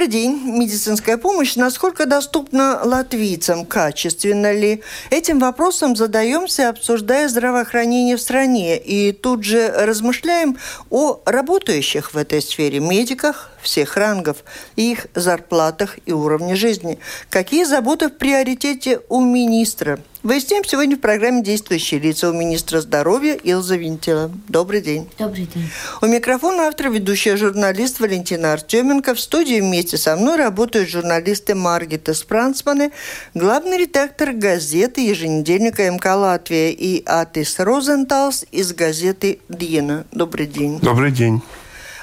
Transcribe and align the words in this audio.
Добрый 0.00 0.12
день. 0.12 0.40
Медицинская 0.46 1.18
помощь 1.18 1.56
насколько 1.56 2.06
доступна 2.06 2.80
латвийцам? 2.82 3.66
Качественно 3.66 4.50
ли? 4.50 4.80
Этим 5.10 5.38
вопросом 5.38 5.94
задаемся, 5.94 6.70
обсуждая 6.70 7.28
здравоохранение 7.28 8.16
в 8.16 8.20
стране. 8.22 8.78
И 8.78 9.12
тут 9.12 9.44
же 9.44 9.68
размышляем 9.68 10.56
о 10.88 11.20
работающих 11.26 12.14
в 12.14 12.16
этой 12.16 12.40
сфере 12.40 12.80
медиках, 12.80 13.49
всех 13.62 13.96
рангов, 13.96 14.38
их 14.76 15.06
зарплатах 15.14 15.98
и 16.06 16.12
уровне 16.12 16.56
жизни. 16.56 16.98
Какие 17.28 17.64
заботы 17.64 18.08
в 18.08 18.16
приоритете 18.16 19.00
у 19.08 19.20
министра? 19.20 19.98
Выясняем 20.22 20.64
сегодня 20.66 20.98
в 20.98 21.00
программе 21.00 21.42
«Действующие 21.42 21.98
лица» 21.98 22.28
у 22.28 22.34
министра 22.34 22.82
здоровья 22.82 23.36
Илза 23.36 23.76
Винтила. 23.76 24.30
Добрый 24.48 24.82
день. 24.82 25.08
Добрый 25.18 25.46
день. 25.46 25.70
У 26.02 26.06
микрофона 26.06 26.68
автор, 26.68 26.90
ведущая 26.90 27.38
журналист 27.38 28.00
Валентина 28.00 28.52
Артеменко. 28.52 29.14
В 29.14 29.20
студии 29.20 29.60
вместе 29.60 29.96
со 29.96 30.16
мной 30.16 30.36
работают 30.36 30.90
журналисты 30.90 31.54
Маргита 31.54 32.12
Спрансманы, 32.12 32.92
главный 33.32 33.78
редактор 33.78 34.32
газеты 34.32 35.00
еженедельника 35.00 35.90
МК 35.90 36.14
«Латвия» 36.14 36.70
и 36.70 37.02
Атис 37.06 37.58
Розенталс 37.58 38.44
из 38.52 38.74
газеты 38.74 39.38
«Дьена». 39.48 40.04
Добрый 40.12 40.46
день. 40.46 40.80
Добрый 40.80 41.12
день 41.12 41.40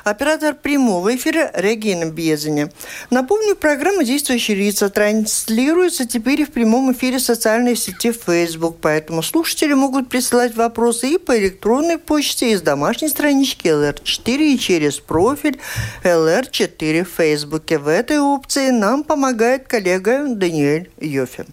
оператор 0.09 0.55
прямого 0.55 1.15
эфира 1.15 1.51
Регина 1.53 2.05
Безеня. 2.05 2.71
Напомню, 3.09 3.55
программа 3.55 4.03
«Действующие 4.03 4.57
лица» 4.57 4.89
транслируется 4.89 6.07
теперь 6.07 6.41
и 6.41 6.45
в 6.45 6.51
прямом 6.51 6.91
эфире 6.93 7.19
социальной 7.19 7.75
сети 7.75 8.11
Facebook, 8.11 8.77
поэтому 8.81 9.21
слушатели 9.21 9.73
могут 9.73 10.09
присылать 10.09 10.55
вопросы 10.55 11.09
и 11.09 11.17
по 11.17 11.37
электронной 11.37 11.97
почте 11.97 12.51
из 12.51 12.61
домашней 12.61 13.09
странички 13.09 13.67
LR4 13.67 14.53
и 14.53 14.59
через 14.59 14.99
профиль 14.99 15.59
LR4 16.03 17.03
в 17.03 17.09
Facebook. 17.09 17.69
В 17.69 17.87
этой 17.87 18.19
опции 18.19 18.69
нам 18.69 19.03
помогает 19.03 19.67
коллега 19.67 20.25
Даниэль 20.27 20.89
Йофе. 20.99 21.45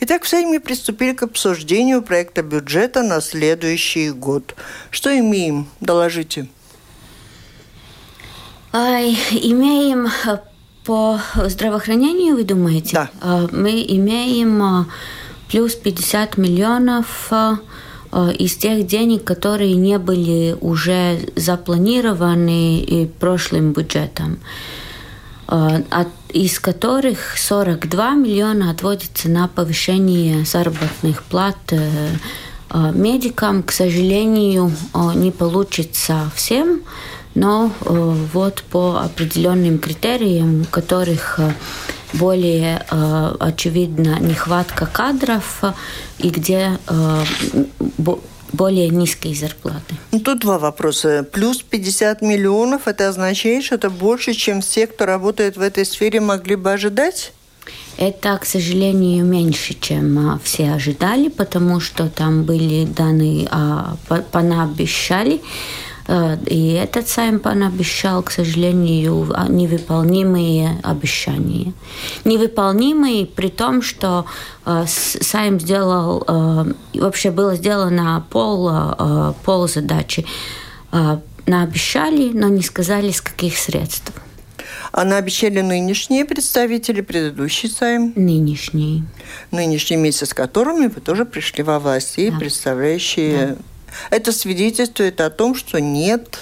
Итак, 0.00 0.24
в 0.24 0.28
Сейме 0.28 0.60
приступили 0.60 1.12
к 1.12 1.22
обсуждению 1.22 2.02
проекта 2.02 2.42
бюджета 2.42 3.02
на 3.02 3.20
следующий 3.20 4.10
год. 4.10 4.54
Что 4.90 5.16
имеем? 5.18 5.68
Доложите. 5.80 6.48
Имеем 8.72 10.06
э, 10.06 10.38
по 10.84 11.20
здравоохранению, 11.44 12.36
вы 12.36 12.44
думаете? 12.44 12.94
Да. 12.94 13.10
Э, 13.20 13.48
мы 13.52 13.84
имеем 13.86 14.62
э, 14.62 14.84
плюс 15.48 15.74
50 15.74 16.38
миллионов 16.38 17.30
из 18.38 18.56
тех 18.56 18.86
денег, 18.86 19.24
которые 19.24 19.74
не 19.74 19.98
были 19.98 20.54
уже 20.60 21.20
запланированы 21.34 23.08
прошлым 23.18 23.72
бюджетом, 23.72 24.38
из 26.28 26.60
которых 26.60 27.38
42 27.38 28.10
миллиона 28.10 28.70
отводится 28.70 29.30
на 29.30 29.48
повышение 29.48 30.44
заработных 30.44 31.22
плат 31.22 31.56
медикам. 32.74 33.62
К 33.62 33.72
сожалению, 33.72 34.70
не 35.14 35.30
получится 35.30 36.30
всем, 36.34 36.82
но 37.34 37.70
э, 37.80 38.16
вот 38.32 38.62
по 38.70 39.00
определенным 39.00 39.78
критериям, 39.78 40.66
которых 40.70 41.38
э, 41.38 41.52
более 42.12 42.84
э, 42.90 43.36
очевидна 43.40 44.18
нехватка 44.20 44.86
кадров 44.86 45.62
и 46.18 46.28
где 46.28 46.78
более 48.52 48.90
низкие 48.90 49.34
зарплаты. 49.34 49.96
Ну, 50.10 50.20
тут 50.20 50.40
два 50.40 50.58
вопроса. 50.58 51.26
Плюс 51.32 51.62
50 51.62 52.20
миллионов, 52.20 52.86
это 52.86 53.08
означает, 53.08 53.64
что 53.64 53.76
это 53.76 53.88
больше, 53.88 54.34
чем 54.34 54.60
все, 54.60 54.86
кто 54.86 55.06
работает 55.06 55.56
в 55.56 55.62
этой 55.62 55.86
сфере, 55.86 56.20
могли 56.20 56.56
бы 56.56 56.70
ожидать? 56.70 57.32
Это, 57.96 58.36
к 58.36 58.44
сожалению, 58.44 59.24
меньше, 59.24 59.74
чем 59.80 60.38
все 60.44 60.72
ожидали, 60.72 61.28
потому 61.28 61.80
что 61.80 62.10
там 62.10 62.42
были 62.42 62.84
данные, 62.84 63.48
а, 63.50 63.96
понаобещали. 64.32 65.36
Э, 65.36 65.40
и 66.08 66.72
этот 66.72 67.08
Саймпан 67.08 67.62
обещал, 67.62 68.22
к 68.22 68.30
сожалению, 68.30 69.32
невыполнимые 69.48 70.80
обещания. 70.82 71.72
Невыполнимые 72.24 73.26
при 73.26 73.48
том, 73.48 73.82
что 73.82 74.26
э, 74.66 74.84
Сайм 74.86 75.60
сделал, 75.60 76.24
э, 76.26 76.72
вообще 76.94 77.30
было 77.30 77.54
сделано 77.54 78.24
пол, 78.30 78.70
пол 79.44 79.68
задачи. 79.68 80.26
Наобещали, 81.46 82.30
но 82.32 82.48
не 82.48 82.62
сказали, 82.62 83.10
с 83.10 83.20
каких 83.20 83.56
средств. 83.56 84.12
А 84.92 85.04
наобещали 85.04 85.60
нынешние 85.60 86.24
представители, 86.26 87.00
предыдущий 87.00 87.70
Сайм? 87.70 88.12
Нынешние. 88.14 89.04
Нынешний 89.50 89.96
месяц, 89.96 90.30
с 90.30 90.34
которыми 90.34 90.88
вы 90.88 91.00
тоже 91.00 91.24
пришли 91.24 91.62
во 91.62 91.78
власть, 91.78 92.18
и 92.18 92.30
да. 92.30 92.38
представляющие 92.38 93.46
да 93.46 93.56
это 94.10 94.32
свидетельствует 94.32 95.20
о 95.20 95.30
том, 95.30 95.54
что 95.54 95.80
нет 95.80 96.38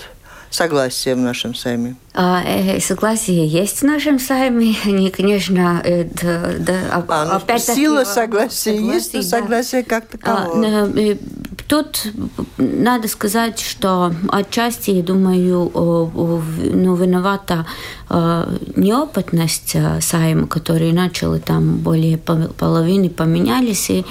согласия 0.51 1.15
в 1.15 1.19
нашем 1.19 1.55
сайме. 1.55 1.97
А, 2.13 2.43
э, 2.45 2.81
согласие 2.81 3.47
есть 3.47 3.79
в 3.79 3.83
нашем 3.85 4.19
сайме. 4.19 4.75
Они, 4.85 5.11
конечно, 5.11 5.81
э, 5.85 6.05
да, 6.05 6.53
да, 6.59 7.05
а, 7.09 7.25
ну, 7.25 7.33
опять 7.37 7.65
сила 7.65 8.05
согласия 8.05 8.77
есть, 8.77 9.15
но 9.15 9.23
согласие 9.23 9.85
как 9.85 10.07
такового. 10.07 10.65
А, 10.65 10.99
э, 10.99 11.17
тут 11.69 12.09
надо 12.59 13.07
сказать, 13.07 13.61
что 13.61 14.13
отчасти, 14.29 14.91
я 14.91 15.03
думаю, 15.03 15.71
ну, 15.73 16.95
виновата 16.97 17.67
неопытность 18.75 19.77
Сайма, 20.01 20.49
который 20.49 20.93
начал, 20.93 21.37
и 21.37 21.39
там 21.39 21.77
более 21.77 22.19
половины 22.19 23.09
поменялись, 23.09 23.89
и, 23.89 24.05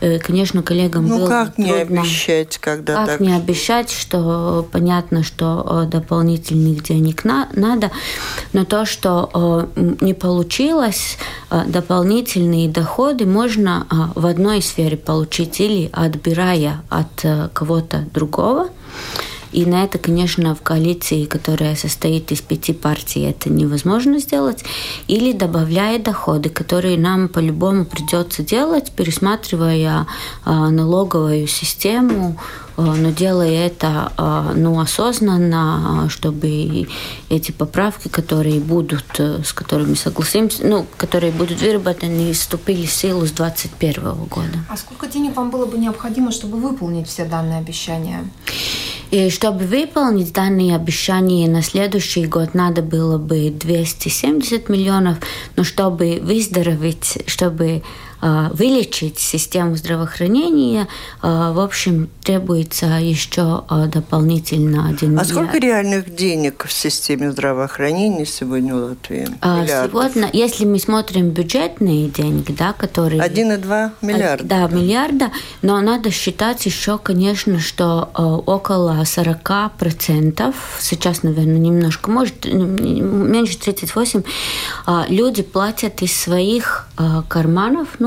конечно, 0.00 0.62
коллегам 0.62 1.08
ну, 1.08 1.18
было 1.18 1.28
как 1.28 1.54
трудно. 1.54 1.72
не 1.72 1.72
обещать, 1.72 2.58
когда 2.58 2.94
как 2.96 3.06
так? 3.06 3.20
не 3.20 3.34
обещать, 3.34 3.90
что 3.90 4.66
понятно, 4.70 5.22
что 5.22 5.86
дополнительных 5.90 6.82
денег 6.82 7.24
на, 7.24 7.48
надо, 7.52 7.90
но 8.52 8.64
то, 8.64 8.84
что 8.84 9.30
э, 9.76 9.94
не 10.00 10.14
получилось, 10.14 11.18
э, 11.50 11.64
дополнительные 11.66 12.68
доходы 12.68 13.26
можно 13.26 13.86
э, 13.90 13.94
в 14.14 14.26
одной 14.26 14.62
сфере 14.62 14.96
получить 14.96 15.60
или 15.60 15.90
отбирая 15.92 16.82
от 16.88 17.24
кого-то 17.52 18.04
другого, 18.12 18.68
и 19.56 19.64
на 19.64 19.84
это, 19.84 19.96
конечно, 19.96 20.54
в 20.54 20.60
коалиции, 20.60 21.24
которая 21.24 21.76
состоит 21.76 22.30
из 22.30 22.42
пяти 22.42 22.74
партий, 22.74 23.22
это 23.22 23.48
невозможно 23.48 24.18
сделать. 24.18 24.62
Или 25.08 25.32
добавляя 25.32 25.98
доходы, 25.98 26.50
которые 26.50 26.98
нам 26.98 27.28
по-любому 27.28 27.86
придется 27.86 28.42
делать, 28.42 28.92
пересматривая 28.92 30.06
налоговую 30.44 31.46
систему, 31.46 32.36
но 32.76 33.10
делая 33.10 33.66
это 33.66 34.12
ну, 34.54 34.78
осознанно, 34.78 36.08
чтобы 36.10 36.86
эти 37.30 37.50
поправки, 37.50 38.08
которые 38.08 38.60
будут, 38.60 39.18
с 39.18 39.54
которыми 39.54 39.94
согласимся, 39.94 40.66
ну, 40.66 40.84
которые 40.98 41.32
будут 41.32 41.62
выработаны, 41.62 42.34
вступили 42.34 42.84
в 42.84 42.92
силу 42.92 43.24
с 43.24 43.30
2021 43.30 44.02
года. 44.26 44.58
А 44.68 44.76
сколько 44.76 45.06
денег 45.06 45.34
вам 45.34 45.48
было 45.48 45.64
бы 45.64 45.78
необходимо, 45.78 46.30
чтобы 46.30 46.58
выполнить 46.58 47.08
все 47.08 47.24
данные 47.24 47.60
обещания? 47.60 48.28
И 49.10 49.30
чтобы 49.30 49.64
выполнить 49.64 50.32
данные 50.32 50.74
обещания 50.74 51.48
на 51.48 51.62
следующий 51.62 52.26
год, 52.26 52.54
надо 52.54 52.82
было 52.82 53.18
бы 53.18 53.50
270 53.50 54.68
миллионов, 54.68 55.18
но 55.56 55.64
чтобы 55.64 56.18
выздороветь, 56.20 57.22
чтобы 57.26 57.82
вылечить 58.20 59.18
систему 59.18 59.76
здравоохранения, 59.76 60.88
а, 61.22 61.52
в 61.52 61.60
общем, 61.60 62.08
требуется 62.22 62.86
еще 62.86 63.64
а, 63.68 63.86
дополнительно 63.86 64.88
один 64.88 65.18
А 65.18 65.24
сколько 65.24 65.58
реальных 65.58 66.14
денег 66.14 66.64
в 66.66 66.72
системе 66.72 67.30
здравоохранения 67.30 68.26
сегодня 68.26 68.74
в 68.74 68.78
Латвии? 68.78 69.28
Сегодня, 69.42 70.30
если 70.32 70.64
мы 70.64 70.78
смотрим 70.78 71.30
бюджетные 71.30 72.08
деньги, 72.08 72.52
да, 72.52 72.72
которые... 72.72 73.20
1,2 73.20 73.90
миллиарда. 74.02 74.44
Да, 74.44 74.68
миллиарда, 74.68 75.30
но 75.62 75.80
надо 75.80 76.10
считать 76.10 76.64
еще, 76.66 76.98
конечно, 76.98 77.58
что 77.60 78.10
около 78.46 79.02
40%, 79.02 80.54
сейчас, 80.80 81.22
наверное, 81.22 81.58
немножко, 81.58 82.10
может, 82.10 82.44
меньше 82.44 83.58
38, 83.58 84.22
люди 85.08 85.42
платят 85.42 86.02
из 86.02 86.16
своих 86.16 86.88
карманов, 87.28 87.88
ну 87.98 88.05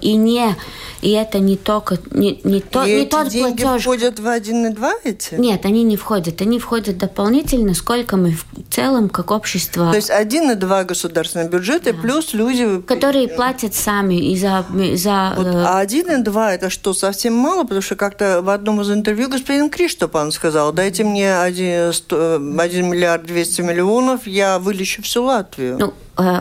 и 0.00 0.14
не 0.14 0.56
и 1.02 1.10
это 1.10 1.40
не 1.40 1.56
только 1.56 1.98
не, 2.12 2.40
не, 2.44 2.60
то, 2.60 2.84
и 2.84 2.94
не 2.94 3.02
эти 3.02 3.10
тот 3.10 3.28
деньги 3.28 3.62
платеж. 3.62 3.82
входят 3.82 4.20
в 4.20 4.26
1,2 4.26 4.92
эти? 5.02 5.34
Нет, 5.34 5.66
они 5.66 5.82
не 5.82 5.96
входят. 5.96 6.40
Они 6.40 6.60
входят 6.60 6.96
дополнительно, 6.96 7.74
сколько 7.74 8.16
мы 8.16 8.30
в 8.30 8.44
целом 8.70 9.08
как 9.08 9.32
общество. 9.32 9.90
То 9.90 9.96
есть 9.96 10.10
1,2 10.10 10.84
государственные 10.84 11.48
бюджеты 11.48 11.92
да. 11.92 12.00
плюс 12.00 12.32
люди... 12.34 12.80
Которые 12.82 13.26
платят 13.26 13.74
сами 13.74 14.14
и 14.14 14.36
за... 14.36 14.64
за 14.94 15.34
вот, 15.36 15.46
а 15.48 15.84
1,2 15.84 16.50
это 16.50 16.70
что, 16.70 16.94
совсем 16.94 17.34
мало? 17.34 17.64
Потому 17.64 17.82
что 17.82 17.96
как-то 17.96 18.40
в 18.40 18.48
одном 18.48 18.80
из 18.80 18.90
интервью 18.92 19.28
господин 19.28 19.70
Криштопан 19.70 20.30
сказал, 20.30 20.72
дайте 20.72 21.02
мне 21.02 21.36
1, 21.36 21.92
100, 21.92 22.40
1 22.58 22.88
миллиард 22.88 23.26
200 23.26 23.60
миллионов, 23.62 24.28
я 24.28 24.60
вылечу 24.60 25.02
всю 25.02 25.24
Латвию. 25.24 25.78
Ну, 25.80 25.94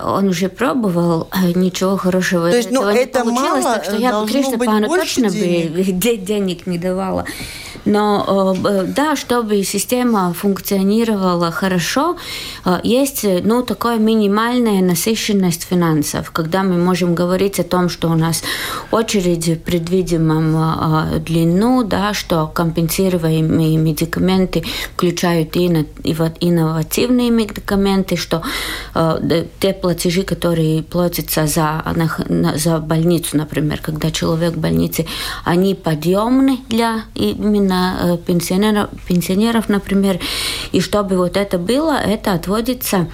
он 0.03 0.29
уже 0.29 0.49
пробовал, 0.49 1.29
ничего 1.55 1.97
хорошего 1.97 2.49
То 2.49 2.57
есть, 2.57 2.71
ну, 2.71 2.89
не 2.89 2.97
это 2.97 3.23
получилось, 3.23 3.63
мало, 3.63 3.75
так 3.75 3.85
что 3.85 3.95
я 3.97 4.19
бы 4.19 4.27
Криштопану 4.27 4.87
точно 4.87 5.29
денег. 5.29 5.71
бы 6.01 6.17
денег 6.17 6.67
не 6.67 6.77
давала. 6.77 7.25
Но 7.85 8.55
да, 8.87 9.15
чтобы 9.15 9.63
система 9.63 10.33
функционировала 10.33 11.51
хорошо, 11.51 12.17
есть 12.83 13.25
ну, 13.43 13.63
такая 13.63 13.97
минимальная 13.97 14.81
насыщенность 14.81 15.63
финансов, 15.63 16.31
когда 16.31 16.63
мы 16.63 16.77
можем 16.77 17.15
говорить 17.15 17.59
о 17.59 17.63
том, 17.63 17.89
что 17.89 18.09
у 18.09 18.15
нас 18.15 18.43
очередь 18.91 19.47
в 19.47 19.59
предвидимом 19.59 21.21
длину, 21.25 21.83
да, 21.83 22.13
что 22.13 22.47
компенсируемые 22.53 23.77
медикаменты 23.77 24.63
включают 24.95 25.55
и 25.55 25.67
инновативные 25.67 27.31
медикаменты, 27.31 28.15
что 28.15 28.43
те 29.59 29.70
платежи, 29.73 30.23
которые 30.23 30.83
платятся 30.83 31.47
за, 31.47 31.83
за 32.55 32.79
больницу, 32.79 33.37
например, 33.37 33.79
когда 33.81 34.11
человек 34.11 34.53
в 34.53 34.59
больнице, 34.59 35.05
они 35.45 35.75
подъемны 35.75 36.59
для 36.69 37.03
именно 37.15 37.61
именно 37.61 38.17
пенсионеров, 38.25 38.89
пенсионеров, 39.07 39.69
например. 39.69 40.19
И 40.71 40.81
чтобы 40.81 41.17
вот 41.17 41.37
это 41.37 41.57
было, 41.57 41.97
это 41.97 42.33
отводится 42.33 43.07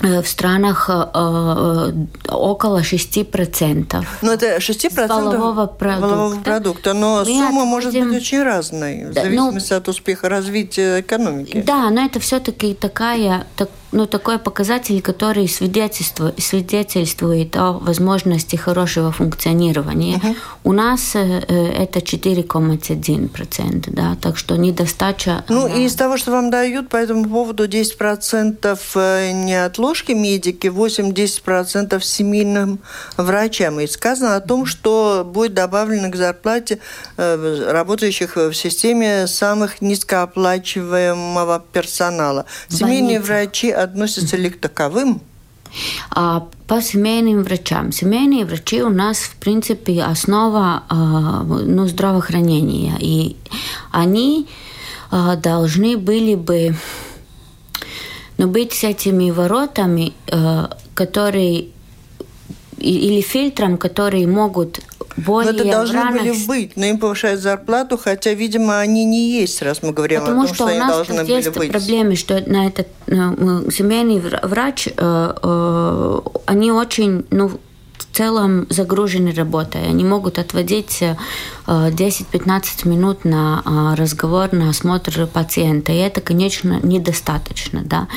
в 0.00 0.24
странах 0.24 0.90
э, 0.90 1.92
около 2.28 2.80
6%. 2.80 4.04
Ну, 4.22 4.32
это 4.32 4.56
6% 4.56 5.08
волового 5.08 5.66
продукта. 5.66 6.40
продукта, 6.42 6.94
но 6.94 7.20
Мы 7.20 7.24
сумма 7.24 7.48
отводим... 7.48 7.68
может 7.68 7.92
быть 7.92 8.16
очень 8.16 8.42
разной, 8.42 9.06
в 9.06 9.12
да, 9.12 9.22
зависимости 9.22 9.72
ну, 9.72 9.78
от 9.78 9.88
успеха 9.88 10.28
развития 10.28 11.00
экономики. 11.00 11.62
Да, 11.64 11.90
но 11.90 12.04
это 12.04 12.18
все-таки 12.18 12.74
такая, 12.74 13.46
так, 13.56 13.70
ну, 13.94 14.06
такой 14.06 14.38
показатель, 14.38 15.00
который 15.00 15.48
свидетельствует, 15.48 16.42
свидетельствует 16.42 17.56
о 17.56 17.72
возможности 17.72 18.56
хорошего 18.56 19.12
функционирования. 19.12 20.16
Угу. 20.16 20.34
У 20.64 20.72
нас 20.72 21.14
э, 21.14 21.20
это 21.20 22.00
4,1%, 22.00 23.84
да, 23.90 24.16
так 24.20 24.36
что 24.36 24.56
недостача... 24.56 25.44
Ну, 25.48 25.66
она... 25.66 25.74
и 25.76 25.84
из 25.84 25.94
того, 25.94 26.16
что 26.16 26.32
вам 26.32 26.50
дают 26.50 26.88
по 26.88 26.96
этому 26.96 27.24
поводу 27.24 27.68
10% 27.68 28.78
э, 28.96 29.30
не 29.32 29.64
отложки 29.64 30.10
медики, 30.12 30.66
8-10% 30.66 32.00
семейным 32.02 32.80
врачам. 33.16 33.78
И 33.78 33.86
сказано 33.86 34.34
о 34.34 34.40
том, 34.40 34.66
что 34.66 35.22
будет 35.24 35.54
добавлено 35.54 36.10
к 36.10 36.16
зарплате 36.16 36.80
э, 37.16 37.70
работающих 37.70 38.34
в 38.36 38.54
системе 38.54 39.28
самых 39.28 39.80
низкооплачиваемого 39.80 41.62
персонала. 41.72 42.46
Семейные 42.68 43.20
врачи 43.20 43.70
относятся 43.84 44.36
ли 44.36 44.50
к 44.50 44.60
таковым? 44.60 45.20
А 46.10 46.48
по 46.66 46.80
семейным 46.80 47.42
врачам. 47.42 47.92
Семейные 47.92 48.44
врачи 48.44 48.82
у 48.82 48.90
нас, 48.90 49.18
в 49.18 49.36
принципе, 49.36 50.02
основа 50.02 50.84
а, 50.88 51.42
ну, 51.42 51.86
здравоохранения. 51.86 52.96
И 53.00 53.36
они 53.90 54.46
а, 55.10 55.36
должны 55.36 55.96
были 55.96 56.36
бы 56.36 56.76
ну, 58.38 58.48
быть 58.48 58.72
с 58.72 58.84
этими 58.84 59.30
воротами, 59.30 60.12
которые 60.94 61.68
или 62.78 63.20
фильтром, 63.20 63.76
которые 63.78 64.26
могут 64.26 64.80
более 65.16 65.52
но 65.52 65.60
это 65.60 65.70
должны 65.70 65.98
рано... 65.98 66.18
были 66.18 66.46
быть, 66.46 66.76
но 66.76 66.86
им 66.86 66.98
повышают 66.98 67.40
зарплату, 67.40 67.96
хотя, 67.96 68.34
видимо, 68.34 68.80
они 68.80 69.04
не 69.04 69.30
есть, 69.40 69.62
раз 69.62 69.82
мы 69.82 69.92
говорим 69.92 70.20
Потому 70.20 70.42
о 70.42 70.46
том, 70.46 70.54
что, 70.54 70.68
что 70.68 70.74
у 70.74 70.78
нас 70.78 70.88
должны 70.88 71.30
есть 71.30 71.48
были 71.50 71.58
быть. 71.58 71.70
проблемы, 71.70 72.16
что 72.16 72.42
на 72.50 72.66
этот 72.66 72.88
ну, 73.06 73.70
семейный 73.70 74.20
врач, 74.20 74.88
э, 74.88 74.92
э, 74.96 76.20
они 76.46 76.72
очень, 76.72 77.24
ну, 77.30 77.52
в 77.98 78.16
целом 78.16 78.66
загружены 78.70 79.32
работой. 79.32 79.88
Они 79.88 80.04
могут 80.04 80.38
отводить 80.38 81.02
10-15 81.66 82.88
минут 82.88 83.24
на 83.24 83.62
а, 83.64 83.96
разговор, 83.96 84.52
на 84.52 84.70
осмотр 84.70 85.26
пациента. 85.26 85.92
И 85.92 85.96
это, 85.96 86.20
конечно, 86.20 86.78
недостаточно. 86.82 87.82
Да? 87.84 88.08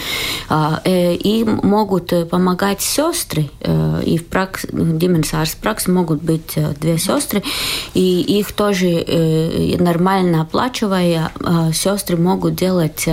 Э, 0.50 1.13
и 1.13 1.44
могут 1.44 2.13
помогать 2.29 2.81
сестры, 2.81 3.50
э, 3.62 4.01
и 4.06 4.18
в 4.18 4.27
пракс, 4.27 4.65
Дименсарс 4.71 5.56
пракс 5.56 5.88
могут 5.88 6.21
быть 6.21 6.53
э, 6.56 6.73
две 6.80 6.97
сестры, 6.97 7.44
и 7.94 8.21
их 8.21 8.51
тоже 8.51 8.88
нормально 9.80 10.41
оплачивая, 10.41 11.31
сестры 11.73 12.18
могут 12.18 12.56
делать 12.56 13.07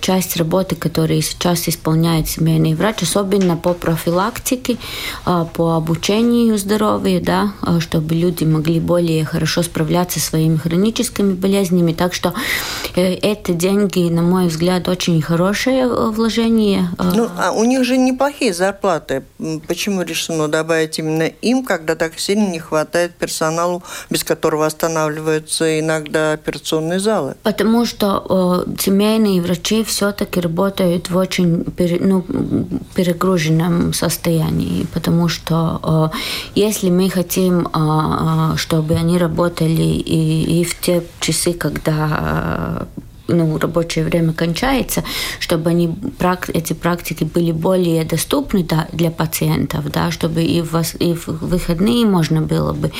часть 0.00 0.36
работы, 0.36 0.76
которую 0.76 1.22
сейчас 1.22 1.68
исполняет 1.68 2.28
семейный 2.28 2.74
врач, 2.74 3.02
особенно 3.02 3.56
по 3.56 3.74
профилактике, 3.74 4.76
по 5.24 5.67
обучению 5.76 6.58
здоровья, 6.58 7.20
да, 7.20 7.52
чтобы 7.80 8.14
люди 8.14 8.44
могли 8.44 8.80
более 8.80 9.24
хорошо 9.24 9.62
справляться 9.62 10.20
со 10.20 10.28
своими 10.28 10.56
хроническими 10.56 11.34
болезнями. 11.34 11.92
Так 11.92 12.14
что 12.14 12.34
э, 12.94 13.14
это 13.14 13.52
деньги, 13.52 14.08
на 14.10 14.22
мой 14.22 14.48
взгляд, 14.48 14.88
очень 14.88 15.20
хорошее 15.22 15.84
э, 15.84 16.10
вложение. 16.10 16.90
Э. 16.98 17.12
Ну, 17.14 17.28
а 17.38 17.52
у 17.52 17.64
них 17.64 17.84
же 17.84 17.96
неплохие 17.96 18.52
зарплаты. 18.52 19.24
Почему 19.66 20.02
решено 20.02 20.48
добавить 20.48 20.98
именно 20.98 21.24
им, 21.42 21.64
когда 21.64 21.94
так 21.94 22.18
сильно 22.18 22.48
не 22.48 22.58
хватает 22.58 23.14
персоналу, 23.14 23.82
без 24.10 24.24
которого 24.24 24.66
останавливаются 24.66 25.80
иногда 25.80 26.32
операционные 26.32 27.00
залы? 27.00 27.34
Потому 27.42 27.84
что 27.84 28.64
э, 28.66 28.80
семейные 28.80 29.40
врачи 29.40 29.84
все-таки 29.84 30.40
работают 30.40 31.10
в 31.10 31.16
очень 31.16 31.64
пере, 31.64 31.98
ну, 32.00 32.24
перегруженном 32.94 33.92
состоянии, 33.92 34.86
потому 34.94 35.28
что 35.28 35.57
э, 35.82 36.08
если 36.54 36.90
мы 36.90 37.10
хотим, 37.10 37.66
э, 37.66 38.56
чтобы 38.56 38.94
они 38.94 39.18
работали 39.18 39.82
и, 39.82 40.60
и 40.60 40.64
в 40.64 40.78
те 40.80 41.02
часы, 41.20 41.52
когда 41.52 42.86
ну, 43.28 43.58
рабочее 43.58 44.04
время 44.04 44.32
кончается, 44.32 45.04
чтобы 45.38 45.70
они, 45.70 45.94
эти 46.54 46.72
практики 46.72 47.24
были 47.24 47.52
более 47.52 48.04
доступны 48.04 48.64
да, 48.64 48.88
для 48.92 49.10
пациентов, 49.10 49.90
да, 49.92 50.10
чтобы 50.10 50.42
и 50.42 50.62
в, 50.62 50.74
и 50.98 51.14
в 51.14 51.26
выходные 51.26 52.06
можно 52.06 52.40
было 52.40 52.72
бы 52.72 52.90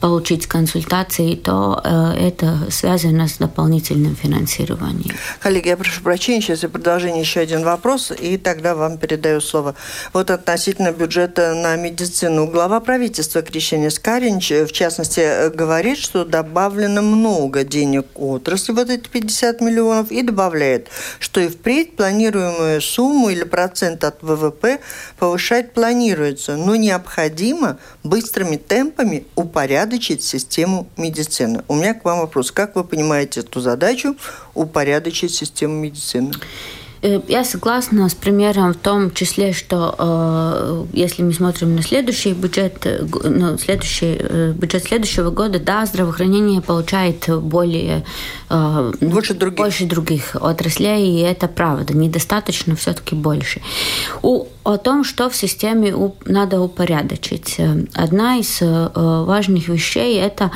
получить 0.00 0.46
консультации, 0.46 1.34
то 1.34 1.80
э, 1.84 2.28
это 2.28 2.70
связано 2.70 3.28
с 3.28 3.36
дополнительным 3.36 4.16
финансированием. 4.16 5.14
Коллеги, 5.40 5.68
я 5.68 5.76
прошу 5.76 6.00
прощения, 6.00 6.40
сейчас 6.40 6.62
я 6.62 6.68
продолжение 6.70 7.20
еще 7.20 7.40
один 7.40 7.62
вопрос, 7.62 8.10
и 8.18 8.38
тогда 8.38 8.74
вам 8.74 8.96
передаю 8.96 9.40
слово. 9.40 9.74
Вот 10.14 10.30
относительно 10.30 10.92
бюджета 10.92 11.54
на 11.54 11.76
медицину. 11.76 12.46
Глава 12.46 12.80
правительства 12.80 13.42
Крещения 13.42 13.90
Скаринч, 13.90 14.50
в 14.50 14.72
частности, 14.72 15.54
говорит, 15.54 15.98
что 15.98 16.24
добавлено 16.24 17.02
много 17.02 17.64
денег 17.64 18.06
отрасли, 18.14 18.72
вот 18.72 18.88
эти 18.88 19.08
50 19.08 19.60
миллионов 19.60 19.73
миллионов 19.74 20.10
и 20.10 20.22
добавляет, 20.22 20.88
что 21.18 21.40
и 21.40 21.48
впредь 21.48 21.96
планируемую 21.96 22.80
сумму 22.80 23.30
или 23.30 23.44
процент 23.44 24.04
от 24.04 24.22
ВВП 24.22 24.80
повышать 25.18 25.72
планируется, 25.72 26.56
но 26.56 26.76
необходимо 26.76 27.78
быстрыми 28.02 28.56
темпами 28.56 29.26
упорядочить 29.34 30.22
систему 30.22 30.88
медицины. 30.96 31.62
У 31.68 31.74
меня 31.74 31.94
к 31.94 32.04
вам 32.04 32.20
вопрос. 32.20 32.50
Как 32.50 32.76
вы 32.76 32.84
понимаете 32.84 33.40
эту 33.40 33.60
задачу 33.60 34.16
упорядочить 34.54 35.34
систему 35.34 35.74
медицины? 35.74 36.32
Э, 37.04 37.20
я 37.28 37.44
согласна 37.44 38.08
с 38.08 38.14
примером 38.14 38.72
в 38.72 38.78
том 38.78 39.12
числе, 39.12 39.52
что 39.52 39.94
э, 39.98 40.84
если 40.94 41.22
мы 41.22 41.34
смотрим 41.34 41.76
на 41.76 41.82
следующий 41.82 42.32
бюджет, 42.32 42.86
э, 42.86 43.06
ну, 43.24 43.58
следующий 43.58 44.52
бюджет 44.52 44.84
следующего 44.84 45.30
года, 45.30 45.58
да, 45.58 45.84
здравоохранение 45.84 46.62
получает 46.62 47.28
более 47.28 48.04
ну, 48.48 48.92
больше 49.00 49.34
других, 49.34 49.58
больше 49.58 49.84
других 49.84 50.36
отраслей, 50.36 51.18
и 51.18 51.20
это 51.20 51.48
правда, 51.48 51.94
недостаточно 51.94 52.74
все-таки 52.74 53.14
больше. 53.14 53.60
У, 54.22 54.46
о 54.62 54.78
том, 54.78 55.04
что 55.04 55.28
в 55.28 55.36
системе 55.36 55.94
надо 56.24 56.60
упорядочить. 56.60 57.58
Одна 57.94 58.38
из 58.38 58.60
важных 58.60 59.68
вещей– 59.68 60.18
это 60.20 60.50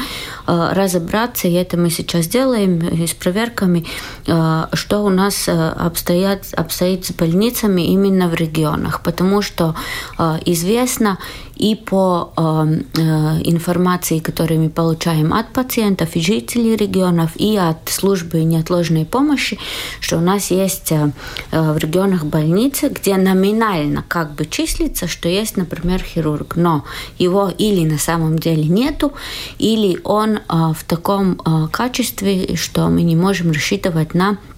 разобраться, 0.47 1.49
и 1.49 1.53
это 1.53 1.77
мы 1.77 1.91
сейчас 1.91 2.29
делаем 2.29 3.07
с 3.07 3.13
проверками, 3.13 3.85
что 4.25 5.05
у 5.05 5.11
нас 5.11 5.49
обстоят 5.49 6.38
обстоят, 6.55 6.79
обстоит 6.79 7.05
с 7.05 7.13
больницами 7.13 7.83
именно 7.83 8.29
в 8.29 8.35
регионах, 8.35 9.03
потому 9.03 9.43
что 9.43 9.75
э, 10.19 10.39
известно 10.47 11.19
и 11.57 11.75
по 11.75 12.33
э, 12.37 12.41
э, 12.41 13.01
информации, 13.45 14.21
которую 14.21 14.61
мы 14.61 14.71
получаем 14.71 15.33
от 15.33 15.53
пациентов 15.53 16.17
и 16.17 16.21
жителей 16.21 16.77
регионов, 16.77 17.31
и 17.37 17.57
от 17.57 17.89
службы 17.89 18.45
неотложной 18.45 19.05
помощи, 19.05 19.59
что 20.01 20.19
у 20.19 20.21
нас 20.21 20.53
есть 20.53 20.93
э, 20.93 21.11
в 21.51 21.79
регионах 21.79 22.25
больницы, 22.25 22.89
где 22.89 23.17
номинально 23.17 24.05
как 24.07 24.35
бы 24.35 24.47
числится, 24.47 25.09
что 25.09 25.29
есть, 25.29 25.57
например, 25.57 26.01
хирург, 26.01 26.57
но 26.57 26.85
его 27.19 27.51
или 27.59 27.85
на 27.85 27.99
самом 27.99 28.39
деле 28.39 28.65
нету, 28.65 29.13
или 29.59 30.01
он 30.05 30.37
э, 30.37 30.41
в 30.49 30.85
таком 30.87 31.41
э, 31.45 31.69
качестве, 31.73 32.57
что 32.57 32.89
мы 32.89 33.03
не 33.03 33.17
можем 33.17 33.51
рассчитывать 33.51 34.15
на 34.15 34.39
Э, 34.39 34.58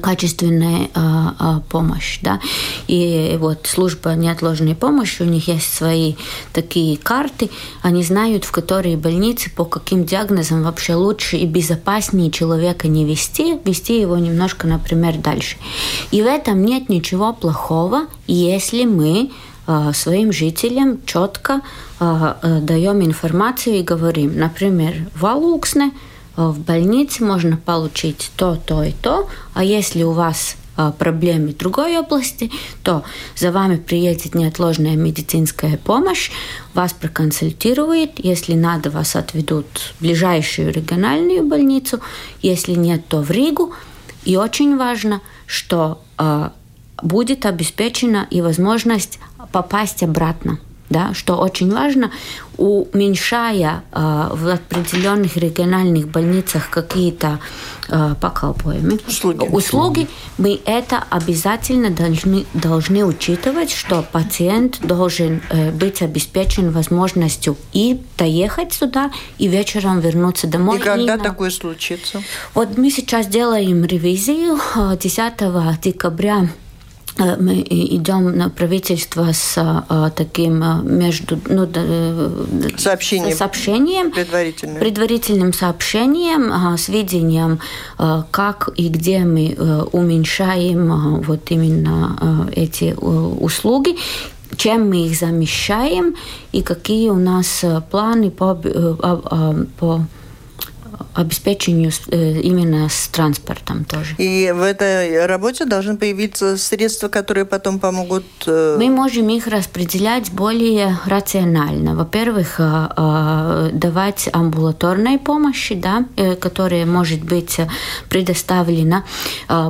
качественная 0.00 0.88
э, 0.94 1.00
э, 1.38 1.60
помощь. 1.68 2.18
Да? 2.22 2.40
И 2.88 3.36
вот 3.38 3.66
служба 3.66 4.14
неотложной 4.14 4.74
помощи, 4.74 5.22
у 5.22 5.26
них 5.26 5.48
есть 5.48 5.72
свои 5.72 6.14
такие 6.52 6.96
карты, 6.96 7.50
они 7.82 8.02
знают, 8.02 8.44
в 8.44 8.52
которые 8.52 8.96
больницы, 8.96 9.50
по 9.50 9.64
каким 9.64 10.04
диагнозам 10.04 10.62
вообще 10.62 10.94
лучше 10.94 11.36
и 11.36 11.46
безопаснее 11.46 12.30
человека 12.30 12.88
не 12.88 13.04
вести, 13.04 13.58
вести 13.64 14.00
его 14.00 14.16
немножко, 14.18 14.66
например, 14.66 15.18
дальше. 15.18 15.56
И 16.10 16.22
в 16.22 16.26
этом 16.26 16.64
нет 16.64 16.88
ничего 16.88 17.32
плохого, 17.32 18.06
если 18.26 18.84
мы 18.84 19.30
э, 19.66 19.92
своим 19.94 20.32
жителям 20.32 21.04
четко 21.06 21.60
э, 22.00 22.34
э, 22.42 22.60
даем 22.60 23.04
информацию 23.04 23.76
и 23.76 23.82
говорим, 23.82 24.38
например, 24.38 24.94
в 25.14 25.26
Алуксне– 25.26 25.92
Э, 26.00 26.15
в 26.36 26.60
больнице 26.60 27.24
можно 27.24 27.56
получить 27.56 28.30
то, 28.36 28.56
то 28.56 28.82
и 28.82 28.92
то, 28.92 29.28
а 29.54 29.64
если 29.64 30.02
у 30.02 30.12
вас 30.12 30.56
э, 30.76 30.92
проблемы 30.98 31.52
другой 31.52 31.98
области, 31.98 32.50
то 32.82 33.04
за 33.36 33.52
вами 33.52 33.76
приедет 33.76 34.34
неотложная 34.34 34.96
медицинская 34.96 35.78
помощь, 35.78 36.30
вас 36.74 36.92
проконсультирует, 36.92 38.18
если 38.18 38.54
надо, 38.54 38.90
вас 38.90 39.16
отведут 39.16 39.66
в 39.96 40.02
ближайшую 40.02 40.72
региональную 40.72 41.42
больницу, 41.42 42.00
если 42.42 42.72
нет, 42.72 43.06
то 43.08 43.22
в 43.22 43.30
Ригу. 43.30 43.72
И 44.24 44.36
очень 44.36 44.76
важно, 44.76 45.22
что 45.46 46.02
э, 46.18 46.50
будет 47.02 47.46
обеспечена 47.46 48.26
и 48.30 48.40
возможность 48.40 49.18
попасть 49.52 50.02
обратно 50.02 50.58
да, 50.90 51.14
что 51.14 51.36
очень 51.36 51.72
важно, 51.72 52.10
уменьшая 52.56 53.82
э, 53.92 54.28
в 54.32 54.48
определенных 54.48 55.36
региональных 55.36 56.08
больницах 56.08 56.70
какие-то 56.70 57.38
э, 57.88 58.14
поколпоемы, 58.20 58.98
услуги. 59.06 59.48
услуги, 59.50 60.08
мы 60.38 60.60
это 60.64 61.04
обязательно 61.10 61.90
должны, 61.90 62.46
должны 62.54 63.04
учитывать, 63.04 63.72
что 63.72 64.04
пациент 64.10 64.78
должен 64.80 65.42
э, 65.50 65.70
быть 65.70 66.00
обеспечен 66.02 66.70
возможностью 66.70 67.56
и 67.72 68.00
доехать 68.16 68.72
сюда, 68.72 69.10
и 69.38 69.48
вечером 69.48 70.00
вернуться 70.00 70.46
домой. 70.46 70.78
И 70.78 70.80
когда 70.80 71.14
и 71.14 71.18
на... 71.18 71.24
такое 71.24 71.50
случится? 71.50 72.22
Вот 72.54 72.78
мы 72.78 72.90
сейчас 72.90 73.26
делаем 73.26 73.84
ревизию 73.84 74.58
10 74.98 75.32
э, 75.40 75.74
декабря 75.82 76.48
мы 77.18 77.64
идем 77.68 78.36
на 78.36 78.50
правительство 78.50 79.32
с 79.32 79.54
а, 79.56 80.10
таким 80.10 80.62
э, 80.62 80.82
между 80.82 81.38
ну, 81.48 81.66
сообщением, 82.76 83.36
сообщением 83.36 84.10
предварительным. 84.10 84.78
предварительным 84.78 85.52
сообщением 85.52 86.52
а, 86.52 86.76
с 86.76 86.88
видением, 86.88 87.60
а, 87.96 88.26
как 88.30 88.68
и 88.76 88.88
где 88.88 89.20
мы 89.20 89.56
уменьшаем 89.92 91.22
вот 91.22 91.50
именно 91.50 92.48
эти 92.54 92.94
услуги 92.94 93.96
чем 94.56 94.88
мы 94.88 95.06
их 95.06 95.18
замещаем 95.18 96.14
и 96.52 96.62
какие 96.62 97.10
у 97.10 97.16
нас 97.16 97.64
планы 97.90 98.30
по, 98.30 98.54
по 98.54 100.06
обеспечению 101.16 101.90
э, 102.10 102.40
именно 102.40 102.88
с 102.90 103.08
транспортом 103.08 103.84
тоже. 103.84 104.14
И 104.18 104.52
в 104.54 104.60
этой 104.60 105.24
работе 105.26 105.64
должны 105.64 105.96
появиться 105.96 106.58
средства, 106.58 107.08
которые 107.08 107.46
потом 107.46 107.78
помогут... 107.78 108.24
Э, 108.46 108.76
Мы 108.78 108.90
можем 108.90 109.28
их 109.30 109.46
распределять 109.46 110.30
более 110.30 110.98
рационально. 111.06 111.94
Во-первых, 111.94 112.56
э, 112.58 113.70
давать 113.72 114.28
амбулаторной 114.30 115.18
помощи, 115.18 115.74
да, 115.74 116.04
которая 116.40 116.84
может 116.84 117.24
быть 117.24 117.56
предоставлена, 118.10 119.04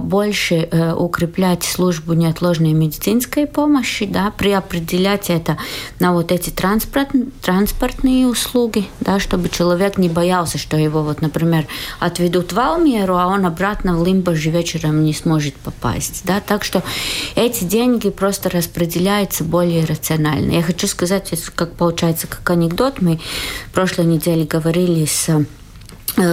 больше 0.01 0.69
укреплять 0.97 1.63
службу 1.63 2.15
неотложной 2.15 2.73
медицинской 2.73 3.47
помощи, 3.47 4.07
да, 4.07 4.33
приопределять 4.37 5.31
это 5.31 5.59
на 6.01 6.13
вот 6.13 6.33
эти 6.33 6.51
транспорт, 6.51 7.11
транспортные 7.43 8.27
услуги, 8.27 8.87
да, 9.01 9.21
чтобы 9.21 9.49
человек 9.49 9.99
не 9.99 10.09
боялся, 10.09 10.59
что 10.59 10.77
его 10.77 11.03
вот, 11.03 11.21
например, 11.21 11.36
отведут 11.99 12.53
в 12.53 12.59
Алмеру, 12.59 13.17
а 13.17 13.27
он 13.27 13.47
обратно 13.47 13.99
в 13.99 14.07
Лимбожи 14.07 14.51
вечером 14.51 15.05
не 15.05 15.13
сможет 15.13 15.55
попасть. 15.55 16.23
Да? 16.25 16.41
Так 16.41 16.65
что 16.65 16.83
эти 17.35 17.65
деньги 17.65 18.11
просто 18.11 18.51
распределяются 18.51 19.45
более 19.45 19.85
рационально. 19.85 20.53
Я 20.53 20.63
хочу 20.63 20.87
сказать, 20.87 21.33
как 21.55 21.73
получается, 21.73 22.27
как 22.27 22.49
анекдот. 22.51 23.01
Мы 23.01 23.21
в 23.69 23.73
прошлой 23.73 24.07
неделе 24.07 24.45
говорили 24.45 25.05
с 25.05 25.47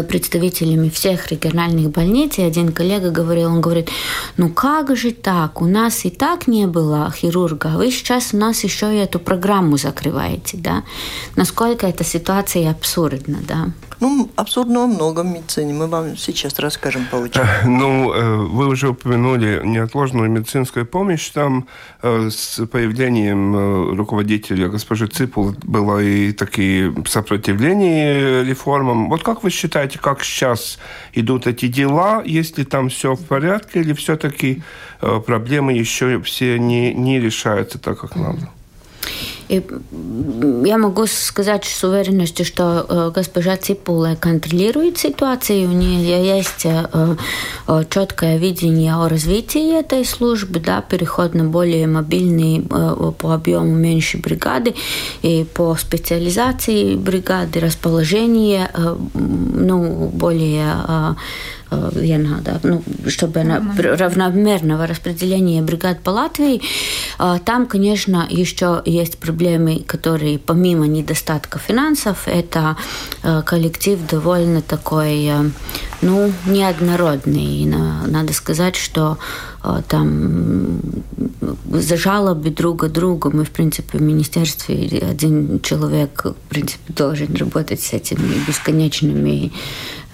представителями 0.07 0.89
всех 0.89 1.31
региональных 1.31 1.91
больниц, 1.91 2.37
и 2.37 2.41
один 2.41 2.71
коллега 2.71 3.11
говорил, 3.11 3.49
он 3.49 3.61
говорит, 3.61 3.89
ну 4.37 4.49
как 4.49 4.95
же 4.95 5.11
так, 5.11 5.61
у 5.61 5.65
нас 5.65 6.05
и 6.05 6.09
так 6.09 6.47
не 6.47 6.67
было 6.67 7.11
хирурга, 7.11 7.73
а 7.73 7.77
вы 7.77 7.91
сейчас 7.91 8.33
у 8.33 8.37
нас 8.37 8.63
еще 8.63 8.93
и 8.93 8.97
эту 8.97 9.19
программу 9.19 9.77
закрываете, 9.77 10.57
да? 10.57 10.83
Насколько 11.35 11.87
эта 11.87 12.03
ситуация 12.03 12.71
абсурдна, 12.71 13.39
да? 13.47 13.71
Ну, 13.99 14.29
абсурдного 14.35 14.87
много 14.87 15.21
в 15.21 15.25
медицине. 15.25 15.73
Мы 15.73 15.87
вам 15.87 16.17
сейчас 16.17 16.59
расскажем 16.59 17.05
получим. 17.09 17.41
Ну, 17.65 18.13
э, 18.13 18.35
вы 18.35 18.67
уже 18.67 18.89
упомянули 18.89 19.61
неотложную 19.63 20.29
медицинскую 20.29 20.85
помощь. 20.85 21.29
Там 21.29 21.67
э, 22.01 22.29
с 22.29 22.65
появлением 22.65 23.95
руководителя 23.95 24.67
госпожи 24.67 25.07
Ципул 25.07 25.55
было 25.63 25.99
и 25.99 26.33
такие 26.33 26.93
сопротивления 27.07 28.43
реформам. 28.43 29.09
Вот 29.09 29.23
как 29.23 29.43
вы 29.43 29.49
считаете, 29.51 29.72
считаете, 29.73 29.97
как 29.97 30.23
сейчас 30.23 30.77
идут 31.13 31.47
эти 31.47 31.67
дела? 31.67 32.21
Если 32.23 32.63
там 32.63 32.89
все 32.89 33.15
в 33.15 33.25
порядке 33.25 33.79
или 33.79 33.93
все-таки 33.93 34.61
э, 35.01 35.19
проблемы 35.25 35.73
еще 35.73 36.21
все 36.21 36.59
не, 36.59 36.93
не 36.93 37.19
решаются 37.19 37.79
так, 37.79 37.99
как 37.99 38.15
надо? 38.15 38.49
И 39.49 39.61
я 40.65 40.77
могу 40.77 41.05
сказать 41.07 41.65
с 41.65 41.83
уверенностью, 41.83 42.45
что 42.45 42.85
э, 42.87 43.11
госпожа 43.13 43.57
Ципула 43.57 44.15
контролирует 44.19 44.97
ситуацию, 44.97 45.69
у 45.69 45.73
нее 45.73 46.25
есть 46.25 46.65
э, 46.65 46.87
э, 47.67 47.83
четкое 47.89 48.37
видение 48.37 48.93
о 48.95 49.09
развитии 49.09 49.79
этой 49.79 50.05
службы, 50.05 50.59
да, 50.59 50.81
переход 50.81 51.33
на 51.33 51.43
более 51.45 51.87
мобильные 51.87 52.61
по 52.61 53.33
объему 53.33 53.73
меньше 53.73 54.17
бригады 54.17 54.75
и 55.21 55.45
по 55.53 55.75
специализации 55.75 56.95
бригады, 56.95 57.59
расположение 57.59 58.69
ну, 59.13 60.09
более 60.13 61.15
vienādā, 61.93 62.59
nu, 62.63 62.81
чтобы 63.07 63.41
она, 63.41 63.61
равномерного 63.77 64.87
распределения 64.87 65.61
бригад 65.61 65.99
по 66.01 66.11
Латвии. 66.11 66.61
Там, 67.17 67.65
конечно, 67.67 68.27
еще 68.29 68.81
есть 68.85 69.17
проблемы, 69.17 69.83
которые 69.85 70.39
помимо 70.39 70.87
недостатка 70.87 71.59
финансов, 71.59 72.27
это 72.27 72.77
коллектив 73.45 73.99
довольно 74.09 74.61
такой, 74.61 75.29
ну, 76.01 76.31
неоднородный. 76.45 77.65
Надо 77.65 78.33
сказать, 78.33 78.75
что 78.75 79.17
там 79.87 80.79
за 81.71 81.97
жалобы 81.97 82.49
друг 82.49 82.83
от 82.83 82.91
друга 82.91 83.29
мы, 83.33 83.43
в 83.45 83.51
принципе, 83.51 83.97
в 83.97 84.01
министерстве 84.01 84.99
один 84.99 85.59
человек, 85.61 86.25
в 86.25 86.49
принципе, 86.49 86.93
должен 86.93 87.35
работать 87.35 87.81
с 87.81 87.93
этими 87.93 88.45
бесконечными 88.47 89.51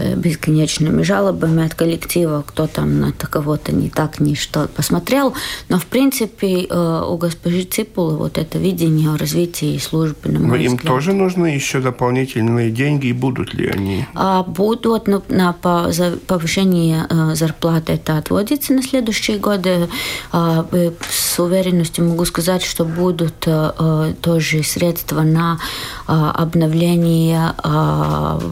Э, 0.02 0.16
бесконечными 0.16 1.02
жалобами 1.04 1.66
от 1.66 1.74
коллектива, 1.74 2.42
кто 2.48 2.68
там 2.68 3.02
на 3.02 3.12
кого-то 3.12 3.74
не 3.74 3.90
так, 3.90 4.22
ни 4.22 4.34
что 4.34 4.70
посмотрел. 4.70 5.34
Но, 5.68 5.78
в 5.78 5.86
принципе, 5.86 6.68
э, 6.70 7.04
у 7.06 7.18
госпожи 7.18 7.64
Ципулы 7.64 8.16
вот 8.16 8.38
это 8.38 8.58
видение 8.60 9.10
о 9.10 9.18
развитии 9.18 9.78
службы, 9.78 10.30
на 10.30 10.40
мой 10.40 10.48
Но 10.48 10.56
им 10.56 10.76
взгляд. 10.78 10.88
тоже 10.88 11.12
нужны 11.12 11.48
еще 11.48 11.82
дополнительные 11.82 12.72
деньги, 12.72 13.08
и 13.08 13.14
будут 13.14 13.54
ли 13.54 13.68
они? 13.68 14.06
А 14.16 14.44
будут, 14.44 15.08
ну, 15.10 15.22
на 15.28 15.52
повышение 15.52 17.06
э, 17.10 17.36
зарплаты 17.36 17.94
это 17.94 18.18
отводится 18.18 18.72
на 18.72 18.82
следующий 18.82 19.38
годы. 19.40 19.90
С 20.32 21.40
уверенностью 21.40 22.08
могу 22.08 22.26
сказать, 22.26 22.64
что 22.64 22.86
будут 22.86 23.48
тоже 24.22 24.64
средства 24.64 25.22
на 25.22 25.60
обновление 26.06 27.54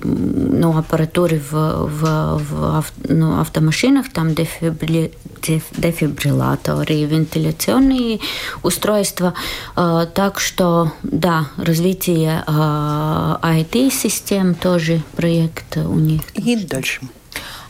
ну, 0.03 0.77
аппаратуры 0.77 1.39
в, 1.39 1.51
в, 1.51 2.39
в 2.39 2.86
ну, 3.08 3.39
автомашинах, 3.39 4.12
там 4.12 4.34
дефибри, 4.34 5.12
дефибрилляторы, 5.41 7.06
вентиляционные 7.06 8.20
устройства. 8.63 9.34
Так 9.75 10.39
что, 10.39 10.91
да, 11.03 11.48
развитие 11.58 12.44
IT-систем 12.48 14.56
тоже 14.56 15.01
проект 15.15 15.77
у 15.77 15.96
них. 15.96 16.22
И 16.36 16.56
дальше. 16.56 17.01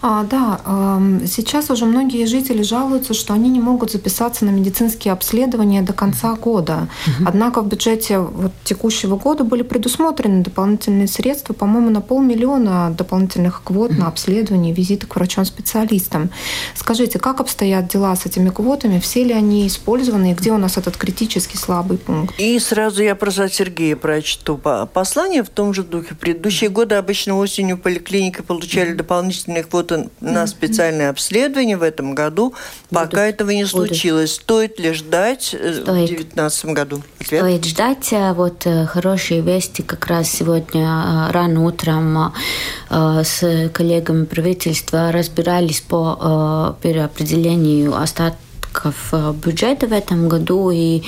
А, 0.02 0.24
да, 0.24 0.60
сейчас 1.26 1.70
уже 1.70 1.86
многие 1.86 2.26
жители 2.26 2.62
жалуются, 2.62 3.14
что 3.14 3.34
они 3.34 3.50
не 3.50 3.60
могут 3.60 3.92
записаться 3.92 4.46
на 4.46 4.50
медицинские 4.50 5.12
обследования 5.12 5.82
до 5.82 5.94
конца 5.94 6.36
года. 6.36 6.88
Угу. 7.06 7.28
Однако 7.28 7.62
в 7.62 7.68
бюджете 7.68 8.20
вот 8.20 8.52
текущего 8.64 9.16
года 9.18 9.44
были 9.44 9.64
предусмотрены 9.64 10.44
дополнительные 10.44 11.08
средства, 11.08 11.54
по-моему, 11.54 11.90
на 11.90 12.02
полмиллиона 12.02 12.94
дополнительных 12.98 13.64
квот 13.64 13.92
угу. 13.92 14.02
на 14.02 14.08
обследование, 14.08 14.74
визиты 14.74 15.08
к 15.08 15.16
врачам-специалистам. 15.16 16.30
Скажите, 16.76 17.20
как 17.20 17.40
обстоят 17.40 17.88
дела 17.88 18.16
с 18.16 18.26
этими 18.26 18.50
квотами? 18.50 19.00
Все 19.00 19.24
ли 19.24 19.34
они 19.34 19.68
использованы? 19.68 20.32
И 20.32 20.34
где 20.34 20.52
у 20.52 20.58
нас 20.58 20.78
этот 20.78 20.98
критически 20.98 21.58
слабый 21.58 21.98
пункт? 21.98 22.36
И 22.40 22.60
сразу 22.60 23.04
я 23.04 23.16
про 23.16 23.32
Сергея 23.32 23.96
прочту 23.96 24.58
послание 24.58 25.44
в 25.44 25.50
том 25.50 25.74
же 25.74 25.84
духе. 25.84 26.16
В 26.16 26.18
предыдущие 26.18 26.70
годы 26.70 26.96
обычно 26.96 27.38
осенью 27.38 27.78
поликлиники 27.78 28.42
получали 28.42 28.94
дополнительные 28.94 29.64
квоты 29.64 29.87
будут 29.88 30.22
на 30.22 30.48
специальное 30.48 31.10
обследование 31.10 31.78
в 31.78 31.84
этом 31.84 32.16
году. 32.16 32.54
Будут, 32.92 33.10
Пока 33.10 33.28
этого 33.28 33.50
не 33.52 33.66
случилось. 33.66 34.32
Будут. 34.32 34.44
Стоит 34.44 34.80
ли 34.80 34.94
ждать 34.94 35.54
э, 35.54 35.74
Стоит. 35.74 36.10
в 36.10 36.16
2019 36.16 36.66
году? 36.66 37.04
Ответ? 37.20 37.42
Стоит 37.42 37.66
ждать. 37.66 38.14
А 38.14 38.34
вот 38.34 38.66
э, 38.66 38.86
хорошие 38.86 39.42
вести 39.42 39.82
как 39.84 40.08
раз 40.08 40.30
сегодня 40.30 40.84
э, 40.84 41.32
рано 41.32 41.64
утром 41.64 42.34
с 42.90 43.70
коллегами 43.74 44.26
правительства 44.26 45.12
разбирались 45.12 45.82
по 45.82 46.78
переопределению 46.82 47.96
остатков 47.96 48.47
порядков 48.68 49.10
э, 49.12 49.34
бюджета 49.34 49.88
в 49.88 49.94
этом 49.94 50.28
году, 50.28 50.72
и 50.72 51.04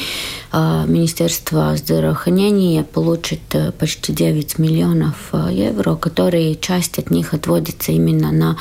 э, 0.52 0.86
Министерство 0.88 1.76
здравоохранения 1.76 2.84
получит 2.84 3.42
э, 3.54 3.72
почти 3.72 4.14
9 4.14 4.60
миллионов 4.60 5.32
евро, 5.50 5.96
которые 5.96 6.56
часть 6.56 7.00
от 7.00 7.12
них 7.12 7.34
отводится 7.34 7.92
именно 7.92 8.32
на 8.32 8.58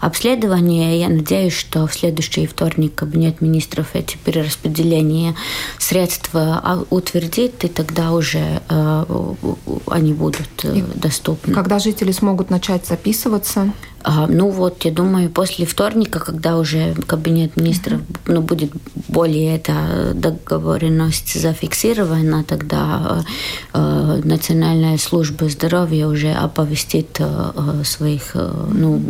обследование. 0.00 1.00
Я 1.00 1.08
надеюсь, 1.08 1.54
что 1.54 1.86
в 1.86 1.94
следующий 1.94 2.46
вторник 2.46 2.94
Кабинет 2.94 3.40
министров 3.40 3.88
эти 3.94 4.16
перераспределения 4.24 5.34
средств 5.78 6.30
утвердит, 6.90 7.64
и 7.64 7.68
тогда 7.68 8.12
уже 8.12 8.60
они 9.86 10.12
будут 10.12 10.66
доступны. 10.94 11.54
Когда 11.54 11.78
жители 11.78 12.12
смогут 12.12 12.50
начать 12.50 12.86
записываться? 12.86 13.72
А, 14.02 14.26
ну 14.26 14.48
вот, 14.48 14.84
я 14.84 14.92
думаю, 14.92 15.28
после 15.30 15.66
вторника, 15.66 16.20
когда 16.20 16.56
уже 16.56 16.94
кабинет 17.06 17.56
министров 17.56 18.00
ну, 18.26 18.40
будет 18.40 18.72
более 19.08 19.56
эта 19.56 20.12
договоренность 20.14 21.40
зафиксирована, 21.40 22.44
тогда 22.44 23.24
э, 23.74 24.20
Национальная 24.24 24.96
служба 24.98 25.48
здоровья 25.48 26.06
уже 26.06 26.32
оповестит 26.32 27.18
э, 27.18 27.82
своих 27.84 28.30
э, 28.34 28.50
ну, 28.72 29.02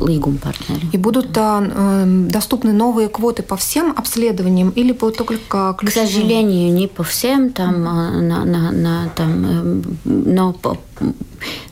лигум 0.00 0.38
партнеров. 0.38 0.84
И 0.92 0.96
будут 0.96 1.36
э, 1.36 2.04
доступны 2.28 2.72
новые 2.72 3.08
квоты 3.08 3.42
по 3.42 3.56
всем 3.56 3.92
обследованиям 3.96 4.70
или 4.70 4.92
по 4.92 5.10
только 5.10 5.74
ключевым? 5.78 6.06
К 6.06 6.10
сожалению, 6.10 6.72
не 6.72 6.88
по 6.88 7.02
всем, 7.02 7.52
там, 7.52 7.84
на, 7.84 8.44
на, 8.44 8.72
на, 8.72 9.08
там, 9.14 9.44
э, 9.44 9.82
но 10.04 10.52
по, 10.52 10.78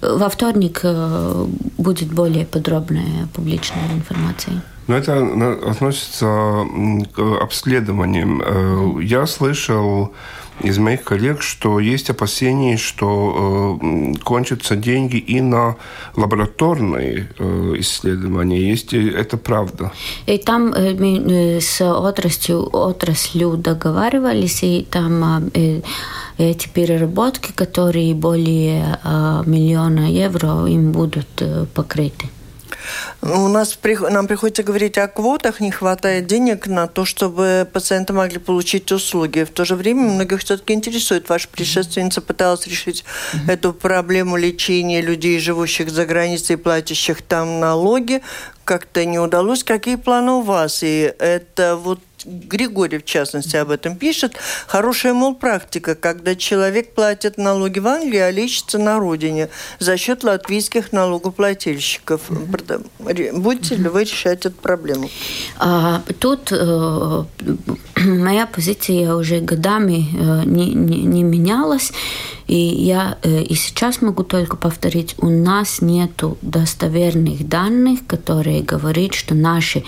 во 0.00 0.28
вторник 0.28 0.80
э, 0.82 1.46
будет 1.78 2.12
более 2.12 2.44
подробная 2.44 3.28
публичная 3.34 3.92
информация. 3.92 4.62
Но 4.88 4.96
это 4.96 5.18
относится 5.70 6.66
к 7.14 7.42
обследованиям. 7.42 8.42
Э, 8.44 9.02
я 9.02 9.26
слышал 9.26 10.12
из 10.62 10.78
моих 10.78 11.02
коллег, 11.04 11.42
что 11.42 11.80
есть 11.80 12.10
опасения, 12.10 12.76
что 12.76 13.78
э, 13.80 14.14
кончатся 14.24 14.76
деньги 14.76 15.16
и 15.16 15.40
на 15.40 15.76
лабораторные 16.16 17.28
э, 17.38 17.74
исследования. 17.78 18.70
Есть 18.70 18.94
это 18.94 19.36
правда? 19.36 19.92
И 20.26 20.38
там 20.38 20.72
э, 20.72 20.94
мы 20.94 21.60
с 21.60 21.80
отраслью, 21.80 22.68
отраслью 22.72 23.56
договаривались, 23.56 24.62
и 24.62 24.86
там 24.90 25.50
э, 25.54 25.82
эти 26.38 26.68
переработки, 26.68 27.52
которые 27.52 28.14
более 28.14 28.98
э, 29.04 29.42
миллиона 29.46 30.10
евро, 30.10 30.66
им 30.66 30.92
будут 30.92 31.28
э, 31.40 31.66
покрыты. 31.74 32.28
У 33.20 33.48
нас 33.48 33.78
нам 34.10 34.26
приходится 34.26 34.62
говорить 34.62 34.98
о 34.98 35.08
квотах, 35.08 35.60
не 35.60 35.70
хватает 35.70 36.26
денег 36.26 36.66
на 36.66 36.86
то, 36.86 37.04
чтобы 37.04 37.68
пациенты 37.72 38.12
могли 38.12 38.38
получить 38.38 38.90
услуги. 38.92 39.44
В 39.44 39.50
то 39.50 39.64
же 39.64 39.76
время 39.76 40.02
многих 40.02 40.40
все-таки 40.40 40.72
интересует. 40.72 41.28
Ваша 41.28 41.48
предшественница 41.48 42.20
пыталась 42.20 42.66
решить 42.66 43.04
mm-hmm. 43.04 43.52
эту 43.52 43.72
проблему 43.72 44.36
лечения 44.36 45.00
людей, 45.00 45.38
живущих 45.38 45.90
за 45.90 46.06
границей, 46.06 46.56
платящих 46.56 47.22
там 47.22 47.60
налоги. 47.60 48.22
Как-то 48.64 49.04
не 49.04 49.18
удалось. 49.18 49.64
Какие 49.64 49.96
планы 49.96 50.32
у 50.32 50.40
вас? 50.42 50.82
И 50.82 51.12
это 51.18 51.76
вот 51.76 52.00
Григорий, 52.24 52.98
в 52.98 53.04
частности, 53.04 53.56
об 53.56 53.70
этом 53.70 53.96
пишет. 53.96 54.36
Хорошая, 54.66 55.14
мол, 55.14 55.34
практика, 55.34 55.94
когда 55.94 56.34
человек 56.34 56.94
платит 56.94 57.38
налоги 57.38 57.78
в 57.78 57.86
Англии, 57.86 58.18
а 58.18 58.30
лечится 58.30 58.78
на 58.78 58.98
родине 58.98 59.48
за 59.78 59.96
счет 59.96 60.24
латвийских 60.24 60.92
налогоплательщиков. 60.92 62.22
Будете 62.28 63.76
ли 63.76 63.88
вы 63.88 64.04
решать 64.04 64.46
эту 64.46 64.56
проблему? 64.56 65.10
А, 65.58 66.02
тут 66.18 66.52
э, 66.52 67.24
моя 67.96 68.46
позиция 68.46 69.14
уже 69.14 69.40
годами 69.40 70.06
э, 70.12 70.44
не, 70.44 70.74
не, 70.74 71.02
не 71.02 71.22
менялась. 71.22 71.92
И 72.46 72.56
я 72.56 73.16
э, 73.22 73.42
и 73.42 73.54
сейчас 73.54 74.02
могу 74.02 74.24
только 74.24 74.56
повторить, 74.56 75.14
у 75.18 75.28
нас 75.28 75.80
нет 75.80 76.22
достоверных 76.42 77.48
данных, 77.48 78.00
которые 78.06 78.62
говорят, 78.62 79.14
что 79.14 79.34
наши 79.34 79.84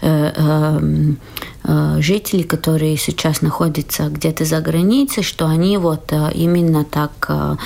э, 0.00 0.32
эм, 0.36 1.18
э, 1.64 1.73
жители, 1.98 2.42
которые 2.42 2.96
сейчас 2.96 3.42
находятся 3.42 4.08
где-то 4.08 4.44
за 4.44 4.60
границей, 4.60 5.22
что 5.22 5.46
они 5.46 5.78
вот 5.78 6.12
именно 6.34 6.84
так 6.84 7.58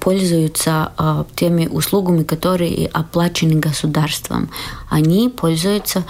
пользуются 0.00 0.92
теми 1.34 1.66
услугами, 1.66 2.22
которые 2.22 2.88
оплачены 2.88 3.54
государством. 3.54 4.50
Они 4.90 5.28
пользуются 5.28 6.04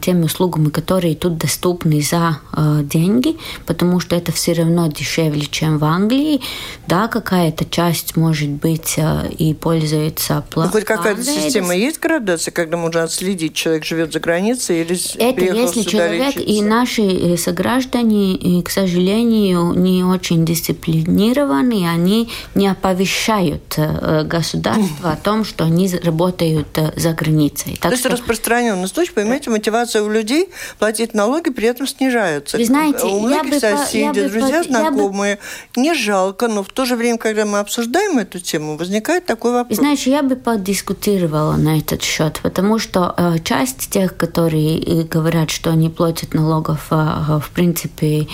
теми 0.00 0.24
услугами, 0.24 0.68
которые 0.70 1.14
тут 1.14 1.38
доступны 1.38 2.02
за 2.02 2.38
деньги, 2.84 3.36
потому 3.66 4.00
что 4.00 4.16
это 4.16 4.32
все 4.32 4.52
равно 4.54 4.86
дешевле, 4.88 5.46
чем 5.46 5.78
в 5.78 5.84
Англии. 5.84 6.40
Да, 6.86 7.08
какая-то 7.08 7.64
часть 7.64 8.16
может 8.16 8.50
быть 8.50 8.98
и 9.38 9.54
пользуется 9.54 10.44
плохо. 10.50 10.68
Ну, 10.68 10.72
хоть 10.72 10.84
какая-то 10.84 11.22
система 11.22 11.74
есть 11.74 12.00
градация, 12.00 12.52
когда 12.52 12.76
можно 12.76 13.02
отследить, 13.02 13.54
человек 13.54 13.84
живет 13.84 14.12
за 14.12 14.20
границей 14.20 14.80
или 14.82 14.96
Это 15.18 15.40
если 15.54 15.82
человек 15.82 16.36
лечиться? 16.36 16.40
и 16.40 16.62
наши 16.62 17.02
э, 17.02 17.36
сограждане, 17.36 18.62
к 18.62 18.70
сожалению, 18.70 19.72
не 19.74 20.04
очень 20.04 20.44
дисциплинированы, 20.44 21.88
они 21.88 22.28
не 22.54 22.73
оповещают 22.74 23.74
э, 23.76 24.24
государство 24.24 25.12
о 25.12 25.16
том, 25.16 25.44
что 25.44 25.64
они 25.64 25.88
работают 26.02 26.76
э, 26.76 26.92
за 26.96 27.12
границей. 27.12 27.72
Так 27.80 27.90
То 27.90 27.90
есть 27.90 28.00
что... 28.00 28.10
распространенный 28.10 28.88
случай, 28.88 29.12
понимаете, 29.12 29.50
мотивация 29.50 30.02
у 30.02 30.10
людей 30.10 30.50
платить 30.78 31.14
налоги 31.14 31.50
при 31.50 31.68
этом 31.68 31.86
снижается. 31.86 32.58
Вы 32.58 32.64
знаете, 32.64 33.06
у 33.06 33.20
многих 33.20 33.60
соседей, 33.60 34.22
бы, 34.22 34.28
друзья, 34.28 34.56
я 34.58 34.62
знакомые, 34.64 35.38
бы... 35.74 35.80
не 35.80 35.94
жалко, 35.94 36.48
но 36.48 36.62
в 36.62 36.68
то 36.68 36.84
же 36.84 36.96
время, 36.96 37.18
когда 37.18 37.46
мы 37.46 37.58
обсуждаем 37.58 38.18
эту 38.18 38.40
тему, 38.40 38.76
возникает 38.76 39.26
такой 39.26 39.52
вопрос. 39.52 39.78
Знаешь, 39.78 40.02
я 40.02 40.22
бы 40.22 40.36
подискутировала 40.36 41.56
на 41.56 41.78
этот 41.78 42.02
счет, 42.02 42.40
потому 42.42 42.78
что 42.78 43.14
э, 43.16 43.38
часть 43.44 43.90
тех, 43.90 44.16
которые 44.16 44.78
э, 44.80 45.02
говорят, 45.04 45.50
что 45.50 45.70
они 45.70 45.88
платят 45.88 46.34
налогов, 46.34 46.88
э, 46.90 47.40
в 47.40 47.50
принципе, 47.54 48.26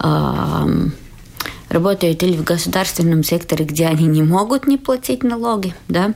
э, 0.00 0.88
работают 1.68 2.22
или 2.22 2.36
в 2.36 2.44
государственном 2.44 3.22
секторе, 3.22 3.64
где 3.64 3.86
они 3.86 4.06
не 4.06 4.22
могут 4.22 4.66
не 4.66 4.76
платить 4.76 5.22
налоги, 5.22 5.74
да, 5.88 6.14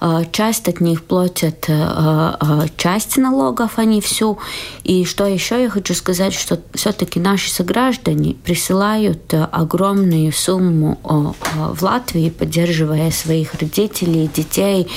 а, 0.00 0.24
часть 0.24 0.68
от 0.68 0.80
них 0.80 1.04
платят 1.04 1.66
а, 1.68 2.36
а, 2.40 2.66
часть 2.76 3.16
налогов, 3.16 3.72
а 3.76 3.84
не 3.84 4.00
всю. 4.00 4.38
И 4.82 5.04
что 5.04 5.26
еще 5.26 5.62
я 5.62 5.70
хочу 5.70 5.94
сказать, 5.94 6.34
что 6.34 6.60
все-таки 6.74 7.20
наши 7.20 7.50
сограждане 7.50 8.34
присылают 8.34 9.32
огромную 9.32 10.32
сумму 10.32 10.98
в 11.02 11.82
Латвии, 11.82 12.30
поддерживая 12.30 13.10
своих 13.10 13.54
родителей, 13.54 14.30
детей, 14.34 14.88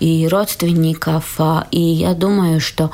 и 0.00 0.28
родственников. 0.28 1.38
И 1.70 1.80
я 1.80 2.14
думаю, 2.14 2.60
что 2.60 2.90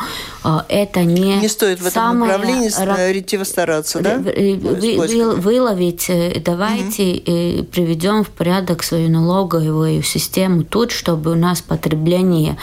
это 0.69 1.01
не 1.03 1.37
Не 1.37 1.49
стоит 1.49 1.79
в 1.79 1.87
этом 1.87 1.93
самое 1.93 2.33
направлении 2.33 3.13
ретиво 3.13 3.45
стараться, 3.45 4.01
да? 4.01 4.19
Выловить. 4.19 6.09
Давайте 6.51 7.03
угу. 7.03 7.65
приведем 7.65 8.25
в 8.25 8.31
порядок 8.31 8.83
свою 8.83 9.09
налоговую 9.09 10.03
систему 10.03 10.65
тут, 10.65 10.91
чтобы 10.91 11.33
у 11.33 11.35
нас 11.35 11.61
потребление 11.61 12.57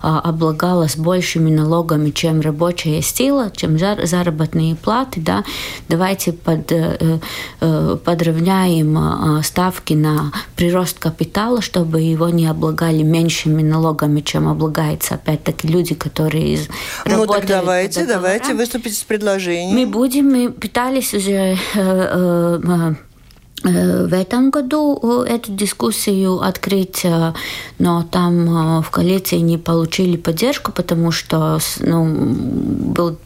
облагалось 0.00 0.96
большими 0.96 1.50
налогами, 1.50 2.10
чем 2.10 2.40
рабочая 2.40 3.02
сила, 3.02 3.50
чем 3.54 3.78
заработные 3.78 4.76
платы. 4.76 5.20
Да? 5.20 5.44
Давайте 5.88 6.32
под, 6.32 6.72
подравняем 7.60 9.42
ставки 9.42 9.94
на 9.94 10.32
прирост 10.56 10.98
капитала, 10.98 11.60
чтобы 11.60 12.00
его 12.00 12.28
не 12.28 12.46
облагали 12.46 13.02
меньшими 13.02 13.62
налогами, 13.62 14.20
чем 14.20 14.48
облагается 14.48 15.14
опять-таки 15.14 15.68
люди, 15.68 15.94
которые 15.94 16.54
из 16.54 16.68
Ну 17.06 17.26
так 17.26 17.46
давайте, 17.46 18.06
давайте 18.06 18.54
выступить 18.54 18.96
с 18.96 19.02
предложением. 19.02 19.76
Мы 19.76 19.86
будем, 19.86 20.26
мы 20.26 20.50
пытались 20.50 21.14
уже 21.14 21.56
э, 21.56 21.56
э, 21.74 22.94
в 23.64 24.12
этом 24.12 24.50
году 24.50 25.24
эту 25.26 25.52
дискуссию 25.52 26.40
открыть, 26.40 27.04
но 27.78 28.04
там 28.10 28.82
в 28.82 28.90
коалиции 28.90 29.38
не 29.38 29.58
получили 29.58 30.16
поддержку, 30.16 30.70
потому 30.70 31.10
что 31.10 31.58
ну, 31.80 32.04
был 32.04 33.16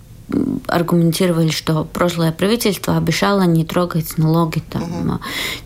аргументировали, 0.67 1.51
что 1.51 1.85
прошлое 1.85 2.33
правительство 2.33 2.97
обещало 2.97 3.43
не 3.43 3.65
трогать 3.65 4.19
налоги 4.19 4.63
там 4.71 5.19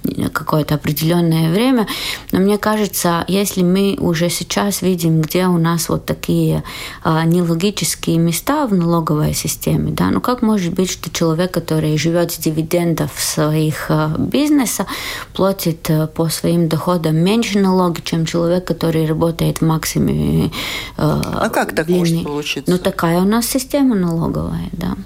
угу. 0.05 0.31
какое-то 0.33 0.77
определенное 0.77 1.53
время. 1.53 1.89
Но 2.31 2.39
мне 2.39 2.59
кажется, 2.59 3.25
если 3.27 3.63
мы 3.63 3.97
уже 3.99 4.31
сейчас 4.31 4.83
видим, 4.83 5.21
где 5.21 5.47
у 5.47 5.59
нас 5.59 5.89
вот 5.89 6.07
такие 6.07 6.63
а, 7.03 7.25
нелогические 7.25 8.19
места 8.19 8.67
в 8.67 8.75
налоговой 8.75 9.35
системе, 9.35 9.91
да, 9.91 10.11
ну 10.11 10.21
как 10.21 10.43
может 10.43 10.73
быть, 10.75 10.91
что 10.91 11.11
человек, 11.11 11.51
который 11.51 11.99
живет 11.99 12.31
с 12.31 12.39
дивидендов 12.39 13.11
своих 13.17 13.87
а, 13.89 14.15
бизнеса, 14.17 14.87
платит 15.35 15.91
а, 15.91 16.07
по 16.07 16.29
своим 16.29 16.69
доходам 16.69 17.17
меньше 17.17 17.59
налоги, 17.59 18.01
чем 18.05 18.27
человек, 18.27 18.65
который 18.65 19.07
работает 19.07 19.59
в 19.59 19.63
максимуме. 19.63 20.53
А, 20.97 21.21
а 21.47 21.49
как 21.49 21.75
так 21.75 21.87
длины. 21.87 21.99
может 21.99 22.25
получиться? 22.25 22.71
Ну 22.71 22.79
такая 22.79 23.19
у 23.19 23.25
нас 23.25 23.47
система 23.47 23.97
налоговая 23.97 24.52
бывает, 24.53 24.71
да. 24.73 24.97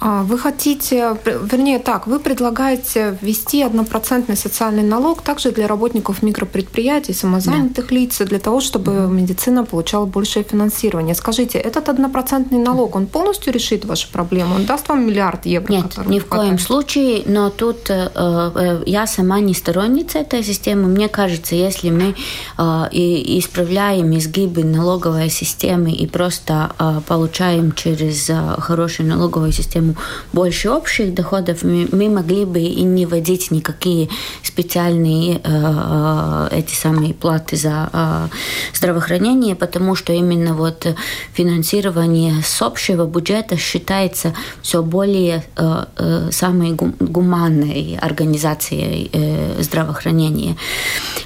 А, 0.00 0.22
вы 0.22 0.38
хотите, 0.38 1.16
вернее 1.24 1.78
так, 1.78 2.06
вы 2.06 2.18
предлагаете 2.20 3.18
ввести 3.20 3.62
однопроцентный 3.62 4.36
социальный 4.36 4.82
налог 4.82 5.20
также 5.22 5.52
для 5.52 5.66
работников 5.66 6.22
микропредприятий, 6.22 7.12
самозанятых 7.12 7.88
да. 7.88 7.94
лиц, 7.94 8.18
для 8.18 8.38
того, 8.38 8.60
чтобы 8.60 8.92
mm 8.92 9.10
медицина 9.10 9.64
получала 9.64 10.06
большее 10.06 10.44
финансирование. 10.44 11.14
Скажите, 11.14 11.58
этот 11.58 11.88
однопроцентный 11.88 12.58
налог, 12.58 12.96
он 12.96 13.06
полностью 13.06 13.52
решит 13.52 13.84
вашу 13.84 14.08
проблему? 14.08 14.54
Он 14.54 14.64
даст 14.64 14.88
вам 14.88 15.06
миллиард 15.06 15.46
евро? 15.46 15.70
Нет, 15.70 15.98
ни 16.06 16.18
в 16.18 16.26
коем 16.26 16.58
случае, 16.58 17.22
но 17.26 17.50
тут 17.50 17.90
э, 17.90 18.08
э, 18.14 18.82
я 18.86 19.06
сама 19.06 19.40
не 19.40 19.52
сторонница 19.52 20.18
этой 20.18 20.42
системы. 20.42 20.88
Мне 20.88 21.08
кажется, 21.08 21.54
если 21.54 21.90
мы 21.90 22.14
э, 22.56 22.88
и 22.92 23.38
исправляем 23.38 24.16
изгибы 24.16 24.64
налоговой 24.64 25.28
системы 25.28 25.90
и 25.90 26.06
просто 26.06 26.70
э, 26.78 27.00
получаем 27.06 27.72
через 27.72 28.30
э, 28.30 28.54
хорошую 28.58 29.08
налоговую 29.08 29.52
систему 29.52 29.89
больше 30.32 30.70
общих 30.70 31.14
доходов, 31.14 31.62
мы, 31.62 32.08
могли 32.08 32.44
бы 32.44 32.60
и 32.60 32.82
не 32.82 33.06
вводить 33.06 33.50
никакие 33.50 34.08
специальные 34.42 35.36
э, 35.36 35.40
э, 35.44 36.48
эти 36.52 36.74
самые 36.74 37.14
платы 37.14 37.56
за 37.56 37.90
э, 37.92 38.28
здравоохранение, 38.74 39.54
потому 39.54 39.94
что 39.94 40.12
именно 40.12 40.54
вот 40.54 40.86
финансирование 41.32 42.42
с 42.42 42.62
общего 42.62 43.06
бюджета 43.06 43.56
считается 43.56 44.34
все 44.62 44.82
более 44.82 45.44
э, 45.56 45.84
э, 45.96 46.28
самой 46.32 46.72
гуманной 46.72 47.98
организацией 48.00 49.10
э, 49.12 49.62
здравоохранения. 49.62 50.56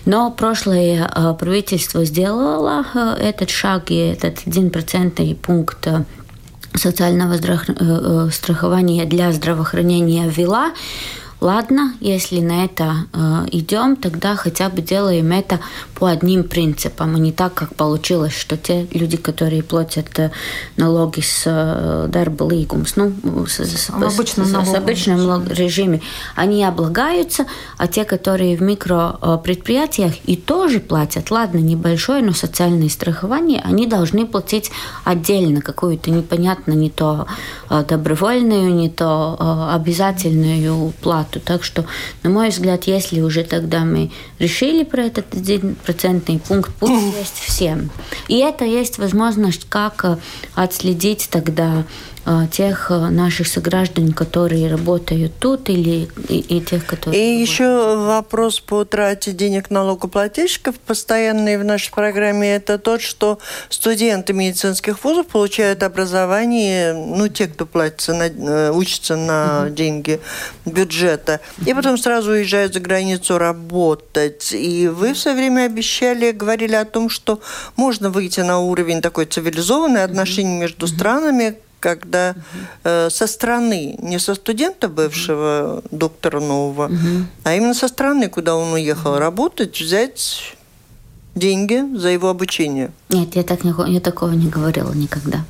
Но 0.04 0.30
прошлое 0.30 1.08
э, 1.08 1.34
правительство 1.38 2.04
сделало 2.04 2.84
э, 2.94 3.16
этот 3.20 3.50
шаг, 3.50 3.90
и 3.90 3.96
этот 3.96 4.46
один 4.46 4.70
процентный 4.70 5.34
пункт 5.34 5.86
э, 5.86 6.04
э, 7.68 8.28
страхования 8.32 9.04
для 9.04 9.32
здравоохранения 9.32 10.28
ввела, 10.28 10.72
Ладно, 11.44 11.92
если 12.00 12.40
на 12.40 12.64
это 12.64 13.06
э, 13.12 13.48
идем, 13.52 13.96
тогда 13.96 14.34
хотя 14.34 14.70
бы 14.70 14.80
делаем 14.80 15.30
это 15.30 15.60
по 15.94 16.06
одним 16.06 16.44
принципам, 16.44 17.16
а 17.16 17.18
не 17.18 17.32
так, 17.32 17.52
как 17.52 17.74
получилось, 17.74 18.32
что 18.32 18.56
те 18.56 18.86
люди, 18.94 19.18
которые 19.18 19.62
платят 19.62 20.18
э, 20.18 20.30
налоги 20.78 21.20
с 21.20 21.42
э, 21.44 22.06
дарба 22.08 22.48
ну, 22.96 23.46
с, 23.46 23.60
с, 23.60 23.90
обычном, 23.90 24.46
с, 24.46 24.70
с 24.70 24.74
обычном 24.74 25.46
режиме, 25.48 26.00
они 26.34 26.64
облагаются, 26.64 27.44
а 27.76 27.88
те, 27.88 28.06
которые 28.06 28.56
в 28.56 28.62
микропредприятиях 28.62 30.14
и 30.24 30.36
тоже 30.36 30.80
платят, 30.80 31.30
ладно, 31.30 31.58
небольшое, 31.58 32.22
но 32.22 32.32
социальное 32.32 32.88
страхование, 32.88 33.60
они 33.62 33.86
должны 33.86 34.24
платить 34.24 34.70
отдельно 35.04 35.60
какую-то 35.60 36.10
непонятно 36.10 36.72
не 36.72 36.88
то 36.88 37.26
э, 37.68 37.84
добровольную, 37.86 38.74
не 38.74 38.88
то 38.88 39.36
э, 39.38 39.74
обязательную 39.74 40.94
плату 41.02 41.33
работу. 41.34 41.40
Так 41.40 41.64
что, 41.64 41.84
на 42.22 42.30
мой 42.30 42.48
взгляд, 42.48 42.84
если 42.84 43.20
уже 43.20 43.44
тогда 43.44 43.84
мы 43.84 44.10
решили 44.38 44.84
про 44.84 45.04
этот 45.04 45.26
процентный 45.84 46.38
пункт, 46.38 46.72
пусть 46.80 47.16
есть 47.18 47.38
всем. 47.38 47.90
И 48.28 48.38
это 48.38 48.64
есть 48.64 48.98
возможность, 48.98 49.66
как 49.68 50.04
э, 50.04 50.16
отследить 50.54 51.28
тогда 51.30 51.84
тех 52.50 52.90
э, 52.90 53.10
наших 53.10 53.46
сограждан, 53.46 54.12
которые 54.12 54.68
работают 54.68 55.32
тут, 55.38 55.68
или 55.68 56.08
и, 56.28 56.38
и 56.38 56.60
тех, 56.60 56.86
которые... 56.86 57.20
И 57.20 57.26
работают. 57.26 57.48
еще 57.48 57.96
вопрос 57.96 58.60
по 58.60 58.84
трате 58.84 59.32
денег 59.32 59.70
налогоплательщиков 59.70 60.78
постоянный 60.80 61.58
в 61.58 61.64
нашей 61.64 61.92
программе, 61.92 62.54
это 62.54 62.78
тот, 62.78 63.02
что 63.02 63.38
студенты 63.68 64.32
медицинских 64.32 65.04
вузов 65.04 65.26
получают 65.26 65.82
образование, 65.82 66.94
ну, 66.94 67.28
те, 67.28 67.46
кто 67.46 67.66
платится, 67.66 68.14
на, 68.14 68.24
э, 68.24 68.70
учатся 68.70 69.16
на 69.16 69.64
угу. 69.66 69.74
деньги 69.74 70.20
бюджета, 70.64 71.40
и 71.66 71.74
потом 71.74 71.98
сразу 71.98 72.30
уезжают 72.30 72.72
за 72.72 72.80
границу 72.80 73.36
работать. 73.36 74.52
И 74.52 74.88
вы 74.88 75.12
все 75.12 75.34
время 75.34 75.66
обещали, 75.66 76.30
говорили 76.30 76.74
о 76.74 76.86
том, 76.86 77.10
что 77.10 77.40
можно 77.76 78.08
выйти 78.08 78.40
на 78.40 78.60
уровень 78.60 79.02
такой 79.02 79.26
цивилизованной 79.26 80.04
отношений 80.04 80.58
между 80.58 80.86
странами, 80.86 81.56
когда 81.84 82.34
э, 82.82 83.10
со 83.10 83.26
стороны, 83.26 83.96
не 83.98 84.18
со 84.18 84.34
студента 84.34 84.88
бывшего 84.88 85.82
доктора 85.90 86.40
нового, 86.40 86.90
а 87.44 87.54
именно 87.54 87.74
со 87.74 87.88
стороны, 87.88 88.30
куда 88.30 88.56
он 88.56 88.72
уехал 88.72 89.18
работать, 89.18 89.78
взять 89.78 90.56
деньги 91.34 91.84
за 91.94 92.08
его 92.08 92.28
обучение. 92.30 92.90
Нет, 93.10 93.36
я, 93.36 93.42
так 93.42 93.64
не, 93.64 93.74
я 93.92 94.00
такого 94.00 94.30
не 94.30 94.48
говорила 94.48 94.94
никогда. 94.94 95.44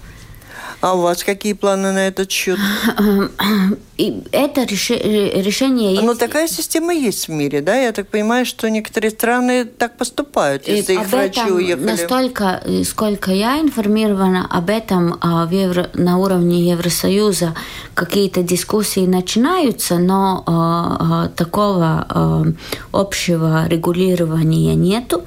А 0.85 0.93
у 0.93 1.01
вас 1.01 1.25
какие 1.25 1.55
планы 1.55 1.93
на 1.93 2.09
этот 2.09 2.31
счет? 2.31 2.59
И 3.97 4.23
это 4.33 4.65
решение 4.65 5.93
есть. 5.93 6.03
Но 6.03 6.15
такая 6.15 6.47
система 6.47 6.93
есть 6.93 7.29
в 7.29 7.31
мире, 7.31 7.63
да? 7.63 7.75
Я 7.75 7.93
так 7.93 8.09
понимаю, 8.09 8.45
что 8.45 8.69
некоторые 8.69 9.11
страны 9.11 9.65
так 9.65 9.97
поступают, 9.97 10.69
если 10.69 10.93
и 10.93 10.97
их 10.97 11.07
врачи 11.07 11.51
уехали. 11.51 11.87
Настолько, 11.87 12.63
сколько 12.85 13.31
я 13.31 13.61
информирована 13.61 14.47
об 14.51 14.69
этом 14.69 15.17
а, 15.23 15.47
в 15.47 15.53
Евро, 15.53 15.89
на 15.95 16.19
уровне 16.19 16.69
Евросоюза, 16.69 17.55
какие-то 17.95 18.43
дискуссии 18.43 19.07
начинаются, 19.07 19.97
но 19.97 20.43
а, 20.45 20.97
а, 21.01 21.29
такого 21.29 22.55
общего 22.93 23.67
регулирования 23.69 24.75
нету. 24.75 25.25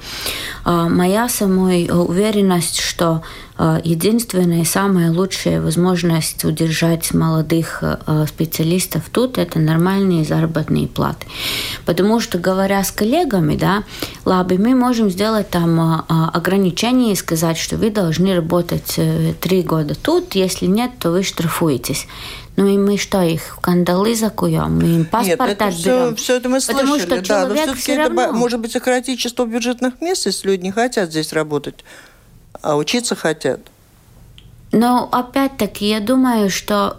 Моя 0.65 1.29
самой 1.29 1.89
уверенность, 1.89 2.79
что 2.79 3.23
единственная 3.83 4.61
и 4.61 4.65
самая 4.65 5.11
лучшая 5.11 5.61
возможность 5.61 6.43
удержать 6.45 7.13
молодых 7.13 7.83
специалистов 8.27 9.09
тут 9.11 9.37
это 9.37 9.59
нормальные 9.59 10.25
заработные 10.25 10.87
платы. 10.87 11.25
Потому 11.85 12.19
что, 12.19 12.37
говоря 12.37 12.83
с 12.83 12.91
коллегами, 12.91 13.55
да, 13.55 13.83
лабы, 14.25 14.57
мы 14.57 14.75
можем 14.75 15.09
сделать 15.09 15.49
там 15.49 16.05
ограничения 16.07 17.13
и 17.13 17.15
сказать, 17.15 17.57
что 17.57 17.77
вы 17.77 17.89
должны 17.89 18.35
работать 18.35 18.93
э, 18.97 19.33
три 19.39 19.61
года 19.61 19.95
тут, 19.95 20.35
если 20.35 20.65
нет, 20.65 20.91
то 20.99 21.11
вы 21.11 21.23
штрафуетесь. 21.23 22.07
Ну 22.55 22.67
и 22.67 22.77
мы 22.77 22.97
что, 22.97 23.21
их 23.21 23.59
кандалы 23.61 24.15
закуем, 24.15 24.77
мы 24.77 24.95
им 24.95 25.05
паспорт 25.05 25.49
Нет, 25.49 25.61
это 25.61 25.71
все, 25.71 26.15
все 26.15 26.37
это 26.37 26.49
мы 26.49 26.59
слышали, 26.59 26.81
Потому 26.81 26.99
что 26.99 27.21
да, 27.21 27.47
но 27.47 27.55
все-таки 27.55 27.95
равно... 27.95 28.21
это 28.23 28.33
может 28.33 28.59
быть 28.59 28.71
сократить 28.71 29.19
число 29.19 29.45
бюджетных 29.45 30.01
мест, 30.01 30.25
если 30.25 30.47
люди 30.47 30.63
не 30.63 30.71
хотят 30.71 31.11
здесь 31.11 31.33
работать, 31.33 31.83
а 32.61 32.75
учиться 32.75 33.15
хотят. 33.15 33.59
Но 34.71 35.07
опять-таки 35.11 35.87
я 35.87 35.99
думаю, 35.99 36.49
что 36.49 36.97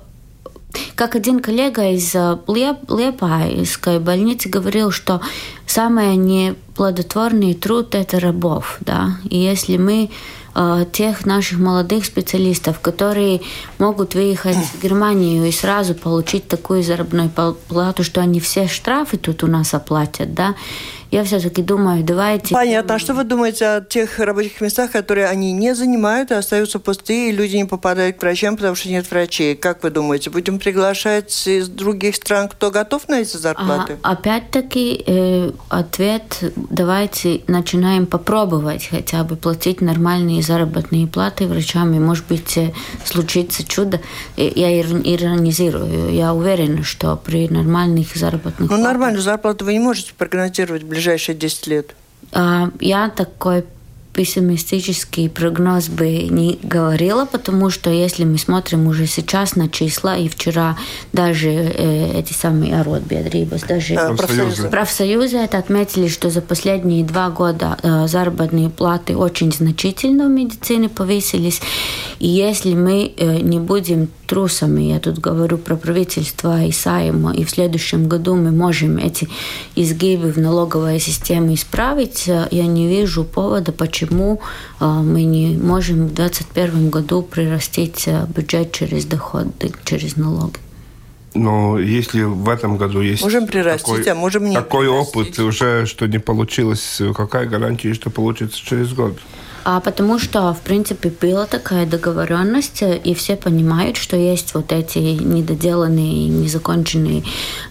как 0.94 1.16
один 1.16 1.40
коллега 1.40 1.90
из 1.90 2.14
Леп, 2.14 2.90
Лепайской 2.90 3.98
больницы 3.98 4.48
говорил, 4.48 4.90
что 4.90 5.20
самый 5.66 6.16
неплодотворный 6.16 7.54
труд– 7.54 7.94
это 7.96 8.20
рабов. 8.20 8.78
Да? 8.80 9.18
И 9.28 9.38
если 9.38 9.76
мы 9.76 10.10
Э, 10.60 10.84
тех 10.90 11.24
наших 11.24 11.60
молодых 11.60 12.04
специалистов, 12.04 12.80
которые 12.80 13.42
могут 13.78 14.16
выехать 14.16 14.56
в 14.56 14.82
Германию 14.82 15.46
и 15.46 15.52
сразу 15.52 15.94
получить 15.94 16.48
такую 16.48 16.82
заработную 16.82 17.30
плату, 17.68 18.02
что 18.02 18.20
они 18.20 18.40
все 18.40 18.66
штрафы 18.66 19.18
тут 19.18 19.44
у 19.44 19.46
нас 19.46 19.72
оплатят, 19.72 20.34
да, 20.34 20.56
я 21.10 21.24
все-таки 21.24 21.62
думаю, 21.62 22.04
давайте... 22.04 22.54
Понятно. 22.54 22.94
А 22.94 22.98
что 22.98 23.14
вы 23.14 23.24
думаете 23.24 23.66
о 23.66 23.80
тех 23.80 24.18
рабочих 24.18 24.60
местах, 24.60 24.90
которые 24.90 25.26
они 25.26 25.52
не 25.52 25.74
занимают 25.74 26.30
и 26.30 26.34
остаются 26.34 26.78
пустые, 26.78 27.30
и 27.30 27.32
люди 27.32 27.56
не 27.56 27.64
попадают 27.64 28.16
к 28.16 28.22
врачам, 28.22 28.56
потому 28.56 28.74
что 28.74 28.90
нет 28.90 29.10
врачей? 29.10 29.56
Как 29.56 29.82
вы 29.82 29.90
думаете, 29.90 30.30
будем 30.30 30.58
приглашать 30.58 31.46
из 31.46 31.68
других 31.68 32.16
стран, 32.16 32.48
кто 32.48 32.70
готов 32.70 33.08
на 33.08 33.20
эти 33.20 33.36
зарплаты? 33.36 33.98
А, 34.02 34.12
опять-таки 34.12 35.02
э, 35.06 35.52
ответ, 35.70 36.42
давайте 36.56 37.40
начинаем 37.46 38.06
попробовать 38.06 38.86
хотя 38.86 39.24
бы 39.24 39.36
платить 39.36 39.80
нормальные 39.80 40.42
заработные 40.42 41.06
платы 41.06 41.46
врачам, 41.46 41.94
и, 41.94 41.98
может 41.98 42.26
быть, 42.26 42.56
э, 42.58 42.72
случится 43.04 43.64
чудо. 43.64 44.00
Я 44.36 44.78
иронизирую. 44.80 46.12
Я 46.12 46.34
уверена, 46.34 46.84
что 46.84 47.16
при 47.16 47.48
нормальных 47.48 48.14
заработных 48.14 48.70
Ну, 48.70 48.76
нормальную 48.76 49.22
зарплату 49.22 49.64
вы 49.64 49.72
не 49.72 49.80
можете 49.80 50.12
прогнозировать 50.12 50.82
ближайшие 50.98 51.36
10 51.36 51.66
лет? 51.68 51.94
А, 52.32 52.70
я 52.80 53.08
такой 53.08 53.64
пессимистический 54.12 55.30
прогноз 55.30 55.88
бы 55.88 56.24
не 56.24 56.58
говорила, 56.60 57.24
потому 57.24 57.70
что 57.70 57.88
если 57.88 58.24
мы 58.24 58.36
смотрим 58.36 58.88
уже 58.88 59.06
сейчас 59.06 59.54
на 59.54 59.68
числа, 59.68 60.16
и 60.16 60.28
вчера 60.28 60.76
даже 61.12 61.50
э, 61.50 62.18
эти 62.18 62.32
самые 62.32 62.80
Аротбедрибас, 62.80 63.62
даже 63.62 63.94
а, 63.94 64.14
профсоюзы. 64.14 64.68
профсоюзы 64.70 65.36
это 65.36 65.58
отметили, 65.58 66.08
что 66.08 66.30
за 66.30 66.40
последние 66.40 67.04
два 67.04 67.30
года 67.30 67.78
э, 67.80 68.08
заработные 68.08 68.70
платы 68.70 69.16
очень 69.16 69.52
значительно 69.52 70.26
в 70.26 70.30
медицине 70.30 70.88
повысились. 70.88 71.60
И 72.18 72.26
если 72.26 72.74
мы 72.74 73.14
э, 73.16 73.36
не 73.36 73.60
будем 73.60 74.08
трусами, 74.28 74.82
я 74.82 75.00
тут 75.00 75.18
говорю 75.18 75.58
про 75.58 75.76
правительство 75.76 76.62
и 76.62 76.70
Сайма, 76.70 77.34
и 77.34 77.44
в 77.44 77.50
следующем 77.50 78.08
году 78.08 78.36
мы 78.36 78.52
можем 78.52 78.98
эти 78.98 79.28
изгибы 79.74 80.30
в 80.30 80.36
налоговой 80.36 81.00
системе 81.00 81.54
исправить, 81.54 82.28
э, 82.28 82.46
я 82.50 82.66
не 82.66 82.86
вижу 82.86 83.24
повода, 83.24 83.72
почему 83.72 84.40
а, 84.80 85.02
мы 85.02 85.24
не 85.24 85.56
можем 85.56 86.06
в 86.06 86.14
2021 86.14 86.90
году 86.90 87.22
прирастить 87.22 88.04
а, 88.06 88.26
бюджет 88.26 88.72
через 88.72 89.06
доходы, 89.06 89.72
через 89.84 90.16
налоги. 90.16 90.58
Но 91.34 91.78
если 91.78 92.22
в 92.22 92.48
этом 92.48 92.76
году 92.76 93.00
есть 93.00 93.22
можем 93.22 93.46
прирастить, 93.46 93.86
такой, 93.86 94.12
а 94.12 94.14
можем 94.14 94.48
не 94.48 94.54
такой 94.54 94.88
опыт 94.88 95.38
уже, 95.38 95.86
что 95.86 96.06
не 96.06 96.18
получилось, 96.18 97.00
какая 97.14 97.46
гарантия, 97.46 97.94
что 97.94 98.10
получится 98.10 98.60
через 98.64 98.92
год? 98.92 99.18
А 99.70 99.80
потому 99.80 100.18
что, 100.18 100.54
в 100.54 100.60
принципе, 100.62 101.12
была 101.20 101.44
такая 101.44 101.84
договоренность, 101.84 102.82
и 102.82 103.12
все 103.12 103.36
понимают, 103.36 103.98
что 103.98 104.16
есть 104.16 104.54
вот 104.54 104.72
эти 104.72 104.96
недоделанные, 104.98 106.28
незаконченные 106.28 107.22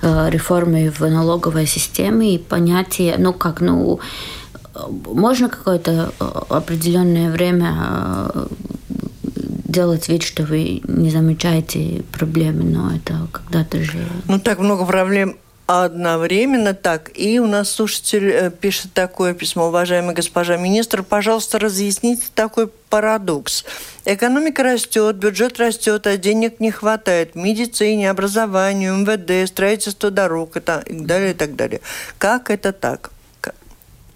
э, 0.04 0.30
реформы 0.30 0.92
в 0.92 1.00
налоговой 1.00 1.66
системе, 1.66 2.36
и 2.36 2.38
понятие, 2.38 3.16
ну 3.18 3.34
как, 3.34 3.62
ну, 3.62 4.00
можно 5.08 5.50
какое-то 5.50 6.14
э, 6.20 6.26
определенное 6.50 7.32
время 7.32 7.74
э, 7.76 8.48
делать 9.68 10.08
вид, 10.08 10.22
что 10.22 10.44
вы 10.44 10.82
не 10.88 11.10
замечаете 11.10 12.04
проблемы, 12.12 12.64
но 12.64 12.96
это 12.96 13.28
когда-то 13.32 13.84
же... 13.84 13.98
Ну, 14.28 14.40
так 14.40 14.60
много 14.60 14.86
проблем 14.86 15.36
одновременно 15.68 16.74
так. 16.74 17.12
И 17.14 17.40
у 17.40 17.46
нас 17.46 17.70
слушатель 17.70 18.32
э, 18.32 18.50
пишет 18.50 18.94
такое 18.94 19.34
письмо. 19.34 19.68
Уважаемая 19.68 20.16
госпожа 20.16 20.56
министр, 20.56 21.04
пожалуйста, 21.04 21.60
разъясните 21.60 22.24
такой 22.34 22.68
парадокс. 22.68 23.66
Экономика 24.06 24.64
растет, 24.64 25.18
бюджет 25.18 25.60
растет, 25.60 26.08
а 26.08 26.16
денег 26.18 26.62
не 26.62 26.72
хватает. 26.72 27.36
Медицине, 27.36 28.10
образованию, 28.10 28.96
МВД, 28.96 29.48
строительство 29.50 30.10
дорог 30.10 30.56
и 30.56 30.62
так 30.62 30.86
далее, 30.88 31.32
и 31.32 31.36
так 31.36 31.56
далее. 31.56 31.82
Как 32.18 32.50
это 32.50 32.72
так? 32.72 33.12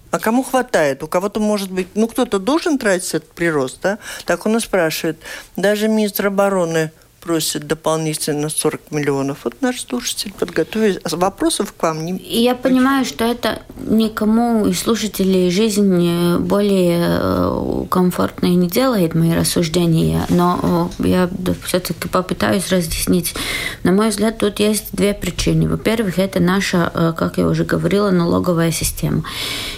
А 0.10 0.20
кому 0.20 0.44
хватает? 0.44 1.04
У 1.04 1.08
кого-то 1.08 1.40
может 1.40 1.72
быть... 1.72 1.88
Ну, 1.96 2.08
кто-то 2.08 2.38
должен 2.38 2.78
тратить 2.78 3.14
этот 3.14 3.32
прирост, 3.32 3.80
да? 3.82 3.98
Так 4.26 4.46
он 4.46 4.58
и 4.58 4.60
спрашивает. 4.60 5.18
Даже 5.56 5.88
министр 5.88 6.28
обороны 6.28 6.92
просит 7.22 7.68
дополнительно 7.68 8.50
40 8.50 8.92
миллионов. 8.92 9.40
Вот 9.44 9.62
наш 9.62 9.82
слушатель 9.82 10.34
подготовил. 10.38 11.00
Вопросов 11.12 11.74
к 11.78 11.84
вам 11.84 12.04
не... 12.04 12.18
Я 12.18 12.56
понимаю, 12.56 13.06
что 13.06 13.24
это 13.24 13.62
никому 13.88 14.66
из 14.66 14.80
слушателей 14.80 15.52
жизнь 15.52 16.38
более 16.38 17.00
э, 17.00 17.86
комфортной 17.90 18.56
не 18.56 18.68
делает, 18.68 19.14
мои 19.14 19.34
рассуждения, 19.34 20.26
но 20.30 20.90
э, 21.00 21.08
я 21.08 21.30
все-таки 21.64 22.08
попытаюсь 22.10 22.70
разъяснить. 22.70 23.36
На 23.84 23.92
мой 23.92 24.10
взгляд, 24.10 24.40
тут 24.40 24.60
есть 24.60 24.86
две 24.92 25.14
причины. 25.14 25.70
Во-первых, 25.70 26.18
это 26.18 26.40
наша, 26.40 26.92
э, 26.94 27.14
как 27.16 27.38
я 27.38 27.48
уже 27.48 27.64
говорила, 27.66 28.10
налоговая 28.10 28.72
система. 28.72 29.24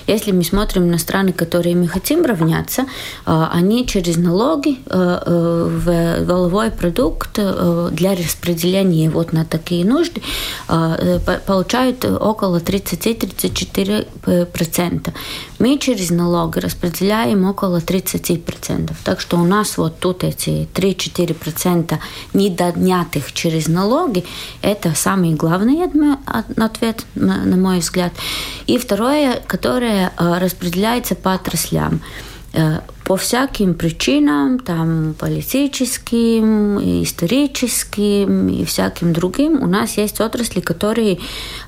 Если 0.08 0.32
мы 0.32 0.43
смотрим 0.43 0.89
на 0.89 0.97
страны, 0.97 1.34
которые 1.34 1.75
мы 1.75 1.88
хотим 1.88 2.23
равняться, 2.25 2.86
они 3.25 3.86
через 3.86 4.17
налоги 4.17 4.79
в 4.86 6.25
воловой 6.25 6.71
продукт 6.71 7.33
Э, 7.36 7.89
для 7.91 8.15
распределения 8.15 9.10
вот 9.10 9.34
на 9.34 9.43
такие 9.46 9.84
нужды 9.86 10.22
э, 10.67 11.19
получают 11.46 12.06
около 12.06 12.58
30-34%. 12.58 15.13
Мы 15.60 15.78
через 15.80 16.12
налоги 16.12 16.60
распределяем 16.60 17.46
около 17.46 17.78
30%. 17.78 18.91
Так 19.04 19.22
что 19.22 19.38
у 19.38 19.46
нас 19.46 19.78
вот 19.78 20.00
тут 20.00 20.24
эти 20.24 20.67
3-4% 20.74 22.00
недоднятых 22.34 23.32
через 23.34 23.67
налоги, 23.67 24.24
это 24.62 24.96
самый 24.96 25.34
главный 25.34 25.84
ответ, 26.56 27.06
на 27.15 27.58
мой 27.58 27.80
взгляд. 27.80 28.13
И 28.67 28.78
второе, 28.78 29.41
которое 29.48 30.13
э, 30.17 30.38
распределяется 30.39 31.15
по 31.15 31.34
отраслям 31.34 32.02
по 33.04 33.18
всяким 33.18 33.74
причинам, 33.74 34.60
там 34.60 35.13
политическим, 35.20 36.80
историческим 37.04 38.48
и 38.48 38.63
всяким 38.66 39.13
другим, 39.13 39.62
у 39.62 39.68
нас 39.68 39.98
есть 39.98 40.22
отрасли, 40.22 40.62
которые 40.62 41.20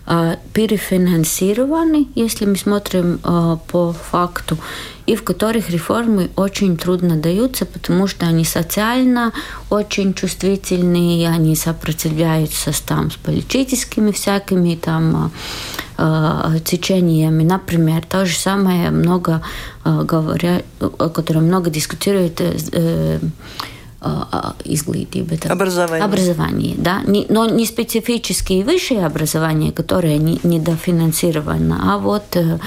э, 0.07 0.35
перефинансированы, 0.53 2.07
если 2.15 2.45
мы 2.45 2.55
смотрим 2.55 3.19
э, 3.23 3.57
по 3.67 3.93
факту, 3.93 4.57
и 5.05 5.15
в 5.15 5.23
которых 5.23 5.69
реформы 5.69 6.29
очень 6.35 6.77
трудно 6.77 7.15
даются, 7.15 7.65
потому 7.65 8.07
что 8.07 8.25
они 8.25 8.43
социально 8.43 9.33
очень 9.69 10.13
чувствительные, 10.13 11.29
они 11.29 11.55
сопротивляются 11.55 12.71
там 12.85 13.11
с 13.11 13.15
политическими 13.15 14.11
всякими 14.11 14.75
там 14.75 15.31
э, 15.97 16.59
течениями. 16.63 17.43
Например, 17.43 18.03
то 18.07 18.25
же 18.25 18.35
самое 18.35 18.89
много 18.89 19.41
э, 19.83 20.01
говорят, 20.03 20.63
о 21.25 21.27
котором 21.27 21.45
много 21.45 21.69
дискутируют 21.69 22.39
э, 22.41 22.55
э, 22.71 23.19
изглядība. 24.65 25.51
Образование. 25.51 26.05
Образование, 26.05 26.75
да. 26.77 27.01
Не, 27.07 27.25
но 27.29 27.49
не 27.49 27.65
специфические 27.65 28.63
высшее 28.63 29.05
образование, 29.05 29.71
которое 29.71 30.17
не, 30.17 30.39
недофинансировано, 30.43 31.93
а 31.93 31.97
вот 31.97 32.35
э, 32.35 32.59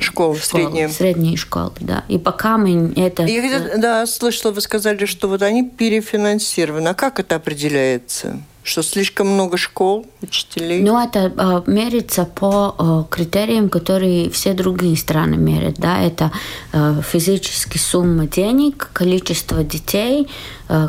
школы, 0.00 0.36
средние. 0.36 0.88
Средние 0.88 1.36
школы, 1.36 1.72
да. 1.80 2.04
И 2.08 2.18
пока 2.18 2.56
мы 2.56 2.92
это... 2.96 3.24
Я, 3.24 3.76
да, 3.76 4.06
слышала, 4.06 4.52
вы 4.52 4.62
сказали, 4.62 5.04
что 5.04 5.28
вот 5.28 5.42
они 5.42 5.68
перефинансированы. 5.68 6.88
А 6.88 6.94
как 6.94 7.20
это 7.20 7.36
определяется? 7.36 8.40
Что 8.64 8.82
слишком 8.82 9.26
много 9.26 9.56
школ, 9.56 10.06
учителей? 10.22 10.82
Ну, 10.82 10.96
это 10.96 11.32
э, 11.36 11.70
мерится 11.70 12.24
по 12.24 12.76
э, 12.78 13.12
критериям, 13.12 13.68
которые 13.68 14.30
все 14.30 14.52
другие 14.54 14.96
страны 14.96 15.36
мерят. 15.36 15.74
Да? 15.78 16.00
Это 16.00 16.30
э, 16.72 17.00
физически 17.02 17.78
сумма 17.78 18.28
денег, 18.28 18.90
количество 18.92 19.64
детей, 19.64 20.28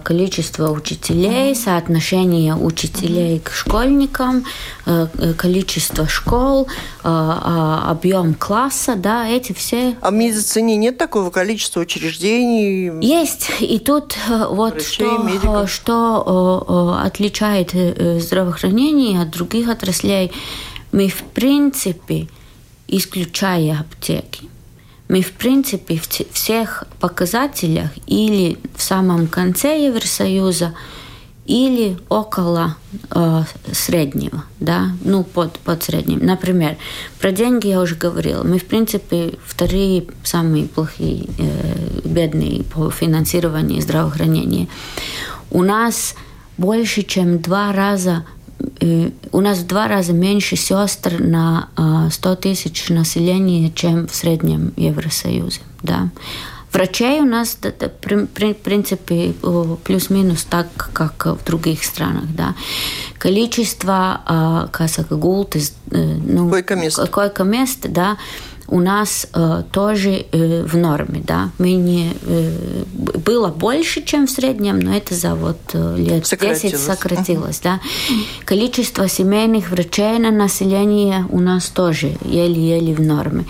количество 0.03 0.71
учителей, 0.71 1.55
соотношение 1.55 2.55
учителей 2.55 3.39
к 3.39 3.51
школьникам, 3.51 4.45
э, 4.85 5.07
э 5.17 5.33
количество 5.33 6.07
школ, 6.07 6.67
э, 7.03 7.07
э, 7.07 7.89
объем 7.89 8.33
класса. 8.33 8.95
Да? 8.95 9.27
Эти 9.27 9.53
все... 9.53 9.95
А 10.01 10.11
в 10.11 10.13
медицине 10.13 10.75
нет 10.75 10.97
такого 10.97 11.29
количества 11.29 11.81
учреждений? 11.81 12.91
Есть. 13.05 13.51
И 13.59 13.79
тут 13.79 14.15
э, 14.29 14.45
вот 14.49 14.73
врачей, 14.73 15.39
что, 15.39 15.67
что 15.67 16.97
э, 17.01 17.05
отличает 17.05 17.71
э, 17.73 18.19
здравоохранение 18.19 19.21
от 19.21 19.31
других 19.31 19.69
отраслей. 19.69 20.31
Мы, 20.91 21.07
в 21.07 21.23
принципе, 21.33 22.27
исключая 22.87 23.79
аптеки, 23.79 24.49
мы, 25.13 25.21
в 25.21 25.33
принципе, 25.33 25.97
в 25.97 26.07
всех 26.33 26.85
показателях 26.99 27.91
или 28.07 28.57
в 28.75 28.81
самом 28.81 29.27
конце 29.27 29.85
Евросоюза, 29.85 30.73
или 31.45 31.97
около 32.09 32.77
э, 33.11 33.43
среднего, 33.71 34.43
да, 34.59 34.93
ну 35.03 35.23
под, 35.23 35.59
под 35.59 35.83
средним. 35.83 36.25
Например, 36.25 36.77
про 37.19 37.31
деньги 37.31 37.67
я 37.67 37.81
уже 37.81 37.93
говорила. 37.93 38.43
Мы, 38.43 38.57
в 38.57 38.65
принципе, 38.65 39.37
вторые 39.45 40.07
самые 40.23 40.65
плохие, 40.65 41.27
э, 41.37 41.99
бедные 42.05 42.63
по 42.63 42.89
финансированию 42.89 43.83
здравоохранения. 43.83 44.67
У 45.51 45.61
нас 45.61 46.15
больше, 46.57 47.03
чем 47.03 47.39
два 47.39 47.71
раза 47.71 48.25
у 49.31 49.41
нас 49.41 49.59
в 49.59 49.67
два 49.67 49.87
раза 49.87 50.13
меньше 50.13 50.55
сестр 50.55 51.19
на 51.19 51.69
100 52.11 52.35
тысяч 52.35 52.89
населения, 52.89 53.71
чем 53.71 54.07
в 54.07 54.15
среднем 54.15 54.73
Евросоюзе. 54.77 55.61
Да? 55.81 56.09
Врачей 56.73 57.19
у 57.19 57.25
нас, 57.25 57.55
в 57.61 58.53
принципе, 58.55 59.33
плюс-минус 59.83 60.43
так, 60.43 60.67
как 60.93 61.27
в 61.27 61.43
других 61.45 61.83
странах. 61.83 62.25
Да. 62.35 62.55
Количество, 63.19 64.21
а, 64.25 64.69
как 64.71 65.07
гулты, 65.19 65.61
э, 65.91 66.15
ну, 66.25 66.49
койко-мест. 66.49 67.09
койко-мест, 67.09 67.85
да, 67.89 68.17
у 68.73 68.79
нас 68.79 69.27
э, 69.33 69.63
тоже 69.71 70.25
э, 70.31 70.63
в 70.63 70.75
норме, 70.75 71.21
да. 71.23 71.51
Мы 71.59 71.73
не 71.73 72.11
э, 72.23 72.83
было 72.91 73.49
больше, 73.49 74.01
чем 74.01 74.25
в 74.25 74.31
среднем, 74.31 74.79
но 74.79 74.95
это 74.95 75.13
за 75.13 75.35
вот 75.35 75.59
э, 75.73 75.95
лет 75.99 76.23
10 76.23 76.79
сократилось, 76.79 77.59
uh-huh. 77.59 77.79
да. 77.79 77.79
Количество 78.45 79.07
семейных 79.07 79.69
врачей 79.69 80.17
на 80.17 80.31
население 80.31 81.27
у 81.29 81.39
нас 81.39 81.67
тоже 81.69 82.17
еле-еле 82.25 82.95
в 82.95 82.99
норме 82.99 83.45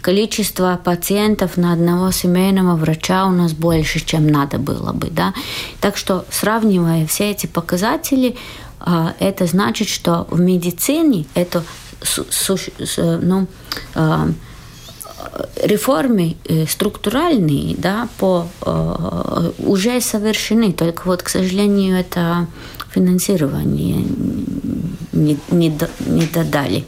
количество 0.00 0.80
пациентов 0.82 1.58
на 1.58 1.74
одного 1.74 2.10
семейного 2.10 2.74
врача 2.74 3.26
у 3.26 3.32
нас 3.32 3.52
больше, 3.52 4.00
чем 4.00 4.26
надо 4.28 4.56
было 4.58 4.92
бы. 4.92 5.08
Да? 5.10 5.34
Так 5.80 5.98
что, 5.98 6.24
сравнивая 6.30 7.06
все 7.06 7.32
эти 7.32 7.46
показатели, 7.46 8.34
а, 8.78 9.12
это 9.18 9.44
значит, 9.44 9.88
что 9.88 10.26
в 10.30 10.40
медицине 10.40 11.26
это 11.34 11.62
ну, 12.96 13.46
а, 13.94 14.30
реформы 15.62 16.36
э, 16.44 16.66
структуральные 16.66 17.76
да, 17.76 18.08
по, 18.18 18.46
а, 18.62 19.52
уже 19.58 20.00
совершены, 20.00 20.72
только 20.72 21.02
вот, 21.04 21.22
к 21.22 21.28
сожалению, 21.28 21.96
это 21.98 22.46
финансирование 22.92 24.04
не, 25.12 25.38
не, 25.50 25.78
не 26.06 26.26
додали. 26.26 26.84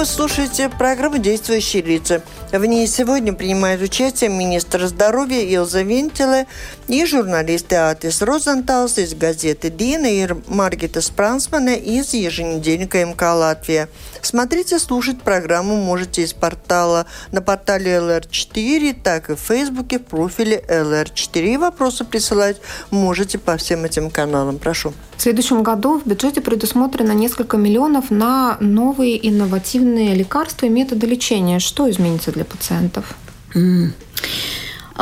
Вы 0.00 0.06
слушаете 0.06 0.70
программу 0.70 1.18
«Действующие 1.18 1.82
лица». 1.82 2.22
В 2.52 2.64
ней 2.64 2.88
сегодня 2.88 3.32
принимают 3.32 3.80
участие 3.80 4.28
министр 4.28 4.84
здоровья 4.88 5.40
Илза 5.40 5.82
Вентиле 5.82 6.48
и 6.88 7.04
журналисты 7.04 7.76
Атис 7.76 8.22
Розенталс 8.22 8.98
из 8.98 9.14
газеты 9.14 9.70
«Дина» 9.70 10.06
и 10.06 10.28
Маргита 10.48 11.00
Спрансмана 11.00 11.76
из 11.76 12.12
еженедельника 12.12 13.04
МК 13.06 13.34
«Латвия». 13.34 13.88
Смотрите, 14.20 14.80
слушать 14.80 15.22
программу 15.22 15.76
можете 15.76 16.22
из 16.22 16.32
портала 16.32 17.06
на 17.30 17.40
портале 17.40 17.92
LR4, 17.92 18.96
так 19.00 19.30
и 19.30 19.34
в 19.34 19.38
Фейсбуке 19.38 20.00
в 20.00 20.06
профиле 20.06 20.62
LR4. 20.68 21.54
И 21.54 21.56
вопросы 21.56 22.04
присылать 22.04 22.56
можете 22.90 23.38
по 23.38 23.56
всем 23.56 23.84
этим 23.84 24.10
каналам. 24.10 24.58
Прошу. 24.58 24.92
В 25.16 25.22
следующем 25.22 25.62
году 25.62 25.98
в 25.98 26.06
бюджете 26.06 26.40
предусмотрено 26.40 27.12
несколько 27.12 27.58
миллионов 27.58 28.10
на 28.10 28.56
новые 28.60 29.28
инновативные 29.28 30.14
лекарства 30.14 30.64
и 30.66 30.70
методы 30.70 31.06
лечения. 31.06 31.58
Что 31.58 31.90
изменится 31.90 32.32
для 32.32 32.39
пациентов? 32.44 33.14
Mm. 33.54 33.92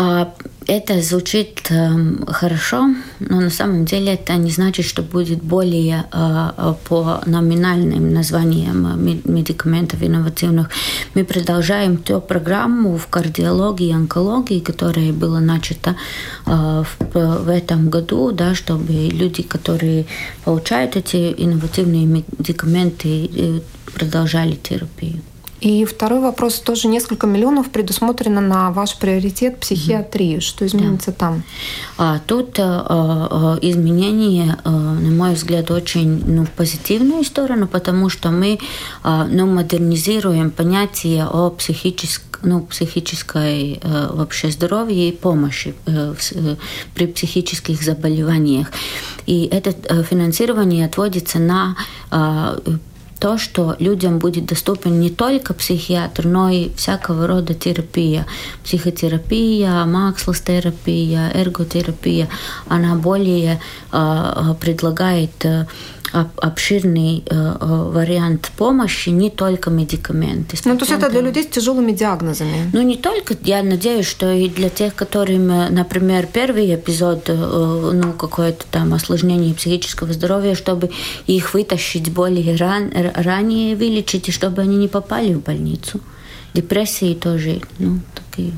А, 0.01 0.33
это 0.69 1.03
звучит 1.03 1.67
эм, 1.71 2.25
хорошо, 2.27 2.95
но 3.19 3.41
на 3.41 3.51
самом 3.51 3.85
деле 3.85 4.15
это 4.15 4.35
не 4.35 4.51
значит, 4.51 4.85
что 4.85 5.03
будет 5.03 5.43
более 5.43 6.05
э, 6.13 6.75
по 6.89 7.21
номинальным 7.27 8.13
названиям 8.13 9.05
медикаментов 9.25 10.03
инновативных. 10.03 10.71
Мы 11.15 11.25
продолжаем 11.25 11.97
ту 11.97 12.21
программу 12.21 12.97
в 12.97 13.09
кардиологии 13.09 13.89
и 13.89 13.93
онкологии, 13.93 14.61
которая 14.61 15.13
была 15.13 15.41
начата 15.41 15.97
в 16.45 17.49
этом 17.49 17.89
году, 17.91 18.31
да, 18.33 18.55
чтобы 18.55 18.93
люди, 18.93 19.43
которые 19.43 20.07
получают 20.45 20.97
эти 20.97 21.35
инновативные 21.39 22.07
медикаменты, 22.07 23.31
э, 23.35 23.61
продолжали 23.95 24.55
терапию. 24.55 25.23
И 25.61 25.85
второй 25.85 26.21
вопрос. 26.21 26.61
Тоже 26.61 26.89
несколько 26.89 27.27
миллионов 27.27 27.71
предусмотрено 27.71 28.41
на 28.41 28.71
ваш 28.71 28.97
приоритет 28.97 29.59
психиатрию. 29.59 30.41
Что 30.41 30.67
изменится 30.67 31.11
да. 31.11 31.17
там? 31.17 31.43
А, 31.97 32.21
тут 32.27 32.57
а, 32.59 33.59
изменения, 33.61 34.59
а, 34.65 34.71
на 34.71 35.11
мой 35.11 35.35
взгляд, 35.35 35.71
очень 35.71 36.25
ну, 36.27 36.45
в 36.45 36.51
позитивную 36.51 37.25
сторону, 37.25 37.67
потому 37.67 38.09
что 38.09 38.31
мы 38.31 38.59
а, 39.03 39.25
ну, 39.25 39.47
модернизируем 39.47 40.51
понятие 40.51 41.27
о 41.27 41.51
психическом 41.51 42.29
ну, 42.43 42.61
психической 42.61 43.81
э, 43.83 44.09
вообще 44.13 44.51
здоровье 44.51 45.09
и 45.09 45.13
помощи 45.13 45.75
э, 45.87 46.15
э, 46.35 46.57
при 46.95 47.07
психических 47.07 47.83
заболеваниях. 47.83 48.69
И 49.27 49.49
это 49.51 49.71
э, 49.71 50.03
финансирование 50.03 50.87
отводится 50.87 51.39
на 51.39 51.77
э, 52.11 52.59
то, 53.19 53.39
что 53.39 53.77
людям 53.79 54.19
будет 54.19 54.47
доступен 54.47 55.01
не 55.01 55.11
только 55.11 55.55
психиатр, 55.55 56.27
но 56.27 56.49
и 56.49 56.71
всякого 56.77 57.27
рода 57.27 57.55
терапия. 57.55 58.27
Психотерапия, 58.65 59.85
макслостерапия, 59.85 61.31
эрготерапия. 61.35 62.29
Она 62.69 62.95
более 62.95 63.61
э, 63.93 64.55
предлагает 64.61 65.45
э, 65.45 65.67
обширный 66.13 67.23
э, 67.27 67.35
э, 67.35 67.91
вариант 67.93 68.51
помощи, 68.57 69.11
не 69.11 69.31
только 69.31 69.71
медикаменты. 69.71 70.57
Ну, 70.65 70.77
то 70.77 70.85
есть 70.85 70.93
это 70.93 71.11
для 71.11 71.21
людей 71.21 71.45
с 71.45 71.47
тяжелыми 71.47 71.93
диагнозами? 71.93 72.71
Ну, 72.73 72.83
не 72.83 72.97
только. 72.97 73.37
Я 73.43 73.63
надеюсь, 73.63 74.07
что 74.07 74.33
и 74.33 74.49
для 74.49 74.71
тех, 74.71 74.95
которым, 74.95 75.51
э, 75.51 75.69
например, 75.71 76.27
первый 76.33 76.75
эпизод, 76.75 77.29
ну, 77.29 78.13
какое-то 78.13 78.65
там 78.71 78.95
осложнение 78.95 79.55
психического 79.55 80.13
здоровья, 80.13 80.55
чтобы 80.55 80.91
их 81.27 81.55
вытащить 81.55 82.11
более 82.13 82.57
ран, 82.57 82.93
ранее, 83.15 83.77
вылечить, 83.77 84.29
и 84.29 84.33
чтобы 84.33 84.63
они 84.63 84.77
не 84.77 84.89
попали 84.89 85.35
в 85.35 85.43
больницу. 85.43 86.01
Депрессии 86.55 87.15
тоже, 87.15 87.61
ну, 87.79 88.01
такие 88.15 88.53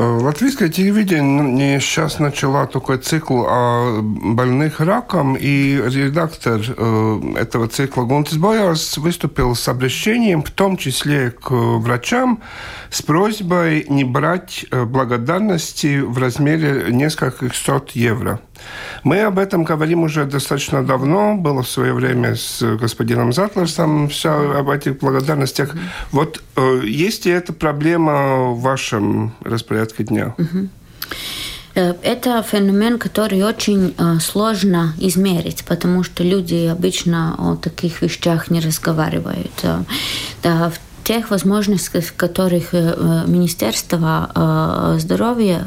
латвийское 0.00 0.70
телевидение 0.70 1.78
сейчас 1.80 2.18
начала 2.18 2.66
такой 2.66 2.98
цикл 2.98 3.44
о 3.46 4.00
больных 4.00 4.80
раком, 4.80 5.36
и 5.38 5.76
редактор 5.76 6.60
этого 7.36 7.68
цикла 7.68 8.04
Гунтис 8.04 8.38
Боярс 8.38 8.96
выступил 8.98 9.54
с 9.54 9.68
обращением, 9.68 10.42
в 10.42 10.50
том 10.50 10.76
числе 10.76 11.30
к 11.30 11.50
врачам, 11.50 12.40
с 12.88 13.02
просьбой 13.02 13.84
не 13.88 14.04
брать 14.04 14.64
э, 14.70 14.84
благодарности 14.84 16.00
в 16.00 16.16
размере 16.18 16.86
нескольких 16.90 17.54
сот 17.54 17.90
евро. 17.90 18.40
Мы 19.04 19.22
об 19.22 19.38
этом 19.38 19.64
говорим 19.64 20.02
уже 20.02 20.24
достаточно 20.24 20.84
давно. 20.84 21.36
Было 21.36 21.62
в 21.62 21.68
свое 21.68 21.92
время 21.92 22.36
с 22.36 22.62
господином 22.76 23.32
Затлерсом 23.32 24.08
все 24.08 24.58
об 24.58 24.68
этих 24.68 24.98
благодарностях. 24.98 25.74
Вот 26.12 26.42
э, 26.56 26.82
есть 26.84 27.26
ли 27.26 27.32
эта 27.32 27.52
проблема 27.52 28.50
в 28.50 28.60
вашем 28.60 29.34
распорядке 29.44 30.04
дня? 30.04 30.34
Э, 31.74 31.94
это 32.02 32.42
феномен, 32.42 32.98
который 32.98 33.42
очень 33.42 33.94
э, 33.96 34.18
сложно 34.20 34.94
измерить, 34.98 35.64
потому 35.64 36.02
что 36.02 36.24
люди 36.24 36.66
обычно 36.66 37.34
о 37.38 37.56
таких 37.56 38.02
вещах 38.02 38.50
не 38.50 38.60
разговаривают. 38.60 39.52
Э, 39.62 39.82
да, 40.42 40.70
в 40.70 41.04
тех 41.04 41.30
возможностях, 41.30 42.04
в 42.04 42.14
которых 42.14 42.72
Министерство 42.72 44.96
здоровья 44.98 45.66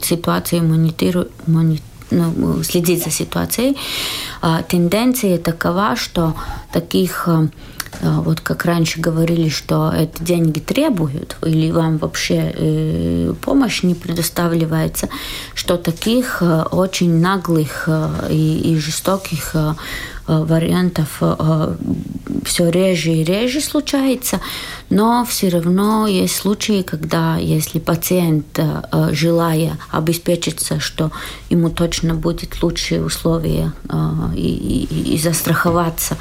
ситуацию 0.00 0.62
монитирует, 0.62 1.30
ну, 2.12 2.62
следить 2.62 3.04
за 3.04 3.10
ситуацией. 3.10 3.76
А, 4.40 4.62
тенденция 4.62 5.38
такова, 5.38 5.96
что 5.96 6.34
таких 6.72 7.28
а, 7.28 7.48
а, 8.00 8.20
вот 8.20 8.40
как 8.40 8.64
раньше 8.64 9.00
говорили, 9.00 9.48
что 9.48 9.92
это 9.94 10.22
деньги 10.24 10.60
требуют, 10.60 11.36
или 11.44 11.70
вам 11.70 11.98
вообще 11.98 12.52
э, 12.54 13.34
помощь 13.40 13.82
не 13.82 13.94
предоставляется, 13.94 15.08
что 15.54 15.76
таких 15.76 16.38
э, 16.40 16.62
очень 16.70 17.20
наглых 17.20 17.84
э, 17.86 18.28
и, 18.30 18.72
и 18.72 18.78
жестоких 18.78 19.54
вариантов 20.26 21.22
все 22.44 22.68
реже 22.70 23.12
и 23.12 23.24
реже 23.24 23.60
случается, 23.60 24.40
но 24.90 25.24
все 25.24 25.48
равно 25.48 26.06
есть 26.06 26.36
случаи, 26.36 26.82
когда 26.82 27.36
если 27.36 27.78
пациент, 27.78 28.58
желая 29.10 29.78
обеспечиться, 29.90 30.80
что 30.80 31.10
ему 31.50 31.70
точно 31.70 32.14
будет 32.14 32.62
лучшие 32.62 33.04
условия 33.04 33.72
и, 34.34 34.86
и, 34.90 35.14
и 35.14 35.18
застраховаться, 35.18 36.16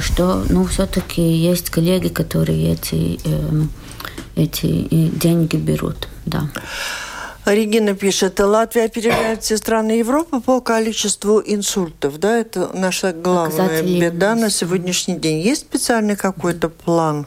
что 0.00 0.44
ну, 0.48 0.64
все-таки 0.66 1.22
есть 1.22 1.70
коллеги, 1.70 2.08
которые 2.08 2.72
эти, 2.72 3.20
эти 4.36 4.88
деньги 5.08 5.56
берут. 5.56 6.08
Да. 6.26 6.48
Регина 7.46 7.94
пишет, 7.94 8.40
Латвия 8.40 8.84
опережает 8.84 9.42
все 9.42 9.56
страны 9.56 9.92
Европы 9.92 10.40
по 10.40 10.60
количеству 10.60 11.42
инсультов. 11.44 12.18
Да, 12.18 12.38
это 12.38 12.70
наша 12.74 13.12
главная 13.12 13.82
беда 13.82 14.34
на 14.34 14.50
сегодняшний 14.50 15.16
день. 15.16 15.40
Есть 15.40 15.62
специальный 15.62 16.16
какой-то 16.16 16.68
план? 16.68 17.26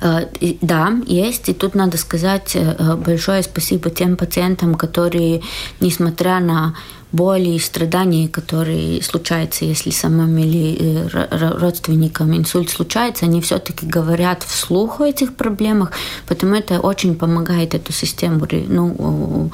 Э, 0.00 0.26
да, 0.60 0.92
есть. 1.06 1.48
И 1.48 1.54
тут 1.54 1.74
надо 1.74 1.96
сказать 1.96 2.54
э, 2.54 2.96
большое 2.96 3.42
спасибо 3.42 3.90
тем 3.90 4.16
пациентам, 4.16 4.74
которые, 4.74 5.42
несмотря 5.80 6.40
на 6.40 6.74
боли 7.14 7.50
и 7.50 7.58
страдания, 7.58 8.28
которые 8.28 9.02
случаются, 9.02 9.64
если 9.64 9.90
самым 9.90 10.36
или 10.36 10.76
э, 10.80 11.58
родственникам 11.58 12.36
инсульт 12.36 12.68
случается, 12.70 13.26
они 13.26 13.40
все-таки 13.40 13.86
говорят 13.86 14.42
вслух 14.42 15.00
о 15.00 15.06
этих 15.06 15.34
проблемах, 15.36 15.92
потому 16.26 16.56
это 16.56 16.80
очень 16.80 17.14
помогает 17.14 17.74
эту 17.74 17.92
систему 17.92 18.46
ну, 18.68 19.50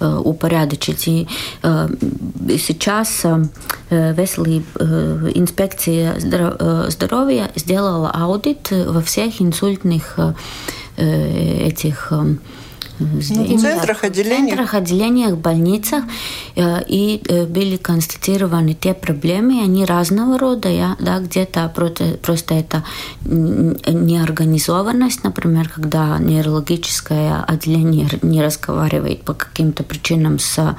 э, 0.00 0.20
упорядочить. 0.24 1.08
И 1.08 1.28
э, 1.62 1.88
сейчас 2.58 3.24
Весли 3.90 4.64
инспекция 5.34 6.18
здоровья 6.90 7.50
сделала 7.54 8.10
аудит 8.10 8.70
во 8.70 9.00
всех 9.02 9.40
инсультных 9.40 10.18
этих 10.96 12.12
ну, 12.98 13.18
в 13.18 13.60
центрах, 13.60 14.04
отделениях? 14.04 14.46
В 14.46 14.48
центрах, 14.48 14.74
отделениях, 14.74 15.36
больницах. 15.36 16.04
Э, 16.56 16.82
и 16.86 17.22
э, 17.28 17.46
были 17.46 17.76
констатированы 17.76 18.74
те 18.74 18.94
проблемы, 18.94 19.62
они 19.62 19.84
разного 19.84 20.38
рода, 20.38 20.68
я, 20.68 20.96
да, 21.00 21.18
где-то 21.18 21.70
просто, 21.74 22.16
просто 22.22 22.54
это 22.54 22.84
неорганизованность, 23.24 25.24
например, 25.24 25.68
когда 25.68 26.18
нейрологическое 26.18 27.42
отделение 27.42 28.08
не 28.22 28.42
разговаривает 28.42 29.22
по 29.22 29.34
каким-то 29.34 29.82
причинам 29.82 30.38
с 30.38 30.76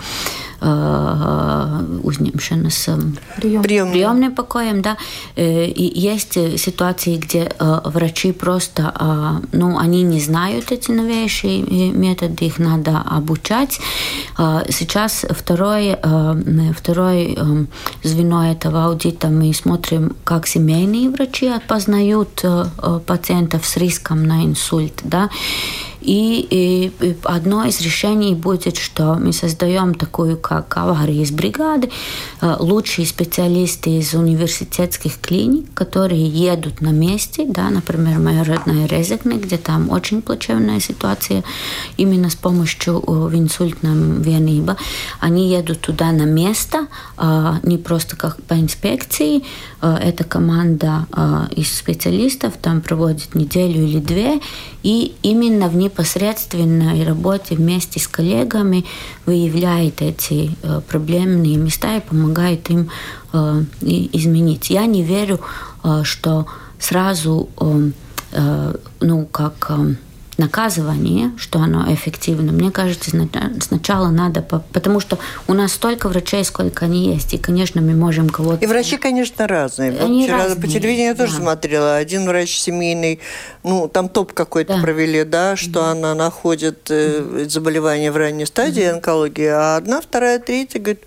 uzņemšanas 0.65 2.89
прием. 3.37 3.61
приемным 3.61 4.33
покоем, 4.33 4.81
да, 4.81 4.97
и 5.35 5.91
есть 5.95 6.33
ситуации, 6.33 7.17
где 7.17 7.51
врачи 7.59 8.31
просто, 8.31 9.41
ну, 9.51 9.77
они 9.77 10.01
не 10.01 10.19
знают 10.19 10.71
эти 10.71 10.91
новейшие 10.91 11.91
методы, 11.91 12.45
их 12.45 12.57
надо 12.57 12.99
обучать. 12.99 13.79
Сейчас 14.69 15.25
второе, 15.29 15.99
второе 16.75 17.67
звено 18.03 18.51
этого 18.51 18.85
аудита 18.85 19.27
мы 19.27 19.53
смотрим, 19.53 20.15
как 20.23 20.47
семейные 20.47 21.09
врачи 21.09 21.47
опознают 21.47 22.43
пациентов 23.05 23.65
с 23.65 23.77
риском 23.77 24.25
на 24.25 24.45
инсульт, 24.45 25.01
да, 25.03 25.29
и, 26.05 26.91
и 27.01 27.15
одно 27.23 27.65
из 27.65 27.81
решений 27.81 28.35
будет, 28.35 28.77
что 28.77 29.15
мы 29.15 29.33
создаем 29.33 29.95
такую, 29.95 30.37
как 30.37 30.77
аварии 30.77 31.21
из 31.21 31.31
бригады, 31.31 31.89
э, 32.41 32.55
лучшие 32.59 33.07
специалисты 33.07 33.97
из 33.97 34.13
университетских 34.13 35.19
клиник, 35.19 35.73
которые 35.73 36.27
едут 36.27 36.81
на 36.81 36.89
месте, 36.89 37.45
да, 37.47 37.69
например, 37.69 38.19
моя 38.19 38.43
родная 38.43 38.87
Резекне, 38.87 39.37
где 39.37 39.57
там 39.57 39.89
очень 39.89 40.21
плачевная 40.21 40.79
ситуация, 40.79 41.43
именно 41.97 42.29
с 42.29 42.35
помощью 42.35 43.03
э, 43.05 43.35
инсультном 43.35 44.21
вениба. 44.21 44.77
Они 45.19 45.49
едут 45.49 45.81
туда 45.81 46.11
на 46.11 46.25
место, 46.25 46.87
а, 47.17 47.59
не 47.63 47.77
просто 47.77 48.15
как 48.15 48.41
по 48.43 48.53
инспекции. 48.53 49.43
Э, 49.81 49.95
эта 49.95 50.23
команда 50.23 51.07
из 51.55 51.75
специалистов 51.75 52.53
там 52.61 52.81
проводит 52.81 53.35
неделю 53.35 53.83
или 53.83 53.99
две, 53.99 54.39
и 54.83 55.15
именно 55.23 55.67
в 55.67 55.75
непосредственной 55.95 57.05
работе 57.05 57.55
вместе 57.55 57.99
с 57.99 58.07
коллегами 58.07 58.83
выявляет 59.25 60.01
эти 60.01 60.51
э, 60.61 60.81
проблемные 60.87 61.55
места 61.55 61.97
и 61.97 62.01
помогает 62.01 62.69
им 62.69 62.89
э, 63.31 63.63
изменить. 63.81 64.69
Я 64.69 64.85
не 64.87 65.03
верю, 65.03 65.39
э, 65.83 66.01
что 66.03 66.47
сразу, 66.79 67.49
ну, 68.99 69.25
как 69.31 69.71
наказывание, 70.37 71.31
что 71.37 71.59
оно 71.59 71.91
эффективно, 71.93 72.51
мне 72.51 72.71
кажется, 72.71 73.11
сначала 73.61 74.09
надо, 74.09 74.41
потому 74.41 74.99
что 74.99 75.17
у 75.47 75.53
нас 75.53 75.73
столько 75.73 76.09
врачей, 76.09 76.43
сколько 76.43 76.85
они 76.85 77.13
есть, 77.13 77.33
и, 77.33 77.37
конечно, 77.37 77.81
мы 77.81 77.93
можем 77.93 78.29
кого-то... 78.29 78.63
И 78.63 78.67
врачи, 78.67 78.97
конечно, 78.97 79.47
разные. 79.47 79.91
Они 79.99 80.21
вот 80.21 80.23
вчера 80.25 80.37
разные, 80.39 80.61
по 80.61 80.67
телевидению 80.67 81.07
я 81.07 81.15
тоже 81.15 81.33
да. 81.33 81.39
смотрела. 81.39 81.95
Один 81.97 82.25
врач 82.25 82.57
семейный, 82.57 83.19
ну, 83.63 83.87
там 83.87 84.09
топ 84.09 84.33
какой-то 84.33 84.75
да. 84.75 84.81
провели, 84.81 85.23
да, 85.23 85.55
что 85.55 85.79
mm-hmm. 85.79 85.91
она 85.91 86.15
находит 86.15 86.87
э, 86.89 87.45
заболевание 87.47 88.11
в 88.11 88.17
ранней 88.17 88.45
стадии 88.45 88.83
mm-hmm. 88.83 88.93
онкологии, 88.93 89.47
а 89.47 89.77
одна, 89.77 90.01
вторая, 90.01 90.39
третья 90.39 90.79
говорит, 90.79 91.03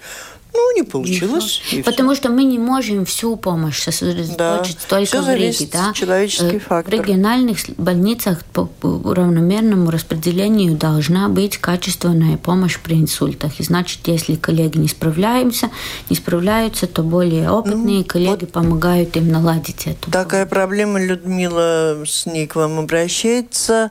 ну, 0.53 0.77
не 0.77 0.83
получилось. 0.83 1.63
И 1.73 1.83
Потому 1.83 2.13
все. 2.13 2.23
что 2.23 2.29
мы 2.31 2.45
не 2.45 2.59
можем 2.59 3.05
всю 3.05 3.37
помощь 3.37 3.81
сосредоточить 3.81 4.79
да. 4.79 4.89
только 4.89 5.07
все 5.07 5.23
в 5.23 5.35
Риге. 5.35 5.69
Да? 5.73 5.93
человеческий 5.93 6.57
э, 6.57 6.59
фактор. 6.59 6.95
В 6.95 7.01
региональных 7.01 7.59
больницах 7.77 8.45
по, 8.45 8.65
по 8.65 9.15
равномерному 9.15 9.91
распределению 9.91 10.77
должна 10.77 11.29
быть 11.29 11.59
качественная 11.59 12.37
помощь 12.37 12.79
при 12.79 12.95
инсультах. 12.95 13.61
И 13.61 13.63
значит, 13.63 14.01
если 14.07 14.35
коллеги 14.37 14.79
не 14.79 14.89
справляемся, 14.89 15.71
не 16.11 16.17
справляются, 16.17 16.87
то 16.87 17.03
более 17.03 17.51
опытные 17.51 17.99
ну, 17.99 18.05
коллеги 18.05 18.45
вот 18.45 18.53
помогают 18.53 19.17
им 19.17 19.31
наладить 19.31 19.87
эту. 19.87 20.11
Такая 20.11 20.47
проблема, 20.47 21.01
Людмила, 21.01 22.03
с 22.07 22.27
ней 22.27 22.47
к 22.47 22.57
вам 22.57 22.79
обращается. 22.79 23.91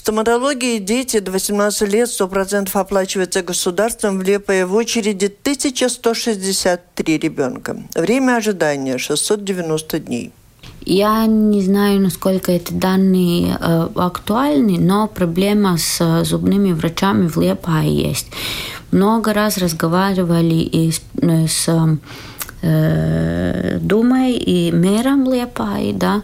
Стоматологии 0.00 0.78
дети 0.78 1.18
до 1.18 1.30
18 1.30 1.92
лет 1.92 2.08
100% 2.08 2.70
оплачиваются 2.72 3.42
государством, 3.42 4.18
в 4.18 4.22
Лепое 4.22 4.64
в 4.64 4.74
очереди 4.74 5.26
1163 5.26 7.18
ребенка. 7.18 7.76
Время 7.94 8.36
ожидания 8.36 8.96
690 8.96 9.98
дней. 9.98 10.32
Я 10.86 11.26
не 11.26 11.60
знаю, 11.60 12.00
насколько 12.00 12.50
эти 12.50 12.72
данные 12.72 13.58
э, 13.60 13.88
актуальны, 13.94 14.78
но 14.78 15.06
проблема 15.06 15.76
с 15.76 16.00
э, 16.00 16.24
зубными 16.24 16.72
врачами 16.72 17.28
в 17.28 17.36
Лепае 17.36 17.94
есть. 17.94 18.28
Много 18.92 19.34
раз 19.34 19.58
разговаривали 19.58 20.54
и 20.54 20.92
с, 20.92 21.02
э, 21.20 21.46
с 21.46 21.68
э, 22.62 23.78
Думой 23.82 24.32
и 24.32 24.72
мэром 24.72 25.30
Лепаи, 25.30 25.92
да, 25.92 26.22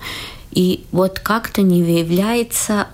и 0.50 0.86
вот 0.92 1.20
как-то 1.20 1.60
не 1.60 1.82
выявляется 1.82 2.86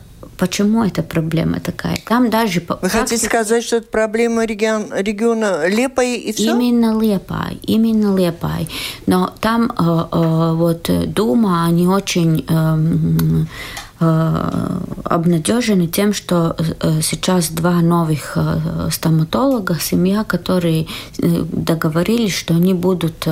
Почему 0.42 0.82
эта 0.82 1.04
проблема 1.04 1.60
такая? 1.60 1.98
Там 2.04 2.28
даже... 2.28 2.58
Вы 2.58 2.66
практике... 2.66 2.98
хотите 2.98 3.26
сказать, 3.26 3.62
что 3.62 3.76
это 3.76 3.86
проблема 3.86 4.44
регион, 4.44 4.86
региона 4.92 5.68
Лепай 5.68 6.16
и 6.16 6.32
все? 6.32 6.50
Именно 6.50 7.00
Лепай, 7.00 7.60
именно 7.62 8.16
Лепай. 8.16 8.68
Но 9.06 9.32
там 9.40 9.70
э, 9.70 9.82
э, 10.10 10.52
вот 10.54 10.90
Дума, 11.06 11.64
они 11.66 11.86
очень... 11.86 12.44
Э, 12.48 13.46
Э, 13.91 13.91
обнадежены 14.02 15.86
тем, 15.86 16.12
что 16.12 16.56
э, 16.58 17.00
сейчас 17.02 17.50
два 17.50 17.80
новых 17.80 18.32
э, 18.36 18.88
стоматолога, 18.90 19.78
семья, 19.80 20.24
которые 20.24 20.86
договорились, 21.18 22.34
что 22.34 22.54
они 22.54 22.74
будут 22.74 23.26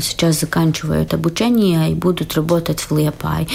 сейчас 0.00 0.40
заканчивают 0.40 1.14
обучение 1.14 1.92
и 1.92 1.94
будут 1.94 2.34
работать 2.34 2.80
в 2.80 2.98
Лепай. 2.98 3.46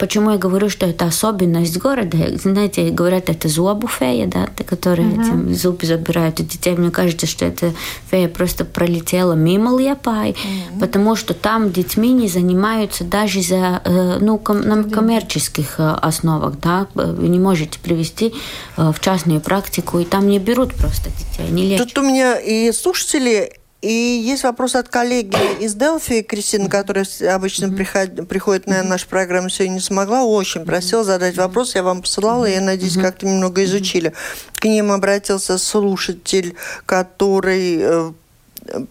Почему 0.00 0.32
я 0.32 0.36
говорю, 0.36 0.68
что 0.68 0.84
это 0.84 1.04
особенность 1.04 1.78
города? 1.78 2.18
Знаете, 2.36 2.90
говорят, 2.90 3.30
это 3.30 3.48
зубуфея, 3.48 4.26
да, 4.26 4.48
которая 4.66 5.06
угу. 5.06 5.20
этим 5.20 5.54
зубы 5.54 5.86
забирают 5.86 6.40
у 6.40 6.42
детей. 6.42 6.74
Мне 6.74 6.90
кажется, 6.90 7.26
что 7.28 7.44
эта 7.44 7.72
фея 8.10 8.26
просто 8.26 8.64
пролетела 8.64 9.34
мимо 9.34 9.78
Лепай, 9.78 10.30
угу. 10.30 10.80
потому 10.80 11.14
что 11.14 11.34
там 11.34 11.70
детьми 11.70 12.12
не 12.12 12.26
занимаются 12.26 13.04
даже 13.04 13.40
за 13.40 13.80
ну, 14.20 14.38
ком- 14.38 14.64
практических 15.34 15.53
э, 15.58 15.96
основах, 16.02 16.58
да, 16.58 16.88
вы 16.94 17.28
не 17.28 17.38
можете 17.38 17.78
привести 17.78 18.34
э, 18.76 18.92
в 18.92 19.00
частную 19.00 19.40
практику, 19.40 19.98
и 19.98 20.04
там 20.04 20.26
не 20.28 20.38
берут 20.38 20.74
просто 20.74 21.10
детей, 21.10 21.50
не 21.50 21.66
лечат. 21.66 21.88
Тут 21.88 21.98
у 21.98 22.06
меня 22.06 22.38
и 22.38 22.72
слушатели 22.72 23.52
и 23.84 23.92
есть 23.92 24.44
вопрос 24.44 24.76
от 24.76 24.88
коллеги 24.88 25.36
из 25.60 25.74
Делфи, 25.74 26.22
Кристины, 26.22 26.70
которая 26.70 27.04
обычно 27.30 27.66
mm-hmm. 27.66 27.76
приход, 27.76 28.28
приходит 28.28 28.66
на 28.66 28.82
нашу 28.82 29.06
программу, 29.08 29.50
сегодня 29.50 29.74
не 29.74 29.80
смогла, 29.80 30.24
очень 30.24 30.64
просила 30.64 31.04
задать 31.04 31.36
вопрос, 31.36 31.74
я 31.74 31.82
вам 31.82 32.00
посылала, 32.00 32.46
я 32.46 32.62
надеюсь, 32.62 32.96
mm-hmm. 32.96 33.02
как-то 33.02 33.26
немного 33.26 33.62
изучили. 33.64 34.14
К 34.54 34.64
ним 34.64 34.90
обратился 34.90 35.58
слушатель, 35.58 36.54
который 36.86 37.78
э, 37.78 38.12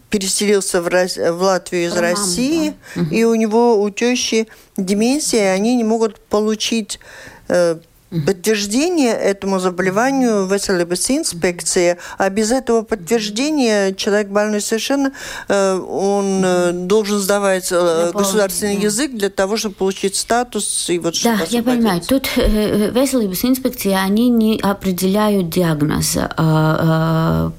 переселился 0.10 0.82
в, 0.82 0.90
в 0.90 1.42
Латвию 1.42 1.88
из 1.88 1.94
Роман, 1.94 2.12
России, 2.12 2.74
да. 2.96 3.04
и 3.12 3.24
у 3.24 3.36
него 3.36 3.82
у 3.82 3.90
тещи 3.90 4.48
деменция, 4.78 5.54
они 5.54 5.76
не 5.76 5.84
могут 5.84 6.20
получить 6.20 7.00
э, 7.48 7.78
подтверждение 8.26 9.14
этому 9.14 9.60
заболеванию 9.60 10.46
в 10.46 10.54
инспекции, 10.54 11.98
а 12.18 12.30
без 12.30 12.52
этого 12.52 12.84
подтверждения 12.84 13.94
человек 13.94 14.28
больной 14.28 14.62
совершенно, 14.62 15.12
э, 15.48 15.80
он 15.80 16.42
э, 16.46 16.72
должен 16.72 17.20
сдавать 17.20 17.72
э, 17.72 17.76
я 17.76 18.12
государственный 18.12 18.74
помню, 18.74 18.88
язык 18.88 19.12
для 19.14 19.30
того, 19.30 19.58
чтобы 19.58 19.76
получить 19.76 20.16
статус 20.16 20.90
и 20.90 21.00
вот 21.00 21.16
Да, 21.24 21.40
я 21.50 21.64
понимаю. 21.64 22.02
Тут 22.02 22.30
Веселības 22.38 23.46
инспекции, 23.46 23.94
они 23.94 24.30
не 24.30 24.60
определяют 24.62 25.50
диагноз. 25.50 26.18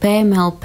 ПМЛП 0.00 0.64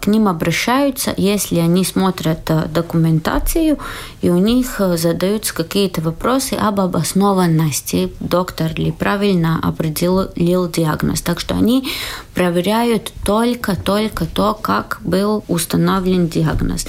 к 0.00 0.06
ним 0.06 0.28
обращаются, 0.28 1.12
если 1.16 1.58
они 1.58 1.84
смотрят 1.84 2.50
документацию, 2.72 3.78
и 4.22 4.30
у 4.30 4.38
них 4.38 4.80
задаются 4.96 5.54
какие-то 5.54 6.00
вопросы 6.00 6.54
об 6.54 6.80
обоснованности, 6.80 8.10
доктор 8.20 8.72
ли 8.74 8.92
прав 8.92 9.09
правильно 9.10 9.58
определил 9.60 10.70
диагноз. 10.70 11.20
Так 11.20 11.40
что 11.40 11.56
они 11.56 11.88
проверяют 12.34 13.12
только-только 13.24 14.24
то, 14.24 14.54
как 14.54 15.00
был 15.02 15.44
установлен 15.48 16.28
диагноз. 16.28 16.86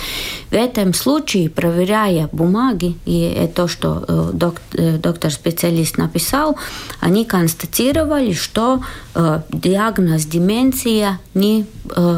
В 0.51 0.53
этом 0.53 0.93
случае, 0.93 1.49
проверяя 1.49 2.29
бумаги 2.31 2.95
и 3.05 3.49
то, 3.55 3.67
что 3.67 4.05
э, 4.07 4.51
э, 4.73 4.97
доктор-специалист 4.97 5.97
написал, 5.97 6.57
они 6.99 7.25
констатировали, 7.25 8.33
что 8.33 8.81
э, 9.15 9.41
диагноз 9.49 10.25
деменция 10.25 11.19
не, 11.33 11.65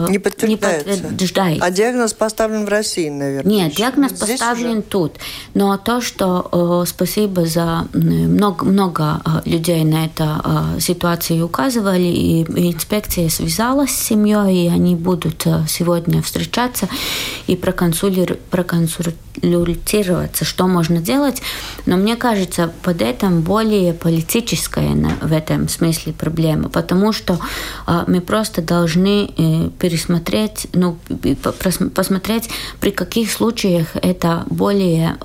не, 0.09 0.19
подтверждается. 0.19 0.89
не 0.89 0.97
подтверждается. 0.97 1.65
А 1.65 1.71
диагноз 1.71 2.13
поставлен 2.13 2.65
в 2.65 2.69
России, 2.69 3.09
наверное? 3.09 3.51
Нет, 3.51 3.75
диагноз 3.75 4.11
Здесь 4.11 4.39
поставлен 4.39 4.79
уже? 4.79 4.81
тут. 4.81 5.13
Но 5.53 5.77
то, 5.77 6.01
что 6.01 6.85
спасибо 6.87 7.45
за 7.45 7.87
много, 7.93 8.65
много 8.65 9.21
людей 9.45 9.83
на 9.93 10.05
эту 10.05 10.81
ситуацию 10.81 11.45
указывали, 11.45 12.03
и 12.03 12.41
инспекция 12.41 13.29
связалась 13.29 13.91
с 13.91 14.03
семьей, 14.07 14.65
и 14.65 14.69
они 14.69 14.95
будут 14.95 15.45
сегодня 15.67 16.21
встречаться 16.21 16.87
и 17.47 17.55
проконсультировать 17.55 18.39
проконсультироваться, 19.43 20.45
что 20.45 20.67
можно 20.67 20.99
делать. 20.99 21.41
Но 21.85 21.97
мне 21.97 22.15
кажется, 22.15 22.71
под 22.81 23.01
этим 23.01 23.41
более 23.41 23.93
политическая 23.93 24.93
в 25.21 25.33
этом 25.33 25.67
смысле 25.69 26.13
проблема, 26.13 26.69
потому 26.69 27.13
что 27.13 27.39
а, 27.85 28.05
мы 28.07 28.21
просто 28.21 28.61
должны 28.61 29.29
э, 29.37 29.69
пересмотреть, 29.79 30.67
ну, 30.73 30.97
посмотреть, 31.93 32.49
при 32.79 32.91
каких 32.91 33.31
случаях 33.31 33.87
это 34.01 34.43
более 34.49 35.17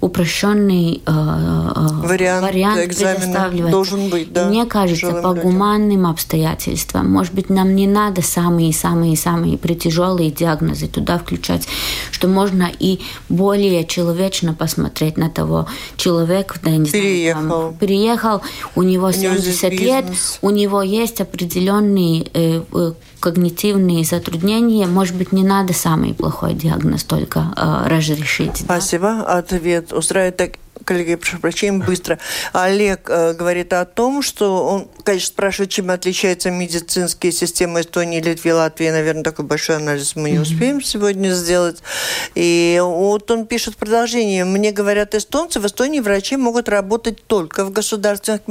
упрощенный 0.00 1.02
а, 1.06 2.00
вариант, 2.02 2.42
вариант 2.42 2.96
предоставливать. 2.96 3.72
Должен 3.80 4.10
быть. 4.10 4.32
Да, 4.32 4.48
мне 4.48 4.66
кажется, 4.66 5.12
по 5.12 5.34
гуманным 5.34 6.06
обстоятельствам, 6.06 7.10
может 7.10 7.34
быть, 7.34 7.50
нам 7.50 7.74
не 7.74 7.86
надо 7.86 8.22
самые-самые-самые 8.22 9.58
притяжелые 9.58 10.30
диагнозы 10.30 10.86
туда 10.86 11.18
включать, 11.18 11.66
что 12.10 12.28
можно 12.28 12.70
и 12.78 13.00
более 13.28 13.84
человечно 13.86 14.54
посмотреть 14.54 15.16
на 15.16 15.30
того 15.30 15.66
человека, 15.96 16.56
да, 16.62 16.70
не 16.70 16.90
переехал. 16.90 17.42
Знаю, 17.42 17.60
там, 17.70 17.74
переехал, 17.74 18.42
у 18.74 18.82
него 18.82 19.12
70 19.12 19.64
у 19.64 19.74
него 19.74 19.84
лет, 19.84 20.04
у 20.42 20.50
него 20.50 20.82
есть 20.82 21.20
определенные 21.20 22.26
э, 22.34 22.62
э, 22.72 22.92
когнитивные 23.20 24.04
затруднения, 24.04 24.86
может 24.86 25.16
быть, 25.16 25.32
не 25.32 25.42
надо 25.42 25.72
самый 25.72 26.14
плохой 26.14 26.54
диагноз 26.54 27.04
только 27.04 27.52
э, 27.56 27.88
разрешить. 27.88 28.58
Спасибо. 28.58 29.24
Да? 29.26 29.38
Ответ 29.38 29.92
устраивает 29.92 30.36
так 30.36 30.52
коллеги, 30.84 31.16
прошу 31.16 31.38
прощения, 31.38 31.84
быстро. 31.84 32.18
Олег 32.52 33.08
э, 33.08 33.32
говорит 33.34 33.72
о 33.72 33.84
том, 33.84 34.22
что 34.22 34.64
он, 34.66 34.88
конечно, 35.04 35.28
спрашивает, 35.28 35.70
чем 35.70 35.90
отличаются 35.90 36.50
медицинские 36.50 37.32
системы 37.32 37.80
Эстонии, 37.80 38.20
Литвы, 38.20 38.54
Латвии. 38.54 38.90
Наверное, 38.90 39.22
такой 39.22 39.44
большой 39.44 39.76
анализ 39.76 40.16
мы 40.16 40.30
не 40.30 40.38
успеем 40.38 40.82
сегодня 40.82 41.30
сделать. 41.30 41.82
И 42.34 42.80
вот 42.82 43.30
он 43.30 43.46
пишет 43.46 43.76
продолжение. 43.76 44.44
Мне 44.44 44.72
говорят 44.72 45.14
эстонцы, 45.14 45.60
в 45.60 45.66
Эстонии 45.66 46.00
врачи 46.00 46.36
могут 46.36 46.68
работать 46.68 47.24
только 47.26 47.64
в 47.64 47.72
государственных 47.72 48.42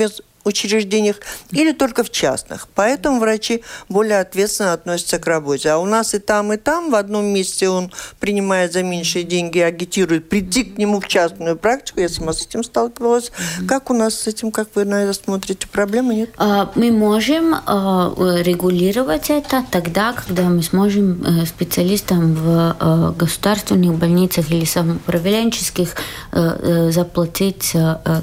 учреждениях 0.50 1.18
или 1.52 1.72
только 1.72 2.04
в 2.04 2.10
частных. 2.12 2.68
Поэтому 2.76 3.20
врачи 3.20 3.64
более 3.88 4.20
ответственно 4.20 4.74
относятся 4.74 5.20
к 5.20 5.26
работе. 5.26 5.70
А 5.70 5.78
у 5.78 5.86
нас 5.86 6.14
и 6.14 6.20
там, 6.20 6.52
и 6.54 6.58
там 6.58 6.92
в 6.92 6.96
одном 6.96 7.26
месте 7.26 7.70
он 7.70 7.92
принимает 8.20 8.74
за 8.74 8.84
меньшие 8.84 9.24
деньги, 9.24 9.60
агитирует 9.60 10.30
прийти 10.30 10.64
к 10.64 10.78
нему 10.78 11.00
в 11.00 11.08
частную 11.08 11.56
практику. 11.56 12.02
Я 12.02 12.10
сама 12.10 12.34
с 12.34 12.46
этим 12.46 12.64
сталкивалась. 12.64 13.30
Mm-hmm. 13.30 13.68
Как 13.68 13.90
у 13.90 13.94
нас 13.94 14.16
с 14.16 14.28
этим, 14.28 14.52
как 14.52 14.68
вы 14.76 14.86
на 14.86 15.04
это 15.04 15.14
смотрите? 15.14 15.68
Проблемы 15.68 16.16
нет? 16.16 16.30
А, 16.38 16.72
мы 16.76 16.92
можем 16.92 17.56
а, 17.66 18.14
регулировать 18.42 19.30
это 19.30 19.64
тогда, 19.72 20.14
когда 20.14 20.44
мы 20.44 20.64
сможем 20.64 21.24
э, 21.24 21.46
специалистам 21.46 22.34
в 22.34 22.76
э, 22.80 23.14
государственных 23.18 23.96
больницах 23.96 24.52
или 24.52 24.66
самоуправленческих 24.66 25.96
э, 26.32 26.92
заплатить. 26.92 27.74